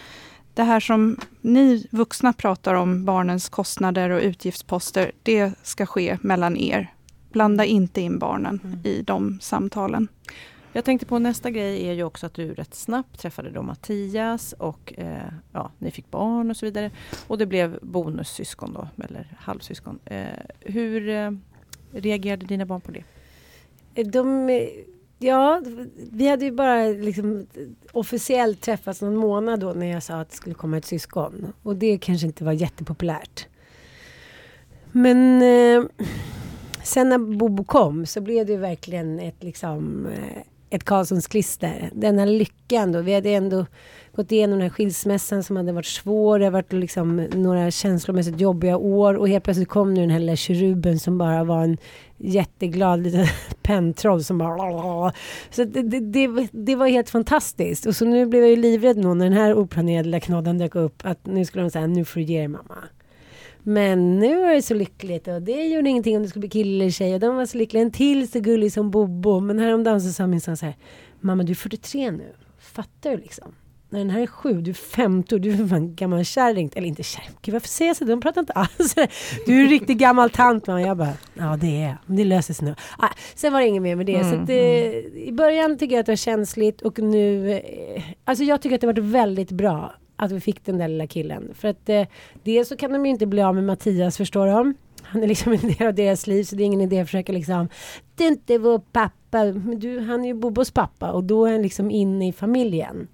det 0.54 0.62
här 0.62 0.80
som 0.80 1.16
ni 1.40 1.86
vuxna 1.90 2.32
pratar 2.32 2.74
om, 2.74 3.04
barnens 3.04 3.48
kostnader 3.48 4.10
och 4.10 4.22
utgiftsposter, 4.22 5.12
det 5.22 5.52
ska 5.62 5.86
ske 5.86 6.18
mellan 6.20 6.56
er. 6.56 6.92
Blanda 7.32 7.64
inte 7.64 8.00
in 8.00 8.18
barnen 8.18 8.60
Mm. 8.64 8.80
i 8.84 9.02
de 9.02 9.38
samtalen. 9.40 10.08
Jag 10.72 10.84
tänkte 10.84 11.06
på 11.06 11.18
nästa 11.18 11.50
grej 11.50 11.88
är 11.88 11.92
ju 11.92 12.02
också 12.02 12.26
att 12.26 12.34
du 12.34 12.54
rätt 12.54 12.74
snabbt 12.74 13.20
träffade 13.20 13.50
då 13.50 13.62
Mattias 13.62 14.52
och 14.52 14.94
eh, 14.96 15.32
ja, 15.52 15.70
ni 15.78 15.90
fick 15.90 16.10
barn 16.10 16.50
och 16.50 16.56
så 16.56 16.66
vidare. 16.66 16.90
Och 17.26 17.38
det 17.38 17.46
blev 17.46 17.78
bonussyskon 17.82 18.72
då, 18.72 19.04
eller 19.04 19.34
halvsyskon. 19.38 19.98
Eh, 20.04 20.26
hur 20.60 21.08
eh, 21.08 21.30
reagerade 21.92 22.46
dina 22.46 22.66
barn 22.66 22.80
på 22.80 22.92
det? 22.92 23.04
Eh, 23.94 24.06
de, 24.06 24.48
eh, 24.48 24.68
ja, 25.18 25.62
vi 26.10 26.28
hade 26.28 26.44
ju 26.44 26.52
bara 26.52 26.86
liksom 26.86 27.46
officiellt 27.92 28.60
träffats 28.60 29.02
någon 29.02 29.16
månad 29.16 29.60
då 29.60 29.72
när 29.72 29.86
jag 29.86 30.02
sa 30.02 30.20
att 30.20 30.30
det 30.30 30.36
skulle 30.36 30.54
komma 30.54 30.78
ett 30.78 30.86
syskon. 30.86 31.52
Och 31.62 31.76
det 31.76 31.98
kanske 31.98 32.26
inte 32.26 32.44
var 32.44 32.52
jättepopulärt. 32.52 33.46
Men 34.92 35.42
eh, 35.42 35.84
sen 36.82 37.08
när 37.08 37.18
Bobo 37.18 37.64
kom 37.64 38.06
så 38.06 38.20
blev 38.20 38.46
det 38.46 38.52
ju 38.52 38.58
verkligen 38.58 39.20
ett 39.20 39.42
liksom 39.42 40.06
eh, 40.06 40.42
ett 40.70 40.84
Karlssons 40.84 41.26
klister. 41.26 41.90
Denna 41.92 42.24
lyckan 42.24 42.92
då. 42.92 43.00
Vi 43.00 43.14
hade 43.14 43.30
ändå 43.30 43.66
gått 44.12 44.32
igenom 44.32 44.58
den 44.58 44.68
här 44.68 44.74
skilsmässan 44.74 45.42
som 45.42 45.56
hade 45.56 45.72
varit 45.72 45.86
svår. 45.86 46.38
Det 46.38 46.44
har 46.44 46.52
varit 46.52 46.72
liksom 46.72 47.16
några 47.16 47.70
känslomässigt 47.70 48.40
jobbiga 48.40 48.76
år. 48.76 49.14
Och 49.14 49.28
helt 49.28 49.44
plötsligt 49.44 49.68
kom 49.68 49.94
nu 49.94 50.00
den 50.00 50.10
här 50.10 50.18
lilla 50.18 50.36
keruben 50.36 50.98
som 50.98 51.18
bara 51.18 51.44
var 51.44 51.62
en 51.62 51.78
jätteglad 52.16 53.02
liten 53.02 53.26
pentroll 53.62 54.24
som 54.24 54.38
bara... 54.38 55.12
Så 55.50 55.64
det, 55.64 55.82
det, 55.82 56.00
det, 56.00 56.48
det 56.52 56.76
var 56.76 56.86
helt 56.86 57.10
fantastiskt. 57.10 57.86
Och 57.86 57.96
så 57.96 58.04
nu 58.04 58.26
blev 58.26 58.42
jag 58.42 58.50
ju 58.50 58.56
livrädd 58.56 58.96
nu 58.96 59.14
när 59.14 59.24
den 59.24 59.38
här 59.38 59.54
oplanerade 59.54 60.04
lilla 60.04 60.20
knodden 60.20 60.58
dök 60.58 60.74
upp. 60.74 61.02
Att 61.04 61.26
nu 61.26 61.44
skulle 61.44 61.64
de 61.64 61.70
säga, 61.70 61.86
nu 61.86 62.04
får 62.04 62.20
du 62.20 62.26
ge 62.26 62.38
dig 62.38 62.48
mamma. 62.48 62.79
Men 63.62 64.18
nu 64.18 64.44
är 64.44 64.54
det 64.54 64.62
så 64.62 64.74
lyckligt 64.74 65.28
och 65.28 65.42
det 65.42 65.64
gjorde 65.68 65.90
ingenting 65.90 66.16
om 66.16 66.22
det 66.22 66.28
skulle 66.28 66.40
bli 66.40 66.48
kille 66.50 66.84
eller 66.84 66.90
tjej. 66.90 67.14
Och 67.14 67.20
de 67.20 67.36
var 67.36 67.46
så 67.46 67.58
lyckliga. 67.58 67.82
En 67.82 67.92
till 67.92 68.30
så 68.30 68.40
gullig 68.40 68.72
som 68.72 68.90
Bobo. 68.90 69.40
Men 69.40 69.58
häromdagen 69.58 70.00
så 70.00 70.12
sa 70.12 70.26
min 70.26 70.40
son 70.40 70.56
så 70.56 70.66
här. 70.66 70.76
Mamma 71.20 71.42
du 71.42 71.52
är 71.52 71.56
43 71.56 72.10
nu. 72.10 72.32
Fattar 72.58 73.10
du 73.10 73.16
liksom? 73.16 73.54
När 73.92 73.98
den 73.98 74.10
här 74.10 74.20
är 74.20 74.26
sju, 74.26 74.60
du 74.60 74.70
är 74.70 74.74
50, 74.74 75.38
du 75.38 75.50
är 75.50 75.66
fan 75.68 75.94
gammal 75.94 76.24
kärring. 76.24 76.70
Eller 76.74 76.88
inte 76.88 77.02
kärring, 77.02 77.30
gud 77.42 77.52
varför 77.52 77.68
säger 77.68 77.88
jag 77.88 77.96
så? 77.96 78.04
De 78.04 78.20
pratar 78.20 78.40
inte 78.40 78.52
alls 78.52 78.94
Du 79.46 79.58
är 79.58 79.62
en 79.62 79.68
riktig 79.68 79.98
gammal 79.98 80.30
tant. 80.30 80.66
Man. 80.66 80.82
Jag 80.82 80.96
bara, 80.96 81.12
ja 81.34 81.56
det 81.60 81.82
är 81.82 81.88
jag. 81.88 81.96
Men 82.06 82.16
Det 82.16 82.24
löser 82.24 82.54
sig 82.54 82.68
nu. 82.68 82.74
Ah, 82.98 83.08
sen 83.34 83.52
var 83.52 83.60
det 83.60 83.66
inget 83.66 83.82
mer 83.82 83.96
med 83.96 84.06
det. 84.06 84.14
Mm, 84.14 84.30
så 84.30 84.42
att, 84.42 84.48
eh, 84.48 84.56
I 85.28 85.30
början 85.32 85.78
tycker 85.78 85.94
jag 85.94 86.00
att 86.00 86.06
det 86.06 86.12
var 86.12 86.16
känsligt 86.16 86.82
och 86.82 86.98
nu... 86.98 87.52
Eh, 87.52 88.02
alltså 88.24 88.44
jag 88.44 88.62
tycker 88.62 88.74
att 88.74 88.80
det 88.80 88.86
har 88.86 88.92
varit 88.92 89.04
väldigt 89.04 89.50
bra 89.50 89.94
att 90.20 90.32
vi 90.32 90.40
fick 90.40 90.64
den 90.64 90.78
där 90.78 90.88
lilla 90.88 91.06
killen. 91.06 91.54
För 91.54 91.68
att 91.68 91.88
eh, 91.88 92.06
dels 92.42 92.68
så 92.68 92.76
kan 92.76 92.92
de 92.92 93.06
ju 93.06 93.10
inte 93.10 93.26
bli 93.26 93.42
av 93.42 93.54
med 93.54 93.64
Mattias, 93.64 94.16
förstår 94.16 94.46
de. 94.46 94.74
Han 95.02 95.22
är 95.22 95.26
liksom 95.26 95.52
en 95.62 95.68
del 95.72 95.86
av 95.86 95.94
deras 95.94 96.26
liv 96.26 96.44
så 96.44 96.56
det 96.56 96.62
är 96.62 96.64
ingen 96.64 96.80
idé 96.80 97.00
att 97.00 97.08
försöka 97.08 97.32
liksom 97.32 97.68
Du 98.14 98.24
är 98.24 98.28
inte 98.28 98.58
vår 98.58 98.78
pappa, 98.78 99.44
men 99.44 99.78
du, 99.78 100.00
han 100.00 100.24
är 100.24 100.26
ju 100.26 100.34
Bobos 100.34 100.70
pappa 100.70 101.12
och 101.12 101.24
då 101.24 101.46
är 101.46 101.52
han 101.52 101.62
liksom 101.62 101.90
inne 101.90 102.28
i 102.28 102.32
familjen. 102.32 103.08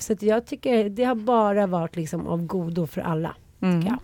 Så 0.00 0.12
att 0.12 0.22
jag 0.22 0.46
tycker 0.46 0.88
det 0.88 1.04
har 1.04 1.14
bara 1.14 1.66
varit 1.66 1.96
liksom 1.96 2.26
av 2.26 2.46
godo 2.46 2.86
för 2.86 3.00
alla. 3.00 3.34
Mm. 3.60 3.86
Ja. 3.86 3.98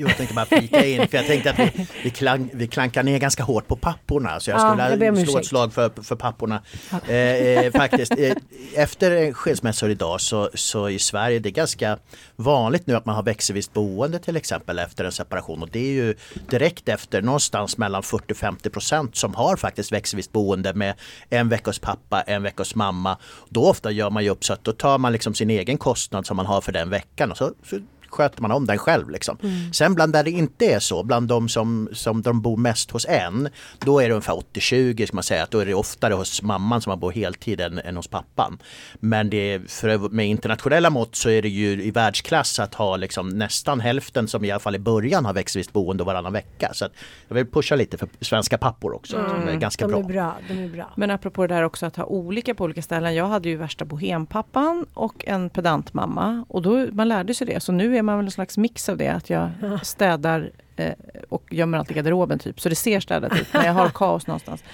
Jo, 0.00 0.08
jag 0.08 0.16
tänkte 0.16 0.34
bara 0.34 0.46
flika 0.46 0.86
in, 0.86 1.08
för 1.08 1.16
jag 1.16 1.26
tänkte 1.26 1.50
att 1.50 1.58
vi, 1.58 1.86
vi, 2.04 2.10
klank, 2.10 2.50
vi 2.54 2.66
klankar 2.66 3.02
ner 3.02 3.18
ganska 3.18 3.42
hårt 3.42 3.68
på 3.68 3.76
papporna. 3.76 4.40
Så 4.40 4.50
jag 4.50 4.60
Ja, 4.60 4.86
skulle 4.90 5.04
jag 5.04 5.28
slå 5.28 5.38
ett 5.38 5.46
slag 5.46 5.72
för, 5.72 6.02
för 6.02 6.16
papporna. 6.16 6.62
Eh, 7.08 7.16
eh, 7.16 7.72
faktiskt, 7.72 8.12
eh, 8.18 8.32
efter 8.74 9.32
skilsmässor 9.32 9.90
idag 9.90 10.20
så, 10.20 10.50
så 10.54 10.88
i 10.88 10.98
Sverige 10.98 11.38
det 11.38 11.48
är 11.48 11.50
ganska 11.50 11.98
vanligt 12.36 12.86
nu 12.86 12.96
att 12.96 13.06
man 13.06 13.14
har 13.14 13.22
växelvis 13.22 13.72
boende 13.72 14.18
till 14.18 14.36
exempel 14.36 14.78
efter 14.78 15.04
en 15.04 15.12
separation. 15.12 15.62
Och 15.62 15.68
det 15.72 15.78
är 15.78 15.92
ju 15.92 16.14
direkt 16.50 16.88
efter 16.88 17.22
någonstans 17.22 17.78
mellan 17.78 18.02
40-50 18.02 18.68
procent 18.68 19.16
som 19.16 19.34
har 19.34 19.56
faktiskt 19.56 19.92
växelvis 19.92 20.32
boende 20.32 20.74
med 20.74 20.94
en 21.30 21.48
vecka 21.48 21.70
hos 21.70 21.78
pappa, 21.78 22.22
en 22.22 22.42
vecka 22.42 22.60
hos 22.60 22.74
mamma. 22.74 23.18
Då 23.48 23.68
ofta 23.68 23.90
gör 23.90 24.10
man 24.10 24.24
ju 24.24 24.30
upp 24.30 24.44
så 24.44 24.52
att 24.52 24.64
då 24.64 24.72
tar 24.72 24.98
man 24.98 25.12
liksom 25.12 25.34
sin 25.34 25.50
egen 25.50 25.78
kostnad 25.78 26.26
som 26.26 26.36
man 26.36 26.46
har 26.46 26.60
för 26.60 26.72
den 26.72 26.90
veckan 26.90 27.30
och 27.30 27.36
så, 27.36 27.52
så 27.64 27.78
sköter 28.10 28.42
man 28.42 28.50
om 28.52 28.66
den 28.66 28.78
själv. 28.78 29.10
Liksom. 29.10 29.38
Sen 29.72 29.94
bland 29.94 30.12
där 30.12 30.24
det 30.24 30.30
inte 30.30 30.66
är 30.66 30.78
så, 30.78 31.02
bland 31.02 31.28
de 31.28 31.48
som, 31.48 31.88
som 31.92 32.22
de 32.22 32.40
bor 32.42 32.56
mest 32.56 32.90
hos 32.90 33.06
en, 33.08 33.48
då 33.78 34.00
är 34.00 34.08
det 34.08 34.14
ungefär 34.14 34.32
80-20 34.54 35.06
ska 35.06 35.14
man 35.14 35.22
säga. 35.22 35.42
Att 35.42 35.50
då 35.50 35.58
är 35.58 35.66
det 35.66 35.74
oftare 35.74 36.14
hos 36.14 36.42
mamman 36.42 36.80
som 36.80 36.90
man 36.90 37.00
bor 37.00 37.12
heltid 37.12 37.60
än, 37.60 37.78
än 37.78 37.96
hos 37.96 38.08
pappan. 38.08 38.58
Men 39.00 39.30
det 39.30 39.36
är, 39.54 39.60
för, 39.68 40.08
med 40.08 40.26
internationella 40.28 40.90
mått 40.90 41.16
så 41.16 41.30
är 41.30 41.42
det 41.42 41.48
ju 41.48 41.82
i 41.82 41.90
världsklass 41.90 42.58
att 42.58 42.74
ha 42.74 42.96
liksom 42.96 43.28
nästan 43.28 43.80
hälften 43.80 44.28
som 44.28 44.44
i 44.44 44.50
alla 44.50 44.60
fall 44.60 44.74
i 44.74 44.78
början 44.78 45.24
har 45.24 45.32
växelvis 45.32 45.72
boende 45.72 46.04
varannan 46.04 46.32
vecka. 46.32 46.70
Så 46.72 46.84
att 46.84 46.92
jag 47.28 47.34
vill 47.34 47.46
pusha 47.46 47.76
lite 47.76 47.98
för 47.98 48.08
svenska 48.20 48.58
pappor 48.58 48.94
också. 48.94 49.16
som 49.30 49.48
är 49.48 49.56
ganska 49.56 49.84
Mm. 49.84 50.02
de 50.02 50.12
bra. 50.12 50.22
är 50.22 50.24
bra. 50.48 50.54
De 50.56 50.64
är 50.64 50.68
bra. 50.68 50.90
Men 50.96 51.10
apropå 51.10 51.46
det 51.46 51.54
där 51.54 51.62
också 51.62 51.86
att 51.86 51.96
ha 51.96 52.04
olika 52.04 52.54
på 52.54 52.64
olika 52.64 52.82
ställen. 52.82 53.14
Jag 53.14 53.26
hade 53.28 53.48
ju 53.48 53.56
värsta 53.56 53.84
bohempappan 53.84 54.86
och 54.94 55.24
en 55.26 55.50
pedantmamma. 55.50 56.44
Och 56.48 56.62
då, 56.62 56.86
man 56.92 57.08
lärde 57.08 57.34
sig 57.34 57.46
det. 57.46 57.60
Så 57.60 57.72
nu 57.72 57.96
är 57.96 57.99
man 58.02 58.16
väl 58.16 58.26
en 58.26 58.30
slags 58.30 58.58
mix 58.58 58.88
av 58.88 58.96
det. 58.96 59.08
Att 59.08 59.30
jag 59.30 59.50
städar 59.82 60.50
eh, 60.76 60.92
och 61.28 61.54
gömmer 61.54 61.78
allt 61.78 61.90
i 61.90 61.94
garderoben 61.94 62.38
typ. 62.38 62.60
Så 62.60 62.68
det 62.68 62.74
ser 62.74 63.00
städat 63.00 63.40
ut. 63.40 63.48
Men 63.52 63.66
jag 63.66 63.72
har 63.72 63.88
kaos 63.88 64.26
någonstans. 64.26 64.64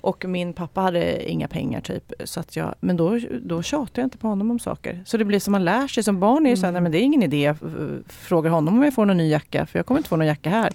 Och 0.00 0.24
min 0.24 0.52
pappa 0.52 0.80
hade 0.80 1.30
inga 1.30 1.48
pengar 1.48 1.80
typ. 1.80 2.12
Så 2.24 2.40
att 2.40 2.56
jag, 2.56 2.74
men 2.80 2.96
då, 2.96 3.18
då 3.42 3.62
tjatar 3.62 4.02
jag 4.02 4.06
inte 4.06 4.18
på 4.18 4.28
honom 4.28 4.50
om 4.50 4.58
saker. 4.58 5.02
Så 5.06 5.16
det 5.16 5.24
blir 5.24 5.40
som 5.40 5.52
man 5.52 5.64
lär 5.64 5.88
sig. 5.88 6.02
Som 6.02 6.20
barn 6.20 6.46
är 6.46 6.50
det 6.50 6.56
så 6.56 6.66
här, 6.66 6.72
nej 6.72 6.82
men 6.82 6.92
det 6.92 6.98
är 6.98 7.02
ingen 7.02 7.22
idé. 7.22 7.42
Jag 7.42 7.56
frågar 8.08 8.50
honom 8.50 8.74
om 8.74 8.84
jag 8.84 8.94
får 8.94 9.06
någon 9.06 9.16
ny 9.16 9.30
jacka. 9.30 9.66
För 9.66 9.78
jag 9.78 9.86
kommer 9.86 9.98
inte 9.98 10.08
få 10.08 10.16
någon 10.16 10.26
jacka 10.26 10.50
här. 10.50 10.72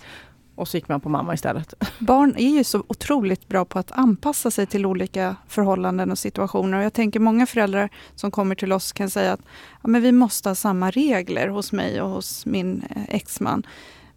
Och 0.59 0.67
så 0.67 0.77
gick 0.77 0.87
man 0.87 1.01
på 1.01 1.09
mamma 1.09 1.33
istället. 1.33 1.73
Barn 1.99 2.35
är 2.37 2.49
ju 2.49 2.63
så 2.63 2.83
otroligt 2.87 3.47
bra 3.47 3.65
på 3.65 3.79
att 3.79 3.91
anpassa 3.91 4.51
sig 4.51 4.65
till 4.65 4.85
olika 4.85 5.35
förhållanden 5.47 6.11
och 6.11 6.19
situationer. 6.19 6.77
Och 6.77 6.83
jag 6.83 6.93
tänker 6.93 7.19
många 7.19 7.45
föräldrar 7.45 7.89
som 8.15 8.31
kommer 8.31 8.55
till 8.55 8.73
oss 8.73 8.91
kan 8.91 9.09
säga 9.09 9.33
att 9.33 9.41
ja, 9.81 9.89
men 9.89 10.01
vi 10.01 10.11
måste 10.11 10.49
ha 10.49 10.55
samma 10.55 10.91
regler 10.91 11.47
hos 11.47 11.71
mig 11.71 12.01
och 12.01 12.09
hos 12.09 12.45
min 12.45 12.83
eh, 12.95 13.15
exman. 13.15 13.63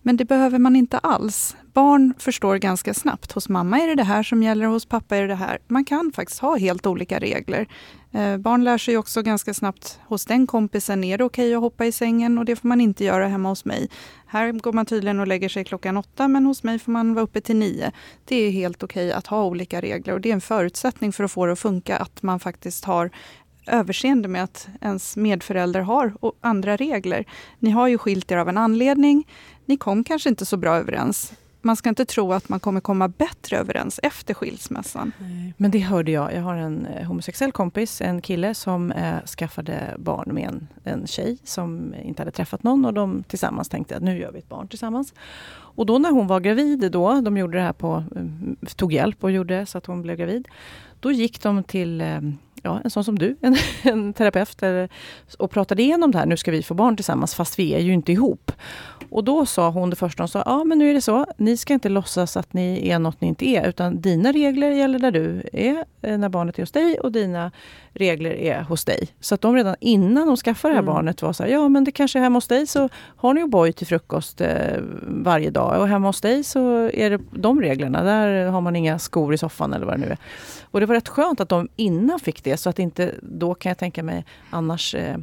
Men 0.02 0.16
det 0.16 0.24
behöver 0.24 0.58
man 0.58 0.76
inte 0.76 0.98
alls. 0.98 1.56
Barn 1.72 2.14
förstår 2.18 2.56
ganska 2.56 2.94
snabbt. 2.94 3.32
Hos 3.32 3.48
mamma 3.48 3.78
är 3.78 3.88
det 3.88 3.94
det 3.94 4.04
här 4.04 4.22
som 4.22 4.42
gäller, 4.42 4.66
hos 4.66 4.86
pappa 4.86 5.16
är 5.16 5.22
det 5.22 5.28
det 5.28 5.34
här. 5.34 5.58
Man 5.68 5.84
kan 5.84 6.12
faktiskt 6.12 6.40
ha 6.40 6.56
helt 6.56 6.86
olika 6.86 7.18
regler. 7.18 7.66
Eh, 8.12 8.36
barn 8.36 8.64
lär 8.64 8.78
sig 8.78 8.96
också 8.96 9.22
ganska 9.22 9.54
snabbt, 9.54 10.00
hos 10.08 10.24
den 10.24 10.46
kompisen 10.46 11.04
är 11.04 11.18
det 11.18 11.24
okej 11.24 11.54
att 11.54 11.60
hoppa 11.60 11.86
i 11.86 11.92
sängen 11.92 12.38
och 12.38 12.44
det 12.44 12.56
får 12.56 12.68
man 12.68 12.80
inte 12.80 13.04
göra 13.04 13.28
hemma 13.28 13.48
hos 13.48 13.64
mig. 13.64 13.88
Här 14.26 14.52
går 14.52 14.72
man 14.72 14.86
tydligen 14.86 15.20
och 15.20 15.26
lägger 15.26 15.48
sig 15.48 15.64
klockan 15.64 15.96
åtta 15.96 16.28
men 16.28 16.46
hos 16.46 16.62
mig 16.62 16.78
får 16.78 16.92
man 16.92 17.14
vara 17.14 17.24
uppe 17.24 17.40
till 17.40 17.56
nio. 17.56 17.92
Det 18.24 18.36
är 18.36 18.50
helt 18.50 18.82
okej 18.82 19.12
att 19.12 19.26
ha 19.26 19.44
olika 19.44 19.80
regler 19.80 20.14
och 20.14 20.20
det 20.20 20.28
är 20.28 20.34
en 20.34 20.40
förutsättning 20.40 21.12
för 21.12 21.24
att 21.24 21.32
få 21.32 21.46
det 21.46 21.52
att 21.52 21.58
funka 21.58 21.96
att 21.96 22.22
man 22.22 22.40
faktiskt 22.40 22.84
har 22.84 23.10
överseende 23.66 24.28
med 24.28 24.44
att 24.44 24.68
ens 24.80 25.16
medförälder 25.16 25.80
har 25.80 26.14
andra 26.40 26.76
regler. 26.76 27.24
Ni 27.58 27.70
har 27.70 27.88
ju 27.88 27.98
skilt 27.98 28.32
er 28.32 28.36
av 28.36 28.48
en 28.48 28.58
anledning. 28.58 29.24
Ni 29.66 29.76
kom 29.76 30.04
kanske 30.04 30.28
inte 30.28 30.46
så 30.46 30.56
bra 30.56 30.76
överens. 30.76 31.32
man 31.64 31.76
ska 31.76 31.88
inte 31.88 32.04
tro 32.04 32.32
att 32.32 32.48
man 32.48 32.60
kommer 32.60 32.80
komma 32.80 33.08
bättre 33.08 33.58
överens 33.58 34.00
efter 34.02 34.34
skilsmässan. 34.34 35.12
Men 35.56 35.70
det 35.70 35.78
hörde 35.78 36.10
jag. 36.10 36.34
Jag 36.34 36.42
har 36.42 36.56
en 36.56 36.86
eh, 36.86 37.06
homosexuell 37.06 37.52
kompis, 37.52 38.00
en 38.00 38.20
kille 38.20 38.54
som 38.54 38.92
eh, 38.92 39.24
skaffade 39.26 39.96
barn 39.98 40.34
med 40.34 40.48
en, 40.48 40.68
en 40.84 41.06
tjej 41.06 41.38
som 41.44 41.94
inte 42.02 42.20
hade 42.22 42.30
träffat 42.30 42.62
någon 42.62 42.84
och 42.84 42.94
de 42.94 43.22
tillsammans 43.22 43.68
tänkte 43.68 43.96
att 43.96 44.02
nu 44.02 44.18
gör 44.18 44.32
vi 44.32 44.38
ett 44.38 44.48
barn 44.48 44.68
tillsammans. 44.68 45.14
Och 45.74 45.86
då 45.86 45.98
när 45.98 46.10
hon 46.10 46.26
var 46.26 46.40
gravid 46.40 46.92
då, 46.92 47.20
de 47.20 47.36
gjorde 47.36 47.58
det 47.58 47.64
här 47.64 47.72
på, 47.72 48.04
mm, 48.16 48.56
tog 48.76 48.92
hjälp 48.92 49.24
och 49.24 49.30
gjorde 49.30 49.66
så 49.66 49.78
att 49.78 49.86
hon 49.86 50.02
blev 50.02 50.16
gravid. 50.16 50.48
Då 51.00 51.12
gick 51.12 51.42
de 51.42 51.64
till 51.64 52.00
eh, 52.00 52.20
ja, 52.62 52.80
en 52.84 52.90
sån 52.90 53.04
som 53.04 53.18
du, 53.18 53.36
en, 53.42 53.56
en 53.82 54.12
terapeut, 54.12 54.62
och 55.38 55.50
pratade 55.50 55.82
igenom 55.82 56.10
det 56.10 56.18
här. 56.18 56.26
Nu 56.26 56.36
ska 56.36 56.50
vi 56.50 56.62
få 56.62 56.74
barn 56.74 56.96
tillsammans, 56.96 57.34
fast 57.34 57.58
vi 57.58 57.74
är 57.74 57.80
ju 57.80 57.92
inte 57.92 58.12
ihop. 58.12 58.52
Och 59.12 59.24
då 59.24 59.46
sa 59.46 59.70
hon 59.70 59.90
det 59.90 59.96
första, 59.96 60.22
hon 60.22 60.28
sa, 60.28 60.42
ja 60.46 60.64
men 60.64 60.78
nu 60.78 60.90
är 60.90 60.94
det 60.94 61.00
så, 61.00 61.26
ni 61.36 61.56
ska 61.56 61.74
inte 61.74 61.88
låtsas 61.88 62.36
att 62.36 62.52
ni 62.52 62.88
är 62.88 62.98
något 62.98 63.20
ni 63.20 63.28
inte 63.28 63.46
är, 63.46 63.68
utan 63.68 64.00
dina 64.00 64.32
regler 64.32 64.70
gäller 64.70 64.98
där 64.98 65.10
du 65.10 65.42
är, 65.52 65.84
eh, 66.02 66.18
när 66.18 66.28
barnet 66.28 66.58
är 66.58 66.62
hos 66.62 66.72
dig, 66.72 66.98
och 66.98 67.12
dina 67.12 67.50
regler 67.92 68.30
är 68.30 68.62
hos 68.62 68.84
dig. 68.84 69.08
Så 69.20 69.34
att 69.34 69.40
de 69.40 69.56
redan 69.56 69.76
innan 69.80 70.26
de 70.26 70.36
skaffade 70.36 70.72
det 70.72 70.76
här 70.76 70.82
mm. 70.82 70.94
barnet 70.94 71.22
var 71.22 71.32
så 71.32 71.42
här, 71.42 71.50
ja 71.50 71.68
men 71.68 71.84
det 71.84 71.92
kanske 71.92 72.18
är 72.18 72.22
hemma 72.22 72.36
hos 72.36 72.48
dig 72.48 72.66
så 72.66 72.88
har 73.16 73.34
ni 73.34 73.42
O'boy 73.42 73.72
till 73.72 73.86
frukost 73.86 74.40
eh, 74.40 74.48
varje 75.02 75.50
dag, 75.50 75.80
och 75.80 75.88
hemma 75.88 76.08
hos 76.08 76.20
dig 76.20 76.44
så 76.44 76.90
är 76.92 77.10
det 77.10 77.20
de 77.30 77.60
reglerna, 77.60 78.02
där 78.02 78.46
har 78.46 78.60
man 78.60 78.76
inga 78.76 78.98
skor 78.98 79.34
i 79.34 79.38
soffan 79.38 79.72
eller 79.72 79.86
vad 79.86 79.94
det 79.94 80.00
nu 80.00 80.06
är. 80.06 80.18
Och 80.70 80.80
det 80.80 80.86
var 80.86 80.94
rätt 80.94 81.08
skönt 81.08 81.40
att 81.40 81.48
de 81.48 81.68
innan 81.76 82.20
fick 82.20 82.44
det, 82.44 82.51
så 82.56 82.70
att 82.70 82.78
inte, 82.78 83.14
då 83.22 83.54
kan 83.54 83.70
jag 83.70 83.78
tänka 83.78 84.02
mig 84.02 84.24
annars 84.50 84.94
eh, 84.94 85.16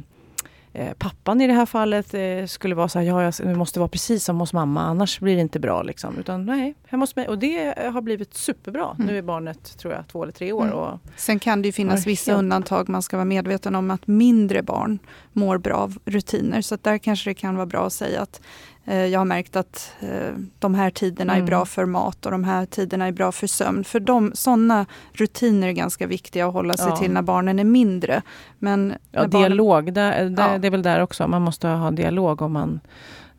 eh, 0.72 0.92
pappan 0.98 1.40
i 1.40 1.46
det 1.46 1.52
här 1.52 1.66
fallet 1.66 2.14
eh, 2.14 2.46
skulle 2.46 2.74
vara 2.74 2.88
så 2.88 2.98
här, 2.98 3.06
ja, 3.06 3.22
jag 3.22 3.56
måste 3.56 3.78
vara 3.78 3.88
precis 3.88 4.24
som 4.24 4.40
hos 4.40 4.52
mamma, 4.52 4.82
annars 4.82 5.20
blir 5.20 5.34
det 5.34 5.40
inte 5.40 5.60
bra. 5.60 5.82
Liksom. 5.82 6.18
Utan 6.18 6.46
nej, 6.46 6.74
hemma 6.86 7.02
hos 7.02 7.16
mig. 7.16 7.28
Och 7.28 7.38
det 7.38 7.78
har 7.92 8.00
blivit 8.00 8.34
superbra. 8.34 8.94
Mm. 8.98 9.06
Nu 9.06 9.18
är 9.18 9.22
barnet, 9.22 9.78
tror 9.78 9.92
jag, 9.92 10.08
två 10.08 10.22
eller 10.22 10.32
tre 10.32 10.52
år. 10.52 10.64
Mm. 10.64 10.74
Och 10.74 10.98
Sen 11.16 11.38
kan 11.38 11.62
det 11.62 11.68
ju 11.68 11.72
finnas 11.72 12.06
vissa 12.06 12.32
undantag. 12.32 12.88
Man 12.88 13.02
ska 13.02 13.16
vara 13.16 13.24
medveten 13.24 13.74
om 13.74 13.90
att 13.90 14.06
mindre 14.06 14.62
barn 14.62 14.98
mår 15.32 15.58
bra 15.58 15.76
av 15.76 15.98
rutiner. 16.04 16.62
Så 16.62 16.76
där 16.82 16.98
kanske 16.98 17.30
det 17.30 17.34
kan 17.34 17.56
vara 17.56 17.66
bra 17.66 17.86
att 17.86 17.92
säga 17.92 18.20
att 18.20 18.40
Eh, 18.40 18.69
jag 18.84 19.20
har 19.20 19.24
märkt 19.24 19.56
att 19.56 19.94
eh, 20.00 20.34
de 20.58 20.74
här 20.74 20.90
tiderna 20.90 21.32
mm. 21.32 21.44
är 21.44 21.46
bra 21.46 21.64
för 21.64 21.84
mat 21.84 22.26
och 22.26 22.32
de 22.32 22.44
här 22.44 22.66
tiderna 22.66 23.06
är 23.06 23.12
bra 23.12 23.32
för 23.32 23.46
sömn. 23.46 23.84
För 23.84 24.00
de, 24.00 24.32
sådana 24.34 24.86
rutiner 25.12 25.68
är 25.68 25.72
ganska 25.72 26.06
viktiga 26.06 26.46
att 26.46 26.52
hålla 26.52 26.76
sig 26.76 26.88
ja. 26.88 26.96
till 26.96 27.10
när 27.10 27.22
barnen 27.22 27.58
är 27.58 27.64
mindre. 27.64 28.22
Men 28.58 28.94
ja, 29.12 29.26
dialog, 29.26 29.92
det, 29.92 30.00
det, 30.28 30.42
ja. 30.42 30.58
det 30.58 30.66
är 30.66 30.70
väl 30.70 30.82
där 30.82 31.02
också. 31.02 31.28
Man 31.28 31.42
måste 31.42 31.68
ha 31.68 31.90
dialog 31.90 32.42
om 32.42 32.52
man 32.52 32.80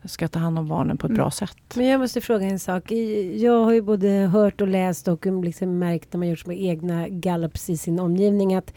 ska 0.04 0.28
ta 0.28 0.38
hand 0.38 0.58
om 0.58 0.68
barnen 0.68 0.96
på 0.96 1.06
ett 1.06 1.10
mm. 1.10 1.22
bra 1.22 1.30
sätt. 1.30 1.56
Men 1.74 1.86
jag 1.86 2.00
måste 2.00 2.20
fråga 2.20 2.46
en 2.46 2.58
sak. 2.58 2.92
Jag 3.36 3.64
har 3.64 3.72
ju 3.72 3.82
både 3.82 4.08
hört 4.08 4.60
och 4.60 4.68
läst 4.68 5.08
och 5.08 5.26
liksom 5.44 5.78
märkt 5.78 6.12
när 6.12 6.18
man 6.18 6.28
gjort 6.28 6.38
sina 6.38 6.54
egna 6.54 7.08
gallups 7.08 7.70
i 7.70 7.76
sin 7.76 8.00
omgivning 8.00 8.54
att 8.54 8.72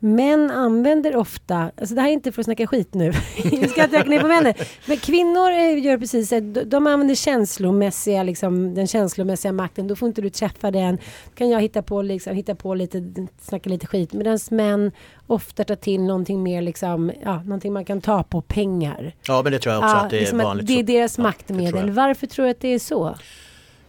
Män 0.00 0.50
använder 0.50 1.16
ofta, 1.16 1.70
alltså 1.76 1.94
det 1.94 2.00
här 2.00 2.08
är 2.08 2.12
inte 2.12 2.32
för 2.32 2.42
att 2.42 2.44
snacka 2.44 2.66
skit 2.66 2.94
nu, 2.94 3.12
vi 3.44 3.68
ska 3.68 3.84
inte 3.84 4.04
ner 4.04 4.20
på 4.20 4.26
männen. 4.26 4.54
Men 4.86 4.96
kvinnor 4.96 5.50
gör 5.78 5.98
precis 5.98 6.32
de 6.66 6.86
använder 6.86 7.14
känslomässiga, 7.14 8.22
liksom, 8.22 8.74
den 8.74 8.86
känslomässiga 8.86 9.52
makten. 9.52 9.88
Då 9.88 9.96
får 9.96 10.08
inte 10.08 10.22
du 10.22 10.30
träffa 10.30 10.70
den. 10.70 10.98
kan 11.34 11.50
jag 11.50 11.60
hitta 11.60 11.82
på, 11.82 12.02
liksom, 12.02 12.34
hitta 12.34 12.54
på 12.54 12.74
lite, 12.74 13.02
snacka 13.40 13.70
lite 13.70 13.86
skit. 13.86 14.12
Medan 14.12 14.38
män 14.50 14.92
ofta 15.26 15.64
tar 15.64 15.76
till 15.76 16.00
någonting 16.00 16.42
mer, 16.42 16.62
liksom, 16.62 17.12
ja, 17.24 17.42
någonting 17.42 17.72
man 17.72 17.84
kan 17.84 18.00
ta 18.00 18.22
på, 18.22 18.40
pengar. 18.40 19.14
Ja, 19.26 19.42
men 19.42 19.52
det 19.52 19.58
tror 19.58 19.74
jag 19.74 19.84
också 19.84 19.96
ja, 19.96 20.00
att 20.00 20.10
det 20.10 20.16
är 20.16 20.20
liksom 20.20 20.38
vanligt. 20.38 20.66
det 20.66 20.78
är 20.78 20.82
deras 20.82 21.18
maktmedel. 21.18 21.90
Varför 21.90 22.26
tror 22.26 22.44
du 22.44 22.50
att 22.50 22.60
det 22.60 22.68
är 22.68 22.78
så? 22.78 23.14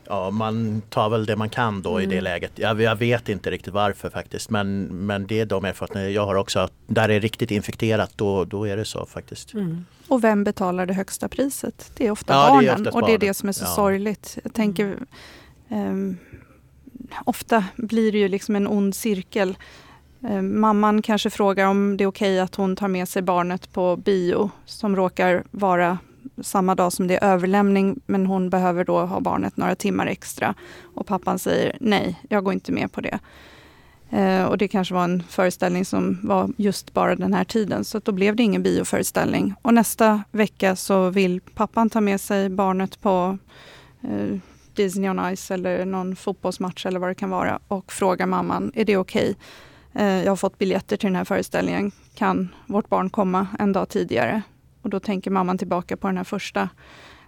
Ja, 0.10 0.32
man 0.32 0.82
tar 0.90 1.10
väl 1.10 1.26
det 1.26 1.36
man 1.36 1.50
kan 1.50 1.82
då 1.82 1.90
mm. 1.90 2.04
i 2.04 2.06
det 2.06 2.16
mm. 2.16 2.24
läget. 2.24 2.52
Jag, 2.56 2.82
jag, 2.82 2.96
vet 2.96 3.30
inte 3.30 3.52
riktigt 3.52 3.74
varför 3.74 4.10
faktiskt 4.10 4.50
men, 4.50 4.84
men 4.84 5.28
det 5.28 5.40
är 5.40 5.46
de 5.46 5.66
erfarenheter 5.66 6.10
jag 6.10 6.26
har 6.26 6.36
också. 6.36 6.70
Där 6.88 7.08
det 7.08 7.14
är 7.14 7.20
riktigt 7.20 7.52
infekterat 7.52 8.12
då, 8.16 8.46
då 8.46 8.68
är 8.68 8.78
det 8.78 8.86
så 8.86 9.06
faktiskt. 9.06 9.54
Mm. 9.54 9.86
Och 10.08 10.24
vem 10.24 10.44
betalar 10.44 10.86
det 10.86 10.94
högsta 10.94 11.30
priset? 11.30 11.92
Det 11.98 12.08
är 12.08 12.12
ofta 12.12 12.34
ja, 12.34 12.50
barnen 12.50 12.88
är 12.88 12.96
och 12.96 13.06
det 13.06 13.14
är 13.14 13.18
det 13.18 13.34
som 13.34 13.50
är 13.50 13.54
så 13.54 13.64
ja. 13.64 13.68
sorgligt. 13.68 14.38
Jag 14.44 14.54
tänker 14.54 14.98
um, 15.70 16.18
Ofta 17.26 17.64
blir 17.76 18.12
det 18.12 18.18
ju 18.18 18.28
liksom 18.28 18.56
en 18.56 18.68
ond 18.68 18.96
cirkel. 18.96 19.58
Um, 20.20 20.60
mamman 20.60 21.02
kanske 21.02 21.30
frågar 21.30 21.68
om 21.68 21.98
det 21.98 22.04
är 22.04 22.08
okej 22.08 22.34
okay 22.34 22.40
att 22.40 22.56
hon 22.56 22.76
tar 22.76 22.88
med 22.88 23.10
sig 23.10 23.22
barnet 23.22 23.74
på 23.74 23.96
bio 23.96 24.52
som 24.66 24.96
råkar 24.96 25.44
vara 25.52 25.98
samma 26.42 26.76
dag 26.76 26.94
som 26.94 27.08
det 27.08 27.18
är 27.18 27.34
överlämning 27.34 28.00
men 28.06 28.26
hon 28.26 28.50
behöver 28.50 28.84
då 28.84 29.00
ha 29.00 29.20
barnet 29.20 29.58
några 29.58 29.76
timmar 29.76 30.08
extra. 30.08 30.54
Och 30.82 31.08
pappan 31.08 31.40
säger 31.40 31.78
nej, 31.80 32.20
jag 32.30 32.44
går 32.44 32.54
inte 32.54 32.72
med 32.72 32.92
på 32.92 33.02
det. 33.02 33.20
Eh, 34.10 34.44
och 34.44 34.58
det 34.58 34.68
kanske 34.68 34.94
var 34.94 35.04
en 35.04 35.24
föreställning 35.30 35.86
som 35.86 36.20
var 36.24 36.50
just 36.58 36.94
bara 36.94 37.16
den 37.16 37.34
här 37.34 37.44
tiden, 37.44 37.86
så 37.86 38.00
då 38.00 38.12
blev 38.12 38.36
det 38.36 38.44
ingen 38.44 38.64
bioföreställning. 38.64 39.54
Och 39.62 39.74
nästa 39.74 40.24
vecka 40.32 40.76
så 40.76 41.10
vill 41.10 41.42
pappan 41.42 41.90
ta 41.90 42.02
med 42.02 42.22
sig 42.22 42.50
barnet 42.50 43.02
på 43.02 43.38
eh, 44.02 44.40
Disney 44.74 45.10
on 45.10 45.36
Ice 45.36 45.52
eller 45.52 45.86
någon 45.86 46.16
fotbollsmatch 46.16 46.86
eller 46.86 47.00
vad 47.00 47.10
det 47.10 47.16
kan 47.16 47.30
vara 47.30 47.60
och 47.68 47.92
frågar 47.92 48.26
mamman, 48.26 48.72
är 48.76 48.86
det 48.86 48.98
okej? 48.98 49.36
Okay? 49.94 50.06
Eh, 50.06 50.24
jag 50.24 50.32
har 50.32 50.36
fått 50.36 50.58
biljetter 50.58 50.98
till 50.98 51.08
den 51.08 51.16
här 51.16 51.26
föreställningen, 51.26 51.92
kan 52.16 52.50
vårt 52.68 52.90
barn 52.90 53.10
komma 53.10 53.48
en 53.60 53.74
dag 53.74 53.90
tidigare? 53.90 54.42
Och 54.82 54.90
då 54.90 55.00
tänker 55.00 55.32
mamman 55.32 55.58
tillbaka 55.58 55.98
på 55.98 56.08
den 56.08 56.18
här 56.18 56.24
första 56.24 56.70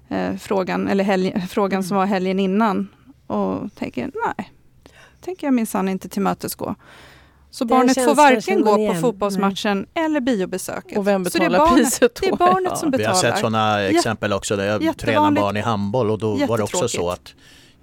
eh, 0.09 0.35
frågan, 0.35 0.87
eller 0.87 1.03
helg, 1.03 1.41
frågan 1.49 1.77
mm. 1.77 1.83
som 1.83 1.97
var 1.97 2.05
helgen 2.05 2.39
innan. 2.39 2.87
Och 3.27 3.75
tänker, 3.75 4.11
nej, 4.25 4.51
tänker 5.21 5.47
jag 5.47 5.53
minsann 5.53 5.89
inte 5.89 6.09
tillmötesgå. 6.09 6.75
Så 7.51 7.65
barnet 7.65 8.03
får 8.03 8.15
varken 8.15 8.61
gå 8.61 8.87
på 8.87 8.93
fotbollsmatchen 8.93 9.87
nej. 9.93 10.05
eller 10.05 10.19
biobesöket. 10.19 10.97
Och 10.97 11.07
vem 11.07 11.23
betalar 11.23 11.59
så 11.59 11.75
det 11.75 11.83
priset 11.83 12.15
då? 12.15 12.21
Det 12.21 12.27
är 12.27 12.37
barnet 12.37 12.69
ja. 12.69 12.75
som 12.75 12.91
betalar. 12.91 13.21
Vi 13.21 13.27
har 13.27 13.33
sett 13.33 13.39
sådana 13.39 13.81
exempel 13.81 14.33
också 14.33 14.55
där 14.55 14.81
jag 14.81 14.97
tränar 14.97 15.31
barn 15.31 15.57
i 15.57 15.61
handboll 15.61 16.11
och 16.11 16.19
då 16.19 16.45
var 16.45 16.57
det 16.57 16.63
också 16.63 16.87
så 16.87 17.09
att 17.09 17.33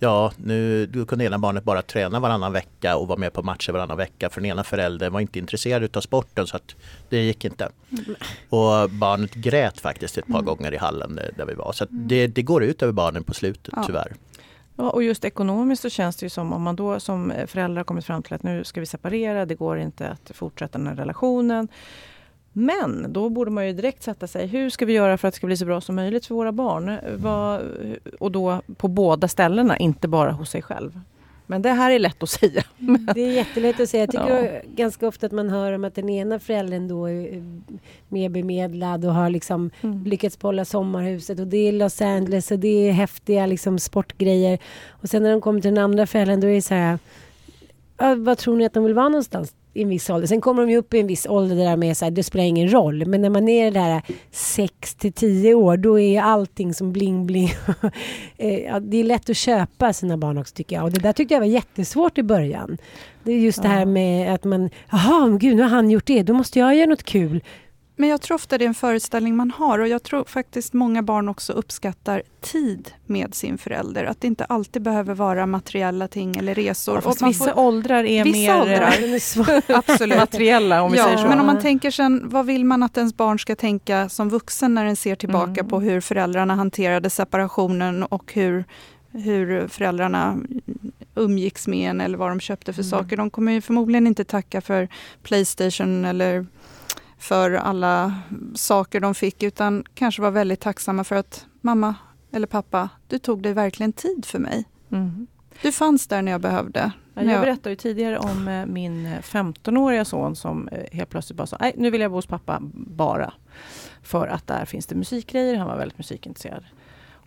Ja, 0.00 0.32
nu 0.36 0.86
då 0.86 1.04
kunde 1.04 1.24
ena 1.24 1.38
barnet 1.38 1.64
bara 1.64 1.82
träna 1.82 2.20
varannan 2.20 2.52
vecka 2.52 2.96
och 2.96 3.08
vara 3.08 3.18
med 3.18 3.32
på 3.32 3.42
matcher 3.42 3.72
varannan 3.72 3.96
vecka 3.96 4.30
för 4.30 4.40
den 4.40 4.50
ena 4.50 4.64
föräldern 4.64 5.12
var 5.12 5.20
inte 5.20 5.38
intresserad 5.38 5.96
av 5.96 6.00
sporten 6.00 6.46
så 6.46 6.56
att 6.56 6.74
det 7.08 7.22
gick 7.22 7.44
inte. 7.44 7.68
Mm. 7.90 8.04
Och 8.48 8.90
barnet 8.90 9.34
grät 9.34 9.80
faktiskt 9.80 10.18
ett 10.18 10.26
par 10.26 10.38
mm. 10.38 10.44
gånger 10.44 10.74
i 10.74 10.76
hallen 10.76 11.20
där 11.36 11.46
vi 11.46 11.54
var. 11.54 11.72
Så 11.72 11.86
det, 11.90 12.26
det, 12.26 12.42
går 12.42 12.64
ut 12.64 12.82
över 12.82 12.92
barnen 12.92 13.24
på 13.24 13.34
slutet 13.34 13.74
ja. 13.76 13.84
tyvärr. 13.86 14.12
Ja, 14.76 14.90
och 14.90 15.02
just 15.02 15.24
ekonomiskt 15.24 15.82
så 15.82 15.90
känns 15.90 16.16
det 16.16 16.26
ju 16.26 16.30
som 16.30 16.52
om 16.52 16.62
man 16.62 16.76
då 16.76 17.00
som 17.00 17.32
förälder 17.46 17.84
kommit 17.84 18.04
fram 18.04 18.22
till 18.22 18.34
att 18.34 18.42
nu 18.42 18.64
ska 18.64 18.80
vi 18.80 18.86
separera, 18.86 19.46
det 19.46 19.54
går 19.54 19.78
inte 19.78 20.08
att 20.08 20.30
fortsätta 20.34 20.78
den 20.78 20.86
här 20.86 20.94
relationen. 20.94 21.68
Men 22.58 23.12
då 23.12 23.28
borde 23.28 23.50
man 23.50 23.66
ju 23.66 23.72
direkt 23.72 24.02
sätta 24.02 24.26
sig, 24.26 24.46
hur 24.46 24.70
ska 24.70 24.86
vi 24.86 24.92
göra 24.92 25.18
för 25.18 25.28
att 25.28 25.34
det 25.34 25.36
ska 25.36 25.46
bli 25.46 25.56
så 25.56 25.64
bra 25.64 25.80
som 25.80 25.96
möjligt 25.96 26.26
för 26.26 26.34
våra 26.34 26.52
barn? 26.52 26.98
Vad, 27.16 27.62
och 28.18 28.32
då 28.32 28.62
på 28.76 28.88
båda 28.88 29.28
ställena, 29.28 29.76
inte 29.76 30.08
bara 30.08 30.32
hos 30.32 30.50
sig 30.50 30.62
själv. 30.62 31.00
Men 31.46 31.62
det 31.62 31.70
här 31.70 31.90
är 31.90 31.98
lätt 31.98 32.22
att 32.22 32.30
säga. 32.40 32.62
Det 33.14 33.20
är 33.20 33.32
jättelätt 33.32 33.80
att 33.80 33.88
säga. 33.88 34.02
Jag 34.02 34.10
tycker 34.10 34.54
ja. 34.54 34.60
ganska 34.74 35.08
ofta 35.08 35.26
att 35.26 35.32
man 35.32 35.48
hör 35.48 35.72
om 35.72 35.84
att 35.84 35.94
den 35.94 36.08
ena 36.08 36.38
föräldern 36.38 36.88
då 36.88 37.10
är 37.10 37.42
mer 38.08 38.28
bemedlad 38.28 39.04
och 39.04 39.14
har 39.14 39.30
liksom 39.30 39.70
mm. 39.80 40.04
lyckats 40.04 40.38
behålla 40.38 40.64
sommarhuset 40.64 41.40
och 41.40 41.46
det 41.46 41.68
är 41.68 41.72
Los 41.72 42.00
Angeles 42.00 42.50
och 42.50 42.58
det 42.58 42.88
är 42.88 42.92
häftiga 42.92 43.46
liksom 43.46 43.78
sportgrejer. 43.78 44.58
Och 44.88 45.08
sen 45.08 45.22
när 45.22 45.30
de 45.30 45.40
kommer 45.40 45.60
till 45.60 45.74
den 45.74 45.84
andra 45.84 46.06
föräldern 46.06 46.40
då 46.40 46.46
är 46.46 46.54
det 46.54 46.62
så 46.62 46.74
här 46.74 46.98
vad 48.16 48.38
tror 48.38 48.56
ni 48.56 48.64
att 48.64 48.74
de 48.74 48.84
vill 48.84 48.94
vara 48.94 49.08
någonstans? 49.08 49.54
I 49.78 49.82
en 49.82 49.88
viss 49.88 50.10
ålder. 50.10 50.26
Sen 50.26 50.40
kommer 50.40 50.62
de 50.62 50.70
ju 50.70 50.76
upp 50.76 50.94
i 50.94 51.00
en 51.00 51.06
viss 51.06 51.26
ålder 51.26 51.56
där 51.56 51.76
med 51.76 51.96
så 51.96 52.04
här, 52.04 52.10
det 52.10 52.22
spelar 52.22 52.44
ingen 52.44 52.72
roll. 52.72 53.06
Men 53.06 53.22
när 53.22 53.30
man 53.30 53.48
är 53.48 53.70
där 53.70 54.02
6 54.30 54.94
till 54.94 55.12
10 55.12 55.54
år, 55.54 55.76
då 55.76 56.00
är 56.00 56.22
allting 56.22 56.74
som 56.74 56.92
bling 56.92 57.26
bling. 57.26 57.50
Eh, 58.40 58.80
det 58.80 58.96
är 58.96 59.04
lätt 59.04 59.30
att 59.30 59.36
köpa 59.36 59.92
sina 59.92 60.16
barn 60.16 60.38
också 60.38 60.54
tycker 60.54 60.76
jag. 60.76 60.84
Och 60.84 60.92
det 60.92 61.00
där 61.00 61.12
tyckte 61.12 61.34
jag 61.34 61.40
var 61.40 61.46
jättesvårt 61.46 62.18
i 62.18 62.22
början. 62.22 62.78
Det 63.22 63.32
är 63.32 63.38
just 63.38 63.58
ja. 63.58 63.62
det 63.62 63.68
här 63.68 63.86
med 63.86 64.34
att 64.34 64.44
man, 64.44 64.70
jaha, 64.90 65.38
gud 65.40 65.56
nu 65.56 65.62
har 65.62 65.68
han 65.68 65.90
gjort 65.90 66.06
det, 66.06 66.22
då 66.22 66.32
måste 66.34 66.58
jag 66.58 66.74
göra 66.74 66.86
något 66.86 67.02
kul. 67.02 67.42
Men 68.00 68.08
jag 68.08 68.20
tror 68.20 68.34
ofta 68.34 68.58
det 68.58 68.64
är 68.64 68.68
en 68.68 68.74
föreställning 68.74 69.36
man 69.36 69.50
har 69.50 69.78
och 69.78 69.88
jag 69.88 70.02
tror 70.02 70.24
faktiskt 70.24 70.72
många 70.72 71.02
barn 71.02 71.28
också 71.28 71.52
uppskattar 71.52 72.22
tid 72.40 72.90
med 73.06 73.34
sin 73.34 73.58
förälder. 73.58 74.04
Att 74.04 74.20
det 74.20 74.26
inte 74.26 74.44
alltid 74.44 74.82
behöver 74.82 75.14
vara 75.14 75.46
materiella 75.46 76.08
ting 76.08 76.36
eller 76.36 76.54
resor. 76.54 77.00
Ja, 77.04 77.10
och 77.10 77.28
vissa 77.28 77.44
får, 77.44 77.58
åldrar 77.58 78.04
är 78.04 78.24
vissa 78.24 78.38
mer 78.38 78.60
åldrar. 78.60 78.94
absolut. 79.78 80.18
materiella 80.18 80.82
om 80.82 80.92
vi 80.92 80.98
ja, 80.98 81.04
säger 81.04 81.18
så. 81.18 81.26
Men 81.26 81.40
om 81.40 81.46
man 81.46 81.60
tänker 81.60 81.90
sen, 81.90 82.28
vad 82.28 82.46
vill 82.46 82.64
man 82.64 82.82
att 82.82 82.96
ens 82.96 83.16
barn 83.16 83.38
ska 83.38 83.56
tänka 83.56 84.08
som 84.08 84.28
vuxen 84.28 84.74
när 84.74 84.84
den 84.84 84.96
ser 84.96 85.16
tillbaka 85.16 85.60
mm. 85.60 85.68
på 85.68 85.80
hur 85.80 86.00
föräldrarna 86.00 86.54
hanterade 86.54 87.10
separationen 87.10 88.02
och 88.02 88.32
hur, 88.32 88.64
hur 89.12 89.68
föräldrarna 89.68 90.38
umgicks 91.14 91.66
med 91.66 91.90
en 91.90 92.00
eller 92.00 92.18
vad 92.18 92.30
de 92.30 92.40
köpte 92.40 92.72
för 92.72 92.82
mm. 92.82 92.90
saker. 92.90 93.16
De 93.16 93.30
kommer 93.30 93.52
ju 93.52 93.60
förmodligen 93.60 94.06
inte 94.06 94.24
tacka 94.24 94.60
för 94.60 94.88
Playstation 95.22 96.04
eller 96.04 96.46
för 97.18 97.50
alla 97.50 98.14
saker 98.54 99.00
de 99.00 99.14
fick 99.14 99.42
utan 99.42 99.84
kanske 99.94 100.22
var 100.22 100.30
väldigt 100.30 100.60
tacksamma 100.60 101.04
för 101.04 101.16
att 101.16 101.46
mamma 101.60 101.94
eller 102.32 102.46
pappa, 102.46 102.88
du 103.08 103.18
tog 103.18 103.42
dig 103.42 103.52
verkligen 103.52 103.92
tid 103.92 104.24
för 104.24 104.38
mig. 104.38 104.64
Mm. 104.92 105.26
Du 105.62 105.72
fanns 105.72 106.06
där 106.06 106.22
när 106.22 106.32
jag 106.32 106.40
behövde. 106.40 106.92
Ja, 107.14 107.22
jag 107.22 107.40
berättade 107.40 107.70
ju 107.70 107.76
tidigare 107.76 108.18
om 108.18 108.48
eh, 108.48 108.66
min 108.66 109.06
15-åriga 109.22 110.04
son 110.04 110.36
som 110.36 110.68
eh, 110.68 110.84
helt 110.92 111.10
plötsligt 111.10 111.36
bara 111.36 111.46
sa, 111.46 111.56
nej 111.60 111.74
nu 111.76 111.90
vill 111.90 112.00
jag 112.00 112.10
bo 112.10 112.16
hos 112.16 112.26
pappa 112.26 112.58
bara. 112.72 113.32
För 114.02 114.26
att 114.26 114.46
där 114.46 114.64
finns 114.64 114.86
det 114.86 114.94
musikgrejer, 114.94 115.56
han 115.56 115.66
var 115.66 115.76
väldigt 115.76 115.98
musikintresserad. 115.98 116.64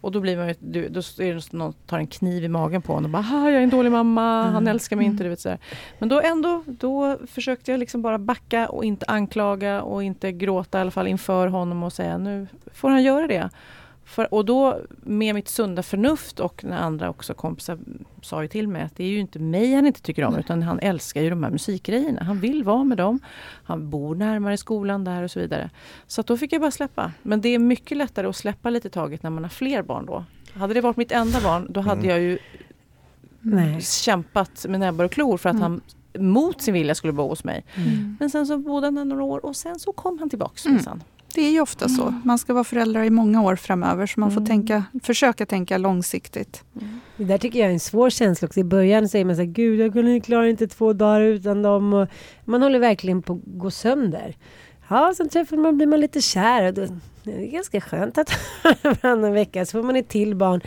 Och 0.01 0.11
då 0.11 0.19
blir 0.19 0.37
man 0.37 0.47
ju, 0.47 0.89
då 0.89 0.99
är 0.99 1.33
det 1.33 1.53
någon 1.53 1.73
tar 1.73 1.97
en 1.97 2.07
kniv 2.07 2.43
i 2.43 2.47
magen 2.47 2.81
på 2.81 2.93
honom 2.93 3.15
och 3.15 3.23
bara, 3.23 3.51
jag 3.51 3.53
är 3.53 3.63
en 3.63 3.69
dålig 3.69 3.91
mamma, 3.91 4.43
han 4.43 4.55
Mm. 4.55 4.67
älskar 4.67 4.95
mig 4.95 5.05
inte. 5.05 5.23
Du 5.23 5.29
vet, 5.29 5.39
så 5.39 5.49
här. 5.49 5.57
Men 5.99 6.09
då 6.09 6.21
ändå, 6.21 6.63
då 6.67 7.17
försökte 7.27 7.71
jag 7.71 7.79
liksom 7.79 8.01
bara 8.01 8.17
backa 8.17 8.67
och 8.69 8.83
inte 8.85 9.05
anklaga 9.07 9.81
och 9.81 10.03
inte 10.03 10.31
gråta 10.31 10.77
i 10.77 10.81
alla 10.81 10.91
fall 10.91 11.07
inför 11.07 11.47
honom 11.47 11.83
och 11.83 11.93
säga, 11.93 12.17
nu 12.17 12.47
får 12.73 12.89
han 12.89 13.03
göra 13.03 13.27
det. 13.27 13.49
För, 14.11 14.33
och 14.33 14.45
då 14.45 14.79
med 15.03 15.35
mitt 15.35 15.47
sunda 15.49 15.83
förnuft 15.83 16.39
och 16.39 16.63
när 16.63 16.77
andra 16.77 17.09
också 17.09 17.33
kompisar 17.33 17.77
sa 18.21 18.41
ju 18.41 18.47
till 18.47 18.67
mig 18.67 18.81
att 18.81 18.95
det 18.95 19.03
är 19.03 19.07
ju 19.07 19.19
inte 19.19 19.39
mig 19.39 19.73
han 19.75 19.87
inte 19.87 20.01
tycker 20.01 20.23
om 20.23 20.35
utan 20.35 20.63
han 20.63 20.79
älskar 20.79 21.21
ju 21.21 21.29
de 21.29 21.43
här 21.43 21.51
musikgrejerna. 21.51 22.23
Han 22.23 22.39
vill 22.39 22.63
vara 22.63 22.83
med 22.83 22.97
dem. 22.97 23.19
Han 23.63 23.89
bor 23.89 24.15
närmare 24.15 24.57
skolan 24.57 25.03
där 25.03 25.23
och 25.23 25.31
så 25.31 25.39
vidare. 25.39 25.69
Så 26.07 26.21
då 26.21 26.37
fick 26.37 26.53
jag 26.53 26.61
bara 26.61 26.71
släppa. 26.71 27.11
Men 27.21 27.41
det 27.41 27.49
är 27.49 27.59
mycket 27.59 27.97
lättare 27.97 28.27
att 28.27 28.35
släppa 28.35 28.69
lite 28.69 28.89
taget 28.89 29.23
när 29.23 29.29
man 29.29 29.43
har 29.43 29.49
fler 29.49 29.81
barn 29.83 30.05
då. 30.05 30.25
Hade 30.53 30.73
det 30.73 30.81
varit 30.81 30.97
mitt 30.97 31.11
enda 31.11 31.41
barn 31.41 31.67
då 31.69 31.81
hade 31.81 32.01
Mm. 32.01 32.09
jag 32.09 32.19
ju 32.21 32.37
Nej. 33.41 33.81
kämpat 33.81 34.65
med 34.69 34.79
näbbar 34.79 35.05
och 35.05 35.11
klor 35.11 35.37
för 35.37 35.49
att 35.49 35.55
Mm. 35.55 35.61
han 35.63 35.81
mot 36.27 36.61
sin 36.61 36.73
vilja 36.73 36.95
skulle 36.95 37.13
bo 37.13 37.27
hos 37.27 37.43
mig. 37.43 37.63
Mm. 37.75 38.17
Men 38.19 38.29
sen 38.29 38.47
så 38.47 38.57
bodde 38.57 38.87
han 38.87 38.95
där 38.95 39.05
några 39.05 39.23
år 39.23 39.45
och 39.45 39.55
sen 39.55 39.79
så 39.79 39.91
kom 39.93 40.19
han 40.19 40.29
tillbaks 40.29 40.65
Mm. 40.65 40.81
Det 41.35 41.41
är 41.41 41.51
ju 41.51 41.61
ofta 41.61 41.89
så. 41.89 42.13
Man 42.25 42.37
ska 42.37 42.53
vara 42.53 42.63
föräldrar 42.63 43.03
i 43.03 43.09
många 43.09 43.41
år 43.41 43.55
framöver 43.55 44.05
så 44.05 44.19
man 44.19 44.31
får 44.31 44.41
Mm. 44.41 44.47
tänka, 44.47 44.83
försöka 45.03 45.45
tänka 45.45 45.77
långsiktigt. 45.77 46.63
Det 47.17 47.23
där 47.23 47.37
tycker 47.37 47.59
jag 47.59 47.67
är 47.69 47.73
en 47.73 47.79
svår 47.79 48.09
känsla 48.09 48.45
också. 48.45 48.59
I 48.59 48.63
början 48.63 49.09
säger 49.09 49.25
man 49.25 49.35
så 49.35 49.41
här, 49.41 49.49
gud 49.49 49.79
jag 49.79 49.93
kunde- 49.93 50.19
klarar 50.19 50.45
inte 50.45 50.67
två 50.67 50.93
dagar 50.93 51.21
utan 51.21 51.61
dem. 51.61 52.07
Man 52.45 52.61
håller 52.61 52.79
verkligen 52.79 53.21
på 53.21 53.33
att 53.33 53.39
gå 53.45 53.71
sönder. 53.71 54.35
Ja, 54.89 55.13
sen 55.17 55.29
träffar 55.29 55.57
man, 55.57 55.77
blir 55.77 55.87
man 55.87 55.99
lite 55.99 56.21
kär. 56.21 56.67
Och 56.67 56.73
då, 56.73 56.85
det 57.23 57.31
är 57.31 57.51
ganska 57.51 57.81
skönt 57.81 58.17
att 58.17 58.31
varannan 58.83 59.33
vecka 59.33 59.65
så 59.65 59.71
får 59.71 59.83
man 59.83 59.95
ett 59.95 60.09
till 60.09 60.35
barn. 60.35 60.61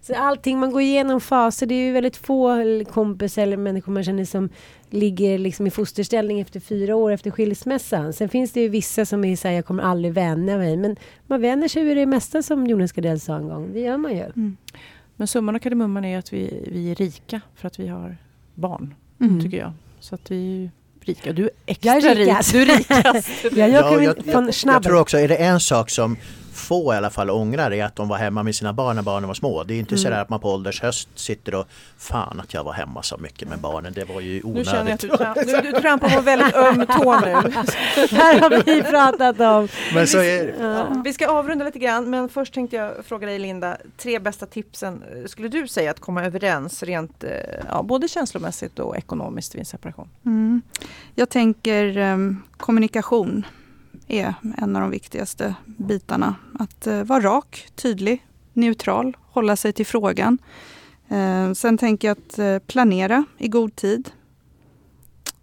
Så 0.00 0.14
allting, 0.14 0.58
man 0.58 0.70
går 0.72 0.80
igenom 0.82 1.20
faser. 1.20 1.66
Det 1.66 1.74
är 1.74 1.86
ju 1.86 1.92
väldigt 1.92 2.16
få 2.16 2.56
kompisar 2.92 3.42
eller 3.42 3.56
människor 3.56 3.92
man 3.92 4.04
känner 4.04 4.24
som 4.24 4.48
ligger 4.90 5.38
liksom 5.38 5.66
i 5.66 5.70
fosterställning 5.70 6.40
efter 6.40 6.60
fyra 6.60 6.96
år 6.96 7.12
efter 7.12 7.30
skilsmässan. 7.30 8.12
Sen 8.12 8.28
finns 8.28 8.52
det 8.52 8.60
ju 8.60 8.68
vissa 8.68 9.04
som 9.04 9.24
är 9.24 9.36
så 9.36 9.48
här, 9.48 9.54
jag 9.54 9.64
kommer 9.66 9.82
aldrig 9.82 10.12
vänja 10.14 10.56
mig. 10.58 10.76
Men 10.76 10.96
man 11.26 11.40
vänjer 11.40 11.68
sig 11.68 11.84
vid 11.84 11.96
det 11.96 12.06
mesta 12.06 12.42
som 12.42 12.66
Jonas 12.66 12.92
Gardell 12.92 13.20
sa 13.20 13.36
en 13.36 13.48
gång. 13.48 13.72
Det 13.72 13.80
gör 13.80 13.96
man 13.96 14.16
ju. 14.16 14.52
Men 15.16 15.26
summan 15.28 15.54
och 15.56 15.62
kardemumman 15.62 16.04
är 16.04 16.18
att 16.18 16.32
vi, 16.32 16.68
vi 16.72 16.90
är 16.90 16.94
rika 16.94 17.40
för 17.56 17.66
att 17.66 17.78
vi 17.78 17.88
har 17.88 18.16
barn, 18.54 18.94
Mm. 19.20 19.40
tycker 19.42 19.58
jag. 19.58 19.72
Så 20.00 20.14
att 20.14 20.30
vi 20.30 20.36
är 20.36 20.60
ju 20.60 20.70
rika. 21.00 21.32
Du 21.32 21.44
är 21.44 21.50
extra 21.66 21.88
Jag 21.94 22.04
är 22.04 22.14
rik. 22.14 22.52
Du 22.52 22.62
är 22.62 22.78
rikast. 22.78 23.28
Ja, 23.42 23.50
jag 23.52 23.70
Ja, 23.70 24.02
jag, 24.02 24.02
jag, 24.26 24.52
jag 24.64 24.82
tror 24.82 25.00
också, 25.00 25.18
är 25.18 25.28
det 25.28 25.36
en 25.36 25.60
sak 25.60 25.90
som 25.90 26.16
få 26.58 26.94
i 26.94 26.96
alla 26.96 27.10
fall 27.10 27.30
ångrar 27.30 27.70
är 27.70 27.84
att 27.84 27.96
de 27.96 28.08
var 28.08 28.16
hemma 28.16 28.42
med 28.42 28.54
sina 28.54 28.72
barn 28.72 28.96
när 28.96 29.02
barnen 29.02 29.28
var 29.28 29.34
små. 29.34 29.64
Det 29.64 29.74
är 29.74 29.78
inte 29.78 29.94
Mm. 29.94 30.02
så 30.02 30.10
där 30.10 30.20
att 30.22 30.28
man 30.28 30.40
på 30.40 30.52
ålders 30.52 30.82
höst 30.82 31.08
sitter 31.14 31.54
och 31.54 31.66
fan 31.98 32.40
att 32.40 32.54
jag 32.54 32.64
var 32.64 32.72
hemma 32.72 33.02
så 33.02 33.16
mycket 33.18 33.48
med 33.48 33.58
barnen. 33.58 33.92
Det 33.92 34.04
var 34.04 34.20
ju 34.20 34.42
Nu 34.44 34.64
känner 34.64 34.90
jag 34.90 34.94
att 34.94 35.04
onödigt. 35.04 35.10
du, 35.10 35.16
tram- 35.16 35.62
du, 35.62 35.72
du 35.72 35.80
trampar 35.80 36.08
på 36.08 36.20
väldigt 36.20 36.54
öm 36.54 36.86
tå 36.86 37.20
nu. 37.20 37.30
här 38.16 38.40
har 38.40 38.64
vi 38.64 38.82
pratat 38.82 39.40
om. 39.40 39.68
Men 39.94 40.06
så 40.06 40.18
är, 40.18 40.54
Ja, 40.60 41.02
vi 41.04 41.12
ska 41.12 41.28
avrunda 41.28 41.64
lite 41.64 41.78
grann, 41.78 42.10
men 42.10 42.28
först 42.28 42.54
tänkte 42.54 42.76
jag 42.76 42.92
fråga 43.04 43.26
dig 43.26 43.38
Linda, 43.38 43.76
tre 43.96 44.18
bästa 44.18 44.46
tipsen 44.46 45.02
skulle 45.26 45.48
du 45.48 45.68
säga 45.68 45.90
att 45.90 46.00
komma 46.00 46.24
överens 46.24 46.82
rent 46.82 47.24
eh, 47.24 47.30
ja, 47.68 47.82
både 47.82 48.08
känslomässigt 48.08 48.78
och 48.78 48.96
ekonomiskt 48.96 49.54
vid 49.54 49.58
en 49.60 49.64
separation? 49.64 50.08
Mm. 50.26 50.62
Jag 51.14 51.28
tänker 51.28 51.96
em, 51.98 52.42
kommunikation 52.56 53.46
är 54.08 54.34
en 54.58 54.76
av 54.76 54.82
de 54.82 54.90
viktigaste 54.90 55.54
bitarna. 55.64 56.34
Att 56.58 56.86
eh, 56.86 57.02
vara 57.02 57.20
rak, 57.20 57.68
tydlig, 57.74 58.26
neutral, 58.52 59.16
hålla 59.30 59.56
sig 59.56 59.72
till 59.72 59.86
frågan. 59.86 60.38
Eh, 61.08 61.52
sen 61.52 61.78
tänker 61.78 62.08
jag 62.08 62.18
att 62.18 62.38
eh, 62.38 62.58
planera 62.58 63.24
i 63.38 63.48
god 63.48 63.76
tid. 63.76 64.10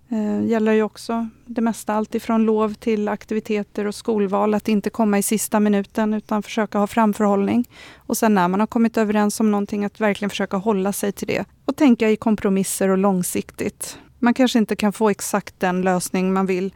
Det 0.07 0.45
gäller 0.45 0.71
ju 0.71 0.83
också 0.83 1.29
det 1.45 1.61
mesta, 1.61 1.93
allt 1.93 2.15
ifrån 2.15 2.45
lov 2.45 2.73
till 2.73 3.07
aktiviteter 3.07 3.87
och 3.87 3.95
skolval. 3.95 4.53
Att 4.53 4.67
inte 4.67 4.89
komma 4.89 5.17
i 5.17 5.23
sista 5.23 5.59
minuten 5.59 6.13
utan 6.13 6.43
försöka 6.43 6.77
ha 6.77 6.87
framförhållning. 6.87 7.65
Och 7.95 8.17
sen 8.17 8.35
när 8.35 8.47
man 8.47 8.59
har 8.59 8.67
kommit 8.67 8.97
överens 8.97 9.39
om 9.39 9.51
någonting 9.51 9.85
att 9.85 10.01
verkligen 10.01 10.29
försöka 10.29 10.57
hålla 10.57 10.93
sig 10.93 11.11
till 11.11 11.27
det. 11.27 11.45
Och 11.65 11.75
tänka 11.75 12.09
i 12.09 12.15
kompromisser 12.15 12.89
och 12.89 12.97
långsiktigt. 12.97 13.99
Man 14.19 14.33
kanske 14.33 14.59
inte 14.59 14.75
kan 14.75 14.93
få 14.93 15.09
exakt 15.09 15.59
den 15.59 15.81
lösning 15.81 16.33
man 16.33 16.45
vill 16.45 16.73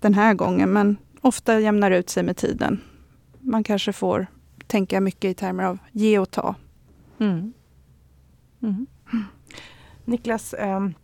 den 0.00 0.14
här 0.14 0.34
gången 0.34 0.72
men 0.72 0.96
ofta 1.20 1.60
jämnar 1.60 1.90
ut 1.90 2.10
sig 2.10 2.22
med 2.22 2.36
tiden. 2.36 2.80
Man 3.40 3.64
kanske 3.64 3.92
får 3.92 4.26
tänka 4.66 5.00
mycket 5.00 5.30
i 5.30 5.34
termer 5.34 5.64
av 5.64 5.78
ge 5.92 6.18
och 6.18 6.30
ta. 6.30 6.54
Mm. 7.20 7.52
Mm. 8.62 8.86
Niklas, 10.04 10.54
ehm, 10.58 10.94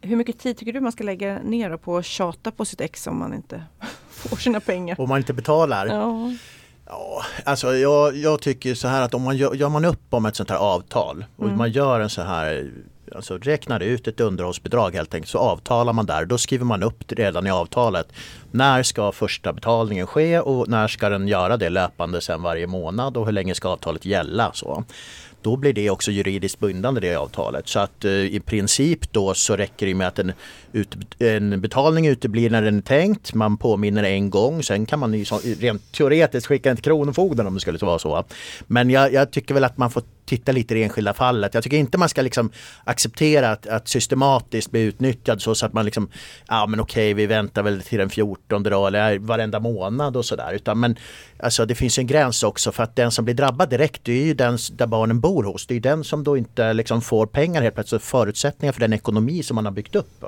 hur 0.00 0.16
mycket 0.16 0.38
tid 0.38 0.56
tycker 0.56 0.72
du 0.72 0.80
man 0.80 0.92
ska 0.92 1.04
lägga 1.04 1.38
ner 1.44 1.76
på 1.76 1.96
att 1.96 2.04
tjata 2.04 2.50
på 2.50 2.64
sitt 2.64 2.80
ex 2.80 3.06
om 3.06 3.18
man 3.18 3.34
inte 3.34 3.64
får 4.10 4.36
sina 4.36 4.60
pengar? 4.60 5.00
om 5.00 5.08
man 5.08 5.18
inte 5.18 5.32
betalar. 5.32 5.86
Ja. 5.86 6.32
Ja, 6.86 7.22
alltså 7.44 7.74
jag, 7.74 8.16
jag 8.16 8.40
tycker 8.42 8.74
så 8.74 8.88
här 8.88 9.02
att 9.02 9.14
om 9.14 9.22
man 9.22 9.36
gör, 9.36 9.54
gör 9.54 9.68
man 9.68 9.84
upp 9.84 10.14
om 10.14 10.26
ett 10.26 10.36
sånt 10.36 10.50
här 10.50 10.56
avtal 10.56 11.24
och 11.36 11.44
Mm. 11.44 11.58
man 11.58 11.70
gör 11.70 12.00
en 12.00 12.10
så 12.10 12.22
här 12.22 12.70
Alltså 13.16 13.38
räknar 13.38 13.80
ut 13.80 14.08
ett 14.08 14.20
underhållsbidrag 14.20 14.94
helt 14.94 15.14
enkelt 15.14 15.30
så 15.30 15.38
avtalar 15.38 15.92
man 15.92 16.06
där. 16.06 16.24
Då 16.24 16.38
skriver 16.38 16.64
man 16.64 16.82
upp 16.82 17.08
det 17.08 17.14
redan 17.14 17.46
i 17.46 17.50
avtalet. 17.50 18.12
När 18.50 18.82
ska 18.82 19.12
första 19.12 19.52
betalningen 19.52 20.06
ske 20.06 20.40
och 20.40 20.68
när 20.68 20.88
ska 20.88 21.08
den 21.08 21.28
göra 21.28 21.56
det 21.56 21.68
löpande 21.68 22.20
sen 22.20 22.42
varje 22.42 22.66
månad 22.66 23.16
och 23.16 23.26
hur 23.26 23.32
länge 23.32 23.54
ska 23.54 23.68
avtalet 23.68 24.04
gälla. 24.04 24.50
Så. 24.54 24.84
Då 25.42 25.56
blir 25.56 25.72
det 25.72 25.90
också 25.90 26.10
juridiskt 26.10 26.60
bindande 26.60 27.00
det 27.00 27.14
avtalet. 27.14 27.68
Så 27.68 27.78
att 27.78 28.04
eh, 28.04 28.12
i 28.12 28.40
princip 28.40 29.12
då 29.12 29.34
så 29.34 29.56
räcker 29.56 29.86
det 29.86 29.94
med 29.94 30.08
att 30.08 30.18
en, 30.18 30.32
ut, 30.72 30.96
en 31.18 31.60
betalning 31.60 32.06
uteblir 32.06 32.50
när 32.50 32.62
den 32.62 32.78
är 32.78 32.82
tänkt. 32.82 33.34
Man 33.34 33.56
påminner 33.56 34.04
en 34.04 34.30
gång. 34.30 34.62
Sen 34.62 34.86
kan 34.86 34.98
man 34.98 35.14
ju 35.14 35.24
så, 35.24 35.40
rent 35.60 35.92
teoretiskt 35.92 36.46
skicka 36.46 36.70
en 36.70 36.76
till 36.76 36.84
Kronofogden 36.84 37.46
om 37.46 37.54
det 37.54 37.60
skulle 37.60 37.78
vara 37.78 37.98
så. 37.98 38.24
Men 38.66 38.90
jag, 38.90 39.12
jag 39.12 39.30
tycker 39.30 39.54
väl 39.54 39.64
att 39.64 39.78
man 39.78 39.90
får 39.90 40.02
titta 40.24 40.52
lite 40.52 40.74
i 40.74 40.78
det 40.78 40.84
enskilda 40.84 41.14
fallet. 41.14 41.54
Jag 41.54 41.64
tycker 41.64 41.76
inte 41.76 41.98
man 41.98 42.08
ska 42.08 42.22
liksom 42.22 42.50
acceptera 42.84 43.50
att, 43.50 43.66
att 43.66 43.88
systematiskt 43.88 44.70
bli 44.70 44.80
utnyttjad 44.80 45.42
så, 45.42 45.54
så 45.54 45.66
att 45.66 45.72
man 45.72 45.84
liksom, 45.84 46.08
ja 46.48 46.66
men 46.66 46.80
okej 46.80 47.14
vi 47.14 47.26
väntar 47.26 47.62
väl 47.62 47.82
till 47.82 47.98
den 47.98 48.10
14 48.10 48.62
då 48.62 48.86
eller 48.86 49.18
varenda 49.18 49.60
månad 49.60 50.16
och 50.16 50.24
sådär. 50.24 50.52
Utan 50.52 50.80
men 50.80 50.96
alltså 51.38 51.66
det 51.66 51.74
finns 51.74 51.98
en 51.98 52.06
gräns 52.06 52.42
också 52.42 52.72
för 52.72 52.82
att 52.82 52.96
den 52.96 53.10
som 53.10 53.24
blir 53.24 53.34
drabbad 53.34 53.70
direkt 53.70 54.04
det 54.04 54.12
är 54.12 54.24
ju 54.24 54.34
den 54.34 54.58
där 54.72 54.86
barnen 54.86 55.20
bor 55.20 55.44
hos. 55.44 55.66
Det 55.66 55.74
är 55.74 55.80
den 55.80 56.04
som 56.04 56.24
då 56.24 56.36
inte 56.36 56.72
liksom 56.72 57.00
får 57.00 57.26
pengar 57.26 57.62
helt 57.62 57.74
plötsligt, 57.74 58.02
förutsättningar 58.02 58.72
för 58.72 58.80
den 58.80 58.92
ekonomi 58.92 59.42
som 59.42 59.54
man 59.54 59.64
har 59.64 59.72
byggt 59.72 59.96
upp. 59.96 60.24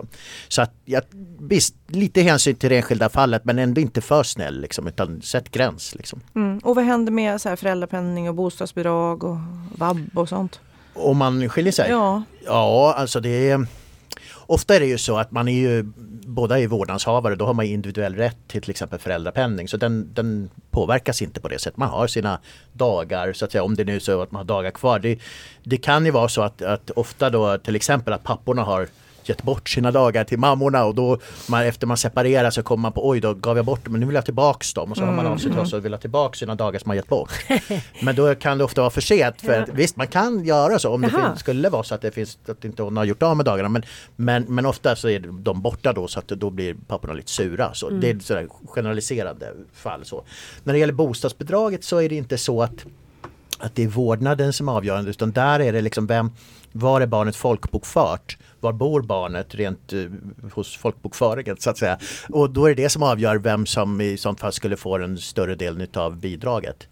Så 0.49 0.63
att 0.63 0.73
ja, 0.85 1.01
visst, 1.39 1.75
lite 1.87 2.23
hänsyn 2.23 2.57
till 2.57 2.71
det 2.71 2.77
enskilda 2.77 3.09
fallet 3.09 3.45
men 3.45 3.59
ändå 3.59 3.81
inte 3.81 4.01
för 4.01 4.23
snäll 4.23 4.61
liksom, 4.61 4.87
utan 4.87 5.23
sätt 5.23 5.51
gräns. 5.51 5.95
Liksom. 5.95 6.21
Mm. 6.35 6.59
Och 6.59 6.75
vad 6.77 6.85
händer 6.85 7.13
med 7.13 7.41
så 7.41 7.49
här 7.49 7.57
föräldrapenning 7.57 8.29
och 8.29 8.35
bostadsbidrag 8.35 9.25
och 9.25 9.37
vab 9.79 9.94
och 10.15 10.29
sånt? 10.29 10.61
Om 10.95 11.17
man 11.17 11.49
skiljer 11.49 11.73
sig? 11.73 11.91
Ja, 11.91 12.23
Ja, 12.47 12.95
alltså 12.97 13.21
det 13.21 13.51
är... 13.51 13.67
Ofta 14.47 14.77
är 14.77 14.81
det 14.81 14.87
ju 14.87 14.99
så 14.99 15.17
att 15.17 15.31
man 15.31 15.49
är 15.49 15.53
ju 15.53 15.83
båda 16.27 16.61
är 16.61 16.67
vårdnadshavare, 16.67 17.35
då 17.35 17.47
har 17.47 17.55
man 17.55 17.65
individuell 17.65 18.15
rätt 18.15 18.37
till 18.49 18.63
till 18.63 18.71
exempel 18.71 18.99
föräldrapenning. 18.99 19.69
Så 19.69 19.77
den, 19.77 20.15
den 20.15 20.51
påverkas 20.71 21.23
inte 21.23 21.41
på 21.41 21.49
det 21.49 21.59
sättet. 21.59 21.77
Man 21.77 21.89
har 21.89 22.07
sina 22.07 22.39
dagar, 22.73 23.33
så 23.33 23.45
att 23.45 23.53
säga, 23.53 23.63
om 23.65 23.75
det 23.75 23.85
nu 23.85 23.97
är 23.97 24.01
så 24.01 24.23
att 24.23 24.33
man 24.33 24.39
har 24.39 24.45
dagar 24.45 24.71
kvar. 24.71 24.99
Det, 24.99 25.19
det 25.63 25.77
kan 25.77 26.05
ju 26.05 26.11
vara 26.11 26.29
så 26.29 26.43
att, 26.43 26.63
att 26.63 26.91
ofta 26.91 27.31
då 27.31 27.59
till 27.59 27.77
exempel 27.77 28.13
att 28.13 28.25
papporna 28.25 28.63
har 28.63 28.89
gett 29.29 29.43
bort 29.43 29.68
sina 29.68 29.91
dagar 29.91 30.25
till 30.25 30.39
mammorna 30.39 30.85
och 30.85 30.95
då 30.95 31.18
man, 31.49 31.62
efter 31.62 31.87
man 31.87 31.97
separerar 31.97 32.51
så 32.51 32.62
kommer 32.62 32.83
man 32.83 32.93
på 32.93 33.09
oj 33.09 33.20
då 33.20 33.35
gav 33.35 33.57
jag 33.57 33.66
bort 33.66 33.85
dem 33.85 33.93
men 33.93 34.01
nu 34.01 34.07
vill 34.07 34.14
jag 34.14 34.25
tillbaks 34.25 34.75
dem 34.75 34.91
och 34.91 34.97
så 34.97 35.05
har 35.05 35.12
man 35.12 35.27
av 35.27 35.37
sig 35.37 35.51
till 35.51 35.61
oss 35.61 35.72
och 35.72 35.85
vill 35.85 35.93
ha 35.93 36.01
tillbaks 36.01 36.39
sina 36.39 36.55
dagar 36.55 36.79
som 36.79 36.89
man 36.89 36.97
gett 36.97 37.09
bort. 37.09 37.31
men 38.03 38.16
då 38.16 38.35
kan 38.35 38.59
det 38.59 38.64
ofta 38.64 38.81
vara 38.81 38.91
för 38.91 39.01
sent 39.01 39.41
för 39.41 39.62
att, 39.62 39.68
visst 39.68 39.97
man 39.97 40.07
kan 40.07 40.45
göra 40.45 40.79
så 40.79 40.95
om 40.95 41.01
det 41.01 41.11
Jaha. 41.12 41.29
finns, 41.29 41.41
skulle 41.41 41.68
vara 41.68 41.83
så 41.83 41.95
att 41.95 42.01
det 42.01 42.11
finns 42.11 42.39
att 42.49 42.64
inte 42.64 42.83
hon 42.83 42.97
har 42.97 43.05
gjort 43.05 43.22
av 43.22 43.37
med 43.37 43.47
dagarna 43.47 43.68
men, 43.68 43.83
men, 44.16 44.43
men 44.43 44.66
ofta 44.66 44.97
så 44.97 45.09
är 45.09 45.20
de 45.20 45.62
borta 45.62 45.93
då 45.93 46.09
så 46.09 46.18
att 46.18 46.29
då 46.29 46.51
blir 46.51 46.75
papporna 46.87 47.12
lite 47.12 47.31
sura. 47.31 47.75
Så 47.75 47.91
Det 47.91 48.11
är 48.11 48.18
sådär 48.18 48.49
generaliserade 48.66 49.53
fall. 49.72 50.05
Så. 50.05 50.25
När 50.64 50.72
det 50.72 50.79
gäller 50.79 50.93
bostadsbidraget 50.93 51.85
så 51.85 52.01
är 52.01 52.09
det 52.09 52.14
inte 52.14 52.39
så 52.39 52.62
att 52.62 52.85
att 53.59 53.75
det 53.75 53.83
är 53.83 53.89
vårdnaden 53.89 54.53
som 54.53 54.68
är 54.68 54.72
avgörande 54.72 55.11
utan 55.11 55.33
där 55.33 55.61
är 55.61 55.72
det 55.72 55.81
liksom 55.81 56.07
vem, 56.07 56.31
var 56.72 57.01
är 57.01 57.07
barnet 57.07 57.37
folkbokfört? 57.37 58.39
Var 58.65 58.73
bor 58.73 59.03
barnet 59.03 59.55
rent 59.55 59.93
eh, 59.93 60.01
hos 60.53 60.77
folkbokföringen 60.77 61.57
så 61.59 61.71
att 61.71 61.79
säga? 61.79 61.99
Och 62.29 62.51
då 62.51 62.67
är 62.67 62.75
det 62.75 62.83
det 62.83 62.89
som 62.89 63.03
avgör 63.03 63.37
vem 63.37 63.67
som 63.67 64.01
i 64.01 64.17
sånt 64.17 64.41
fall 64.41 64.53
skulle 64.53 64.77
få 64.77 64.99
den 64.99 65.19
större 65.19 65.55
delen 65.55 65.87
av 65.95 66.17
bidraget. 66.17 66.89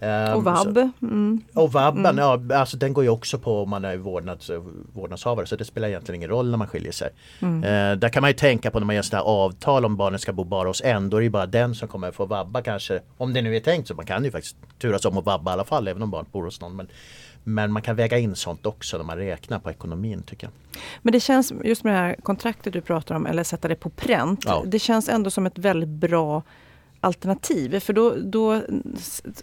Ehm, 0.00 0.36
Och 0.36 0.44
vab. 0.44 0.78
Mm. 1.02 1.40
Och 1.54 1.72
vabben, 1.72 2.16
ja, 2.16 2.40
alltså 2.54 2.76
den 2.76 2.92
går 2.92 3.04
ju 3.04 3.10
också 3.10 3.38
på 3.38 3.62
om 3.62 3.70
man 3.70 3.84
är 3.84 3.96
vårdnads, 3.96 4.50
vårdnadshavare 4.92 5.46
så 5.46 5.56
det 5.56 5.64
spelar 5.64 5.88
egentligen 5.88 6.16
ingen 6.16 6.30
roll 6.30 6.50
när 6.50 6.58
man 6.58 6.68
skiljer 6.68 6.92
sig. 6.92 7.10
Mm. 7.40 7.64
Eh, 7.64 7.98
där 7.98 8.08
kan 8.08 8.20
man 8.20 8.30
ju 8.30 8.34
tänka 8.34 8.70
på 8.70 8.78
när 8.78 8.86
man 8.86 8.96
gör 8.96 9.02
sådana 9.02 9.24
avtal 9.24 9.84
om 9.84 9.96
barnen 9.96 10.18
ska 10.18 10.32
bo 10.32 10.44
bara 10.44 10.68
hos 10.68 10.82
en, 10.84 11.10
då 11.10 11.16
är 11.16 11.20
det 11.20 11.24
ju 11.24 11.30
bara 11.30 11.46
den 11.46 11.74
som 11.74 11.88
kommer 11.88 12.12
få 12.12 12.26
vabba 12.26 12.62
kanske. 12.62 13.00
Om 13.16 13.32
det 13.32 13.42
nu 13.42 13.56
är 13.56 13.60
tänkt 13.60 13.88
så, 13.88 13.94
man 13.94 14.06
kan 14.06 14.24
ju 14.24 14.30
faktiskt 14.30 14.56
turas 14.78 15.04
om 15.04 15.18
att 15.18 15.24
vabba 15.24 15.50
i 15.50 15.52
alla 15.52 15.64
fall 15.64 15.88
även 15.88 16.02
om 16.02 16.10
barnet 16.10 16.32
bor 16.32 16.44
hos 16.44 16.60
någon. 16.60 16.76
Men, 16.76 16.88
men 17.48 17.72
man 17.72 17.82
kan 17.82 17.96
väga 17.96 18.18
in 18.18 18.36
sånt 18.36 18.66
också 18.66 18.96
när 18.96 19.04
man 19.04 19.16
räknar 19.16 19.58
på 19.58 19.70
ekonomin 19.70 20.22
tycker 20.22 20.46
jag. 20.46 20.80
Men 21.02 21.12
det 21.12 21.20
känns, 21.20 21.52
just 21.64 21.84
med 21.84 21.94
det 21.94 21.98
här 21.98 22.16
kontraktet 22.22 22.72
du 22.72 22.80
pratar 22.80 23.14
om, 23.14 23.26
eller 23.26 23.44
sätta 23.44 23.68
det 23.68 23.74
på 23.74 23.90
pränt. 23.90 24.44
Ja. 24.46 24.62
Det 24.66 24.78
känns 24.78 25.08
ändå 25.08 25.30
som 25.30 25.46
ett 25.46 25.58
väldigt 25.58 25.88
bra 25.88 26.42
alternativ. 27.00 27.80
För 27.80 27.92
då, 27.92 28.14
då 28.16 28.62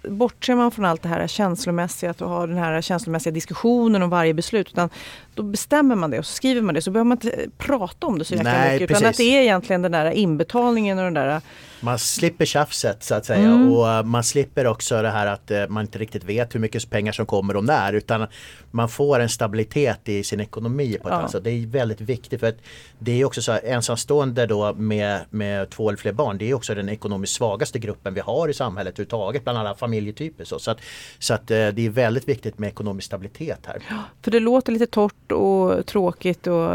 bortser 0.09 0.55
man 0.55 0.71
från 0.71 0.85
allt 0.85 1.01
det 1.01 1.09
här 1.09 1.27
känslomässiga, 1.27 2.09
att 2.09 2.19
ha 2.19 2.47
den 2.47 2.57
här 2.57 2.81
känslomässiga 2.81 3.33
diskussionen 3.33 4.03
om 4.03 4.09
varje 4.09 4.33
beslut. 4.33 4.69
Utan 4.69 4.89
då 5.33 5.43
bestämmer 5.43 5.95
man 5.95 6.11
det 6.11 6.19
och 6.19 6.25
så 6.25 6.33
skriver 6.33 6.61
man 6.61 6.75
det. 6.75 6.81
Så 6.81 6.91
behöver 6.91 7.07
man 7.07 7.17
inte 7.17 7.45
prata 7.57 8.07
om 8.07 8.19
det 8.19 8.25
så 8.25 8.35
jäkla 8.35 8.71
mycket. 8.71 8.91
Utan 8.91 9.05
att 9.05 9.17
det 9.17 9.37
är 9.37 9.41
egentligen 9.41 9.81
den 9.81 9.91
där 9.91 10.11
inbetalningen 10.11 10.97
och 10.97 11.03
den 11.03 11.13
där 11.13 11.41
Man 11.83 11.99
slipper 11.99 12.45
tjafset 12.45 13.03
så 13.03 13.15
att 13.15 13.25
säga 13.25 13.47
Mm. 13.47 13.71
och 13.73 13.89
eh, 13.89 14.03
man 14.03 14.23
slipper 14.23 14.67
också 14.67 15.01
det 15.01 15.09
här 15.09 15.27
att 15.27 15.51
eh, 15.51 15.67
man 15.67 15.81
inte 15.81 15.99
riktigt 15.99 16.23
vet 16.23 16.55
hur 16.55 16.59
mycket 16.59 16.89
pengar 16.89 17.11
som 17.11 17.25
kommer 17.25 17.55
och 17.55 17.63
när 17.63 17.93
utan 17.93 18.27
man 18.71 18.89
får 18.89 19.19
en 19.19 19.29
stabilitet 19.29 20.09
i 20.09 20.23
sin 20.23 20.39
ekonomi. 20.39 20.97
På 21.03 21.09
ett 21.09 21.15
Ja. 21.21 21.27
sätt. 21.29 21.43
Det 21.43 21.51
är 21.51 21.67
väldigt 21.67 22.01
viktigt 22.01 22.39
för 22.39 22.47
att 22.47 22.57
det 22.99 23.21
är 23.21 23.25
också 23.25 23.41
så 23.41 23.51
här, 23.51 23.61
ensamstående 23.65 24.45
då 24.45 24.73
med, 24.73 25.19
med 25.29 25.69
två 25.69 25.89
eller 25.89 25.97
fler 25.97 26.11
barn 26.11 26.37
det 26.37 26.49
är 26.49 26.53
också 26.53 26.75
den 26.75 26.89
ekonomiskt 26.89 27.33
svagaste 27.35 27.79
gruppen 27.79 28.13
vi 28.13 28.19
har 28.19 28.49
i 28.49 28.53
samhället 28.53 28.93
överhuvudtaget 28.93 29.43
bland 29.43 29.57
alla 29.59 29.75
familjetyper. 29.75 30.43
Så, 30.45 30.59
så 30.59 30.71
att, 30.71 30.77
så 31.19 31.33
att 31.33 31.51
eh, 31.51 31.67
det 31.67 31.85
är 31.85 31.89
väldigt 31.89 32.27
viktigt 32.27 32.59
med 32.59 32.67
ekonomisk 32.67 33.05
stabilitet 33.05 33.59
här. 33.65 33.81
För 34.21 34.31
det 34.31 34.39
låter 34.39 34.71
lite 34.71 34.87
torrt 34.87 35.31
och 35.31 35.85
tråkigt 35.85 36.47
och 36.47 36.69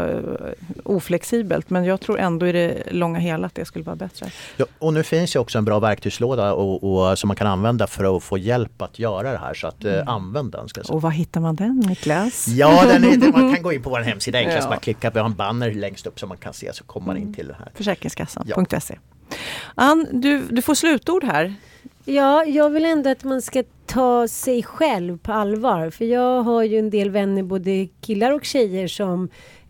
oflexibelt. 0.83 1.69
Men 1.69 1.85
jag 1.85 2.01
tror 2.01 2.19
ändå 2.19 2.47
i 2.47 2.51
det 2.51 2.83
långa 2.91 3.19
hela 3.19 3.47
att 3.47 3.55
det 3.55 3.65
skulle 3.65 3.85
vara 3.85 3.95
bättre. 3.95 4.31
Ja, 4.57 4.65
och 4.79 4.93
nu 4.93 4.98
finns 5.03 5.35
ju 5.35 5.39
också 5.39 5.57
en 5.57 5.65
bra 5.65 5.79
verktygslåda 5.79 6.53
och, 6.53 6.83
och, 7.09 7.19
som 7.19 7.27
man 7.27 7.35
kan 7.35 7.47
använda 7.47 7.87
för 7.87 8.17
att 8.17 8.23
få 8.23 8.37
hjälp 8.37 8.81
att 8.81 8.99
göra 8.99 9.31
det 9.31 9.37
här. 9.37 9.53
Så 9.53 9.67
att 9.67 9.83
Mm. 9.83 9.99
eh, 9.99 10.07
använd 10.13 10.51
den. 10.51 10.69
Ska 10.69 10.79
jag 10.79 10.85
säga. 10.85 10.95
Och 10.95 11.01
var 11.01 11.09
hittar 11.11 11.41
man 11.41 11.55
den 11.55 11.79
Niklas? 11.79 12.47
Ja, 12.47 12.83
den 12.85 13.03
är, 13.03 13.31
man 13.31 13.53
kan 13.53 13.63
gå 13.63 13.73
in 13.73 13.83
på 13.83 13.89
vår 13.89 13.99
hemsida 14.09 14.37
enklast. 14.39 14.63
Ja. 14.63 14.69
Man 14.69 14.79
klickar 14.79 15.11
på 15.11 15.19
en 15.19 15.33
banner 15.35 15.71
längst 15.71 16.07
upp 16.07 16.19
som 16.19 16.29
man 16.29 16.37
kan 16.37 16.53
se 16.53 16.73
så 16.73 16.83
kommer 16.83 17.07
man 17.07 17.17
in 17.17 17.33
till 17.33 17.47
det 17.47 17.55
här. 17.59 17.71
Försäkringskassan.se. 17.75 18.97
Ann, 19.75 20.07
du, 20.11 20.41
du 20.49 20.61
får 20.61 20.75
slutord 20.75 21.23
här. 21.23 21.53
Ja, 22.05 22.43
jag 22.45 22.69
vill 22.69 22.85
ändå 22.85 23.09
att 23.09 23.23
man 23.23 23.41
ska 23.41 23.63
ta 23.85 24.27
sig 24.27 24.63
själv 24.63 25.17
på 25.17 25.33
allvar. 25.33 25.89
För 25.89 26.05
jag 26.05 26.43
har 26.43 26.63
ju 26.63 26.79
en 26.79 26.89
del 26.89 27.09
vänner, 27.09 27.43
både 27.43 27.87
killar 28.01 28.31
och 28.31 28.45
tjejer 28.45 28.87
som 28.87 29.29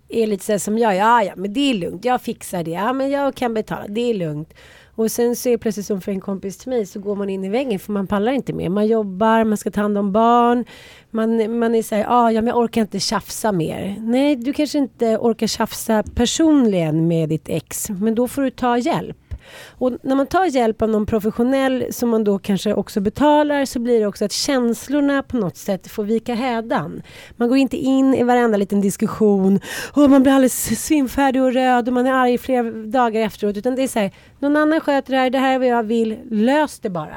är 0.10 0.28
lite 0.28 0.46
så 0.46 0.60
som 0.60 0.78
jag. 0.78 0.96
Ja, 0.96 1.24
ja, 1.24 1.34
men 1.36 1.54
det 1.54 1.60
är 1.70 1.74
lugnt. 1.74 2.06
Jag 2.06 2.22
fixar 2.22 2.64
det. 2.64 2.72
Ja, 2.72 2.94
men 2.94 3.10
jag 3.10 3.36
kan 3.36 3.54
betala. 3.54 3.88
Det 3.88 4.02
är 4.02 4.14
lugnt. 4.14 4.54
Och 5.00 5.12
sen 5.12 5.36
så 5.36 5.50
är 5.50 5.52
det 5.52 5.58
plötsligt 5.58 5.86
som 5.86 6.02
för 6.02 6.12
en 6.12 6.22
kompis 6.22 6.58
till 6.58 6.70
mig 6.70 6.86
så 6.86 7.00
går 7.00 7.16
man 7.16 7.30
in 7.30 7.44
i 7.44 7.50
väggen 7.50 7.80
för 7.80 7.92
man 7.92 8.08
pallar 8.08 8.32
inte 8.32 8.54
mer. 8.54 8.70
Man 8.70 8.88
jobbar, 8.88 9.44
man 9.44 9.58
ska 9.58 9.72
ta 9.72 9.82
hand 9.82 9.98
om 9.98 10.12
barn. 10.12 10.66
Man, 11.12 11.60
man 11.60 11.76
är 11.76 11.84
såhär, 11.84 12.06
ah, 12.08 12.32
ja 12.32 12.42
men 12.42 12.48
jag 12.48 12.58
orkar 12.58 12.82
inte 12.82 13.00
tjafsa 13.00 13.52
mer. 13.52 13.96
Nej, 14.00 14.36
du 14.36 14.54
kanske 14.54 14.78
inte 14.78 15.18
orkar 15.18 15.48
tjafsa 15.48 16.04
personligen 16.16 17.08
med 17.08 17.30
ditt 17.30 17.50
ex. 17.50 17.90
Men 17.90 18.16
då 18.16 18.28
får 18.28 18.42
du 18.42 18.50
ta 18.50 18.78
hjälp. 18.78 19.29
Och 19.70 19.92
när 20.04 20.16
man 20.16 20.28
tar 20.28 20.46
hjälp 20.46 20.82
av 20.82 20.90
någon 20.90 21.06
professionell 21.06 21.86
som 21.92 22.10
man 22.10 22.24
då 22.24 22.40
kanske 22.40 22.74
också 22.74 23.02
betalar 23.02 23.66
så 23.66 23.80
blir 23.80 24.00
det 24.00 24.06
också 24.06 24.26
att 24.26 24.32
känslorna 24.32 25.24
på 25.24 25.38
något 25.38 25.58
sätt 25.58 25.88
får 25.88 26.04
vika 26.04 26.34
hädan. 26.36 27.02
Man 27.36 27.50
går 27.50 27.58
inte 27.58 27.78
in 27.78 28.14
i 28.16 28.24
varenda 28.24 28.58
liten 28.58 28.82
diskussion 28.82 29.60
och 29.94 30.10
man 30.10 30.24
blir 30.24 30.34
alldeles 30.34 30.86
svimfärdig 30.86 31.42
och 31.42 31.54
röd 31.54 31.88
och 31.88 31.94
man 31.94 32.08
är 32.08 32.12
arg 32.14 32.38
flera 32.38 32.72
dagar 32.72 33.22
efteråt. 33.22 33.58
Utan 33.58 33.76
det 33.76 33.84
är 33.84 33.88
så 33.88 34.00
här, 34.00 34.12
någon 34.40 34.56
annan 34.56 34.80
sköter 34.80 35.12
det 35.12 35.18
här, 35.20 35.30
det 35.30 35.38
här 35.40 35.54
är 35.56 35.60
vad 35.60 35.68
jag 35.68 35.84
vill, 35.84 36.18
lös 36.32 36.80
det 36.80 36.90
bara. 36.90 37.16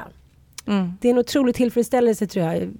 Mm. 0.67 0.93
Det 1.01 1.09
är 1.09 1.13
en 1.13 1.19
otrolig 1.19 1.55
tillfredsställelse 1.55 2.27
tror 2.27 2.45
jag. 2.47 2.71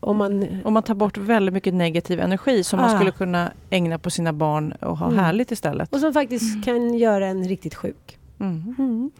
Om 0.00 0.16
man... 0.16 0.46
Och 0.64 0.72
man 0.72 0.82
tar 0.82 0.94
bort 0.94 1.16
väldigt 1.18 1.52
mycket 1.54 1.74
negativ 1.74 2.20
energi 2.20 2.64
som 2.64 2.80
man 2.80 2.90
Ah. 2.90 2.96
skulle 2.96 3.10
kunna 3.10 3.52
ägna 3.70 3.98
på 3.98 4.10
sina 4.10 4.32
barn 4.32 4.72
och 4.72 4.98
ha 4.98 5.06
Mm. 5.06 5.18
härligt 5.18 5.50
istället. 5.50 5.92
Och 5.92 6.00
som 6.00 6.12
faktiskt 6.12 6.64
kan 6.64 6.94
göra 6.94 7.26
en 7.26 7.44
riktigt 7.48 7.74
sjuk. 7.74 8.18
Mm. 8.42 8.74
Mm. 8.78 9.10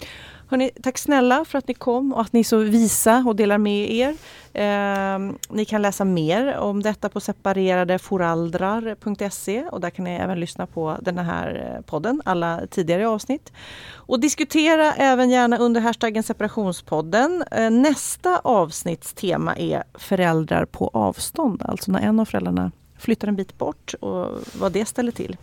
Hörrni, 0.49 0.71
tack 0.83 0.99
snälla 0.99 1.45
för 1.45 1.59
att 1.59 1.69
ni 1.69 1.75
kom 1.75 2.13
och 2.13 2.21
att 2.21 2.33
ni 2.33 2.41
är 2.41 2.45
så 2.45 2.57
visa 2.57 3.25
och 3.27 3.37
delar 3.37 3.59
med 3.59 3.91
er. 3.91 4.17
Eh, 4.53 5.19
ni 5.51 5.65
kan 5.65 5.83
läsa 5.83 6.05
mer 6.05 6.57
om 6.57 6.83
detta 6.83 7.09
på 7.09 7.21
separeradeforaldrar.se 7.21 9.65
och 9.65 9.81
där 9.81 9.91
kan 9.91 10.05
ni 10.05 10.11
även 10.11 10.41
lyssna 10.41 10.67
på 10.67 10.97
den 11.03 11.19
här 11.19 11.75
eh, 11.77 11.83
podden, 11.83 12.23
alla 12.25 12.61
tidigare 12.71 13.09
avsnitt. 13.09 13.53
Och 13.93 14.21
diskutera 14.21 14.93
även 14.93 15.31
gärna 15.31 15.59
under 15.59 15.81
hashtaggen 15.81 16.23
separationspodden. 16.23 17.45
Eh, 17.51 17.71
nästa 17.71 18.39
avsnittstema 18.39 19.57
är 19.57 19.85
föräldrar 19.95 20.65
på 20.65 20.91
avstånd, 20.93 21.63
alltså 21.65 21.93
när 21.93 22.01
en 22.01 22.21
av 22.21 22.25
föräldrarna 22.25 22.73
flyttar 23.03 23.29
en 23.29 23.37
bit 23.37 23.59
bort 23.59 23.95
och 24.01 24.41
vad 24.53 24.73
det 24.73 24.87
ställer 24.87 25.13
till. 25.13 25.37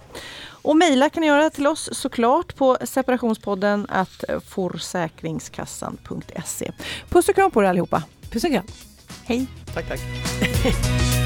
Och 0.61 0.77
mejla 0.77 1.09
kan 1.09 1.21
ni 1.21 1.27
göra 1.27 1.49
till 1.49 1.67
oss 1.67 1.89
såklart 1.91 2.55
på 2.55 2.77
separationspodden 2.83 3.85
att 3.89 4.23
forsäkringskassan.se. 4.47 6.71
Puss 7.09 7.29
och 7.29 7.35
kram 7.35 7.51
på 7.51 7.63
er 7.63 7.67
allihopa. 7.67 8.03
Puss 8.31 8.43
och 8.43 8.51
kram. 8.51 8.65
Hej! 9.25 9.47
Tack, 9.73 9.87
tack. 9.87 9.99